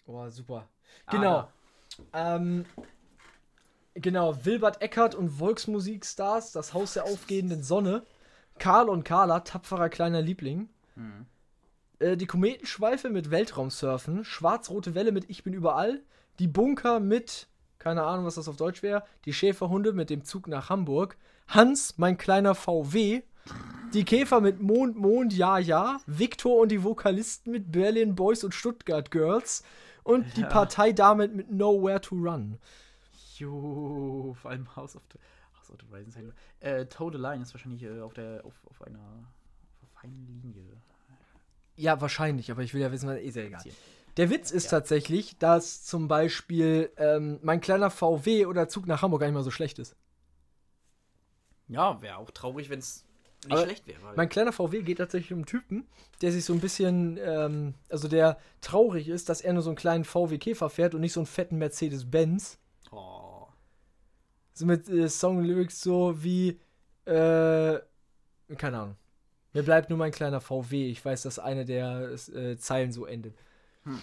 Oh, 0.07 0.29
super. 0.29 0.69
Ah, 1.07 1.13
Genau. 1.13 1.49
Ähm, 2.13 2.67
genau, 3.95 4.45
Wilbert 4.45 4.83
Eckert 4.83 5.15
und 5.15 5.31
Volksmusikstars, 5.31 6.53
das 6.53 6.75
Haus 6.75 6.95
der 6.95 7.05
aufgehenden 7.05 7.63
Sonne. 7.63 8.05
Karl 8.59 8.89
und 8.89 9.05
Carla, 9.05 9.41
tapferer 9.41 9.89
kleiner 9.89 10.23
Liebling. 10.23 10.69
Hm. 10.95 11.27
Äh, 11.99 12.17
die 12.17 12.27
Kometenschweife 12.27 13.11
mit 13.11 13.31
Weltraumsurfen. 13.31 14.25
Schwarz-rote 14.25 14.95
Welle 14.95 15.13
mit 15.13 15.29
Ich 15.29 15.43
bin 15.45 15.53
überall. 15.53 16.03
Die 16.39 16.49
Bunker 16.49 17.01
mit, 17.01 17.49
keine 17.79 18.03
Ahnung, 18.03 18.27
was 18.27 18.35
das 18.35 18.49
auf 18.49 18.57
Deutsch 18.57 18.83
wäre. 18.83 19.05
Die 19.25 19.33
Schäferhunde 19.33 19.93
mit 19.93 20.11
dem 20.11 20.25
Zug 20.25 20.49
nach 20.49 20.69
Hamburg. 20.71 21.17
Hans, 21.49 21.95
mein 21.97 22.19
kleiner 22.19 22.55
VW. 22.55 23.23
Die 23.95 24.05
Käfer 24.05 24.41
mit 24.41 24.61
Mond, 24.61 24.97
Mond, 24.97 25.33
ja, 25.33 25.59
ja. 25.59 25.99
Victor 26.07 26.59
und 26.61 26.71
die 26.71 26.83
Vokalisten 26.83 27.53
mit 27.53 27.71
Berlin 27.71 28.15
Boys 28.17 28.43
und 28.45 28.55
Stuttgart 28.55 29.11
Girls. 29.11 29.63
Und 30.07 30.37
die 30.37 30.43
Ja. 30.43 30.47
Partei 30.49 30.93
damit 30.93 31.35
mit 31.35 31.51
Nowhere 31.51 32.01
to 32.01 32.15
Run. 32.15 32.59
Jo, 33.37 34.35
vor 34.41 34.51
allem 34.53 34.75
House 34.77 34.97
of 34.97 35.03
the, 35.13 35.19
House 35.59 35.71
of 35.71 35.77
the 35.81 35.87
Rising 35.95 36.13
Sun. 36.13 36.33
Äh, 36.61 36.87
Toad 36.87 37.15
Line 37.15 37.43
ist 37.43 37.53
wahrscheinlich 37.53 37.83
äh, 37.83 38.01
auf 38.01 38.15
der 38.15 38.45
auf, 38.45 38.55
auf 38.71 38.83
einer 38.83 38.99
auf 38.99 39.83
einer 39.83 39.91
feinen 40.01 40.27
Linie. 40.43 40.65
Ja, 41.75 42.01
wahrscheinlich, 42.01 42.51
aber 42.51 42.63
ich 42.63 42.73
will 42.73 42.81
ja 42.81 42.91
wissen, 42.93 43.09
was 43.09 43.19
ist 43.19 43.37
ja 43.37 43.43
egal. 43.43 43.63
Der 44.17 44.31
Witz 44.31 44.51
ist 44.51 44.65
Ja. 44.65 44.71
tatsächlich, 44.71 45.37
dass 45.39 45.85
zum 45.85 46.09
Beispiel 46.09 46.91
ähm, 46.97 47.39
mein 47.43 47.61
kleiner 47.61 47.91
VW 47.91 48.47
oder 48.47 48.69
Zug 48.69 48.87
nach 48.87 49.03
Hamburg 49.03 49.21
gar 49.21 49.27
nicht 49.27 49.35
mal 49.35 49.43
so 49.43 49.51
schlecht 49.51 49.79
ist. 49.79 49.95
Ja, 51.69 52.01
wäre 52.01 52.17
auch 52.17 52.31
traurig, 52.31 52.71
wenn 52.71 52.79
es 52.79 53.05
nicht 53.47 53.57
Aber 53.57 53.65
schlecht 53.65 53.87
wäre. 53.87 53.99
Mein 54.15 54.29
kleiner 54.29 54.53
VW 54.53 54.83
geht 54.83 54.99
tatsächlich 54.99 55.33
um 55.33 55.39
einen 55.39 55.47
Typen, 55.47 55.87
der 56.21 56.33
sich 56.33 56.45
so 56.45 56.53
ein 56.53 56.61
bisschen, 56.61 57.19
ähm, 57.21 57.75
also 57.89 58.09
der 58.09 58.39
traurig 58.61 59.09
ist, 59.09 59.29
dass 59.29 59.41
er 59.41 59.53
nur 59.53 59.63
so 59.63 59.71
einen 59.71 59.77
kleinen 59.77 60.05
VW 60.05 60.39
Käfer 60.39 60.71
fährt 60.71 60.95
und 60.95 61.01
nicht 61.01 61.13
so 61.13 61.21
einen 61.21 61.27
fetten 61.27 61.59
Mercedes-Benz. 61.59 62.59
oh. 62.91 63.47
So 64.53 64.65
mit 64.65 64.89
äh, 64.89 65.09
Songlyrics 65.09 65.81
so 65.81 66.23
wie, 66.23 66.59
äh, 67.05 67.79
keine 68.57 68.79
Ahnung. 68.79 68.97
Mir 69.53 69.63
bleibt 69.63 69.89
nur 69.89 69.99
mein 69.99 70.13
kleiner 70.13 70.43
VW. 70.43 70.91
Ich 70.91 71.03
weiß, 71.03 71.23
dass 71.23 71.39
eine 71.39 71.65
der 71.65 72.11
äh, 72.35 72.59
Zeilen 72.59 72.93
so 72.93 73.07
endet. 73.07 73.35
Hm. 73.85 74.03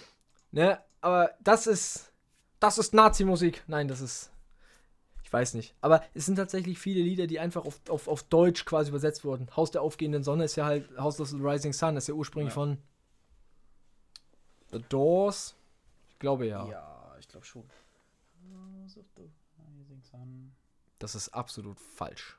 Ne, 0.50 0.80
aber 1.00 1.30
das 1.44 1.66
ist, 1.68 2.12
das 2.58 2.78
ist 2.78 2.94
Nazi-Musik. 2.94 3.62
Nein, 3.66 3.86
das 3.86 4.00
ist, 4.00 4.32
weiß 5.34 5.54
nicht. 5.54 5.74
Aber 5.80 6.02
es 6.14 6.24
sind 6.26 6.36
tatsächlich 6.36 6.78
viele 6.78 7.02
Lieder, 7.02 7.26
die 7.26 7.38
einfach 7.40 7.64
auf, 7.66 7.80
auf, 7.90 8.06
auf 8.08 8.22
Deutsch 8.22 8.64
quasi 8.64 8.90
übersetzt 8.90 9.24
wurden. 9.24 9.48
Haus 9.56 9.70
der 9.72 9.82
aufgehenden 9.82 10.22
Sonne 10.22 10.44
ist 10.44 10.54
ja 10.56 10.64
halt, 10.64 10.88
Haus 10.96 11.16
des 11.16 11.34
Rising 11.34 11.72
Sun 11.72 11.96
ist 11.96 12.06
ja 12.08 12.14
ursprünglich 12.14 12.52
Ja. 12.52 12.54
von 12.54 12.78
The 14.70 14.80
Doors. 14.88 15.56
Ich 16.10 16.18
glaube 16.20 16.46
ja. 16.46 16.66
Ja, 16.68 17.16
ich 17.18 17.26
glaube 17.28 17.44
schon. 17.44 17.64
House 18.82 18.96
of 18.96 19.04
the 19.16 19.28
Rising 19.78 20.02
Sun. 20.02 20.52
Das 21.00 21.14
ist 21.14 21.28
absolut 21.30 21.80
falsch. 21.80 22.38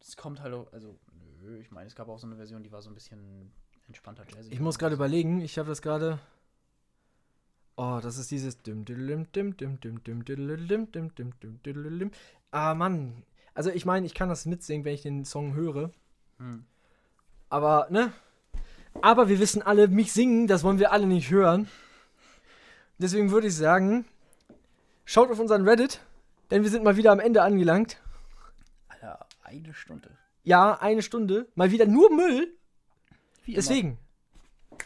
Es 0.00 0.16
kommt 0.16 0.40
halt, 0.40 0.54
auch- 0.54 0.72
also, 0.72 0.98
nö, 1.40 1.58
ich 1.58 1.70
meine, 1.70 1.86
es 1.86 1.94
gab 1.96 2.08
auch 2.08 2.18
so 2.18 2.26
eine 2.26 2.36
Version, 2.36 2.62
die 2.62 2.70
war 2.72 2.82
so 2.82 2.90
ein 2.90 2.94
bisschen 2.94 3.52
entspannter 3.86 4.24
Jazzy. 4.28 4.52
Ich 4.52 4.60
muss 4.60 4.78
gerade 4.78 4.94
überlegen, 4.94 5.40
ich 5.40 5.58
habe 5.58 5.68
das 5.68 5.82
gerade. 5.82 6.18
Oh, 7.76 7.98
das 8.02 8.18
ist 8.18 8.30
dieses. 8.30 8.62
dim, 8.62 8.84
diddlim, 8.84 9.30
dim, 9.32 9.56
dim, 9.56 9.80
dim, 9.80 10.02
dim, 10.04 10.24
diddlim, 10.24 10.66
dim, 10.66 10.92
dim, 10.92 11.10
dim, 11.14 11.32
dim, 11.40 11.62
diddlim. 11.62 12.10
Ah, 12.50 12.74
Mann. 12.74 13.24
Also, 13.52 13.70
ich 13.70 13.84
meine, 13.84 14.06
ich 14.06 14.14
kann 14.14 14.28
das 14.28 14.46
mitsingen, 14.46 14.84
wenn 14.84 14.94
ich 14.94 15.02
den 15.02 15.24
Song 15.24 15.54
höre. 15.54 15.90
Hm. 16.38 16.64
Aber, 17.48 17.88
ne? 17.90 18.12
Aber 19.02 19.28
wir 19.28 19.40
wissen 19.40 19.62
alle, 19.62 19.88
mich 19.88 20.12
singen, 20.12 20.46
das 20.46 20.62
wollen 20.62 20.78
wir 20.78 20.92
alle 20.92 21.06
nicht 21.06 21.30
hören. 21.30 21.68
Deswegen 22.98 23.32
würde 23.32 23.48
ich 23.48 23.56
sagen, 23.56 24.04
schaut 25.04 25.30
auf 25.30 25.40
unseren 25.40 25.66
Reddit, 25.68 26.00
denn 26.50 26.62
wir 26.62 26.70
sind 26.70 26.84
mal 26.84 26.96
wieder 26.96 27.10
am 27.10 27.18
Ende 27.18 27.42
angelangt. 27.42 28.00
Alter, 28.88 29.26
eine 29.42 29.74
Stunde. 29.74 30.10
Ja, 30.44 30.78
eine 30.80 31.02
Stunde. 31.02 31.48
Mal 31.56 31.72
wieder 31.72 31.86
nur 31.86 32.14
Müll. 32.14 32.56
Wie. 33.44 33.54
Deswegen, 33.54 33.98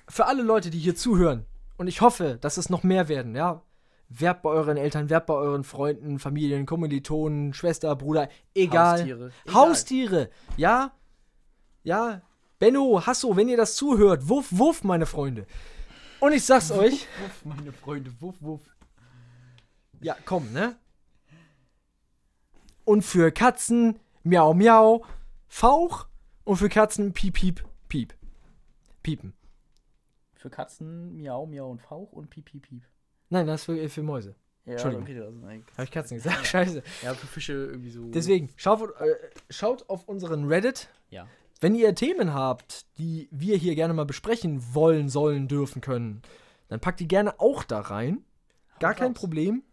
für 0.09 0.26
alle 0.26 0.43
Leute, 0.43 0.70
die 0.70 0.78
hier 0.78 0.97
zuhören, 0.97 1.45
und 1.79 1.87
ich 1.89 2.03
hoffe, 2.03 2.37
dass 2.41 2.59
es 2.59 2.68
noch 2.68 2.83
mehr 2.83 3.09
werden, 3.09 3.35
ja, 3.35 3.62
werbt 4.11 4.43
bei 4.43 4.51
euren 4.51 4.76
Eltern, 4.76 5.09
werbt 5.09 5.26
bei 5.26 5.35
euren 5.35 5.64
Freunden, 5.64 6.18
Familien, 6.18 6.66
Kommilitonen, 6.66 7.55
Schwester, 7.55 7.95
Bruder, 7.97 8.29
egal. 8.55 8.99
Haustiere. 8.99 9.33
Egal. 9.45 9.55
Haustiere, 9.55 10.31
ja, 10.57 10.93
ja. 11.83 12.22
Benno, 12.59 13.07
Hasso, 13.07 13.37
wenn 13.37 13.49
ihr 13.49 13.57
das 13.57 13.76
zuhört, 13.76 14.29
wuff, 14.29 14.49
wuff, 14.51 14.83
meine 14.83 15.07
Freunde. 15.07 15.47
Und 16.20 16.33
ich 16.33 16.45
sag's 16.45 16.72
euch, 16.72 17.07
Wuff, 17.22 17.45
meine 17.45 17.72
Freunde, 17.72 18.12
wuff, 18.20 18.35
wuff. 18.41 18.62
ja, 20.01 20.16
komm, 20.24 20.53
ne? 20.53 20.76
Und 22.85 23.03
für 23.03 23.31
Katzen, 23.31 24.01
miau, 24.24 24.55
miau, 24.55 25.05
Fauch. 25.47 26.07
Und 26.45 26.57
für 26.57 26.68
Katzen, 26.68 27.12
piep, 27.12 27.35
piep, 27.35 27.64
piep. 27.89 28.14
Piepen. 29.03 29.38
Für 30.39 30.51
Katzen 30.51 31.16
Miau, 31.16 31.47
Miau 31.47 31.68
und 31.68 31.82
Fauch 31.82 32.12
und 32.12 32.30
Piep, 32.30 32.45
Piep, 32.45 32.62
Piep. 32.62 32.82
Nein, 33.28 33.49
das 33.49 33.61
ist 33.61 33.64
für, 33.64 33.89
für 33.89 34.03
Mäuse. 34.05 34.36
Ja, 34.64 34.72
Entschuldigung. 34.72 35.03
okay, 35.03 35.14
das 35.14 35.72
Habe 35.74 35.84
ich 35.84 35.91
Katzen 35.91 36.16
gesagt? 36.16 36.47
Scheiße. 36.47 36.82
Ja, 37.03 37.14
für 37.14 37.26
Fische 37.26 37.53
irgendwie 37.53 37.91
so. 37.91 38.05
Deswegen, 38.11 38.49
schaut, 38.55 38.82
äh, 39.01 39.16
schaut 39.51 39.89
auf 39.89 40.09
unseren 40.09 40.45
Reddit. 40.45 40.91
Ja. 41.11 41.26
Wenn 41.61 41.74
ihr 41.74 41.93
Themen 41.97 42.34
habt, 42.34 42.86
die 42.99 43.28
wir 43.32 43.57
hier 43.57 43.74
gerne 43.74 43.95
mal 43.95 44.05
besprechen 44.05 44.62
wollen, 44.74 45.09
sollen, 45.09 45.49
dürfen, 45.49 45.80
können, 45.80 46.22
dann 46.68 46.78
packt 46.78 47.01
die 47.01 47.09
gerne 47.09 47.41
auch 47.41 47.64
da 47.64 47.80
rein. 47.80 48.24
Gar 48.78 48.95
kein 48.95 49.09
raus. 49.09 49.18
Problem. 49.18 49.64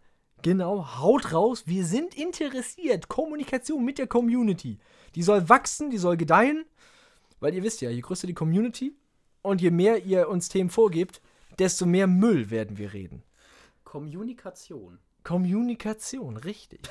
Genau, 0.42 0.98
haut 1.00 1.32
raus. 1.32 1.68
Wir 1.68 1.86
sind 1.86 2.18
interessiert. 2.18 3.08
Kommunikation 3.08 3.86
mit 3.86 4.00
der 4.00 4.08
Community. 4.08 4.80
Die 5.14 5.22
soll 5.22 5.48
wachsen, 5.48 5.92
die 5.92 6.00
soll 6.00 6.18
gedeihen. 6.18 6.66
Weil 7.40 7.54
ihr 7.54 7.62
wisst 7.62 7.82
ja, 7.82 7.92
je 7.92 8.02
größer 8.02 8.26
die 8.26 8.34
Community 8.34 8.96
und 9.46 9.62
je 9.62 9.72
mehr 9.72 10.04
ihr 10.06 10.28
uns 10.30 10.50
Themen 10.50 10.70
vorgebt, 10.70 11.22
desto 11.60 11.86
mehr 11.86 12.08
Müll 12.08 12.50
werden 12.50 12.78
wir 12.78 12.94
reden. 12.94 13.24
Kommunikation. 13.84 15.00
Kommunikation, 15.24 16.38
richtig. 16.38 16.82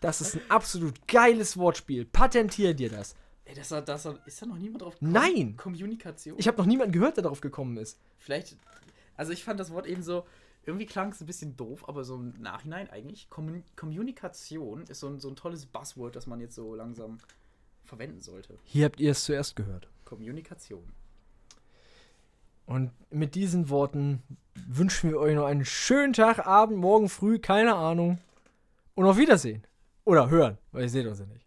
Das 0.00 0.20
ist 0.20 0.36
ein 0.36 0.42
absolut 0.50 1.08
geiles 1.08 1.56
Wortspiel. 1.56 2.04
Patentier 2.04 2.74
dir 2.74 2.90
das. 2.90 3.16
Ey, 3.44 3.54
das, 3.54 3.70
hat- 3.70 3.88
das, 3.88 4.04
hat- 4.04 4.24
ist 4.26 4.40
da 4.40 4.46
noch 4.46 4.58
niemand 4.58 4.82
drauf 4.82 4.94
gekommen? 4.94 5.12
Nein! 5.12 5.56
Kommunikation. 5.56 6.38
Ich 6.38 6.46
habe 6.48 6.58
noch 6.58 6.66
niemanden 6.66 6.92
gehört, 6.92 7.16
der 7.16 7.22
darauf 7.22 7.40
gekommen 7.40 7.76
ist. 7.78 7.98
Vielleicht. 8.18 8.56
Also, 9.16 9.32
ich 9.32 9.44
fand 9.44 9.58
das 9.58 9.70
Wort 9.72 9.86
eben 9.86 10.02
so. 10.02 10.26
Irgendwie 10.64 10.86
klang 10.86 11.12
es 11.12 11.20
ein 11.20 11.26
bisschen 11.26 11.56
doof, 11.56 11.88
aber 11.88 12.02
so 12.04 12.16
im 12.16 12.34
Nachhinein 12.40 12.90
eigentlich. 12.90 13.30
Kommun 13.30 13.62
Kommunikation 13.76 14.82
ist 14.88 14.98
so 15.00 15.08
ein, 15.08 15.20
so 15.20 15.28
ein 15.28 15.36
tolles 15.36 15.64
Buzzword, 15.66 16.16
das 16.16 16.26
man 16.26 16.40
jetzt 16.40 16.56
so 16.56 16.74
langsam 16.74 17.18
verwenden 17.84 18.20
sollte. 18.20 18.58
Hier 18.64 18.86
habt 18.86 18.98
ihr 19.00 19.12
es 19.12 19.24
zuerst 19.24 19.54
gehört. 19.54 19.88
Kommunikation. 20.04 20.92
Und 22.66 22.90
mit 23.10 23.34
diesen 23.34 23.70
Worten 23.70 24.22
wünschen 24.68 25.10
wir 25.10 25.18
euch 25.18 25.34
noch 25.34 25.46
einen 25.46 25.64
schönen 25.64 26.12
Tag, 26.12 26.46
Abend, 26.46 26.78
morgen 26.78 27.08
früh, 27.08 27.38
keine 27.38 27.74
Ahnung. 27.74 28.18
Und 28.94 29.06
auf 29.06 29.16
Wiedersehen. 29.16 29.64
Oder 30.04 30.30
hören, 30.30 30.58
weil 30.72 30.82
ihr 30.82 30.88
seht 30.88 31.06
uns 31.06 31.20
ja 31.20 31.26
nicht. 31.26 31.45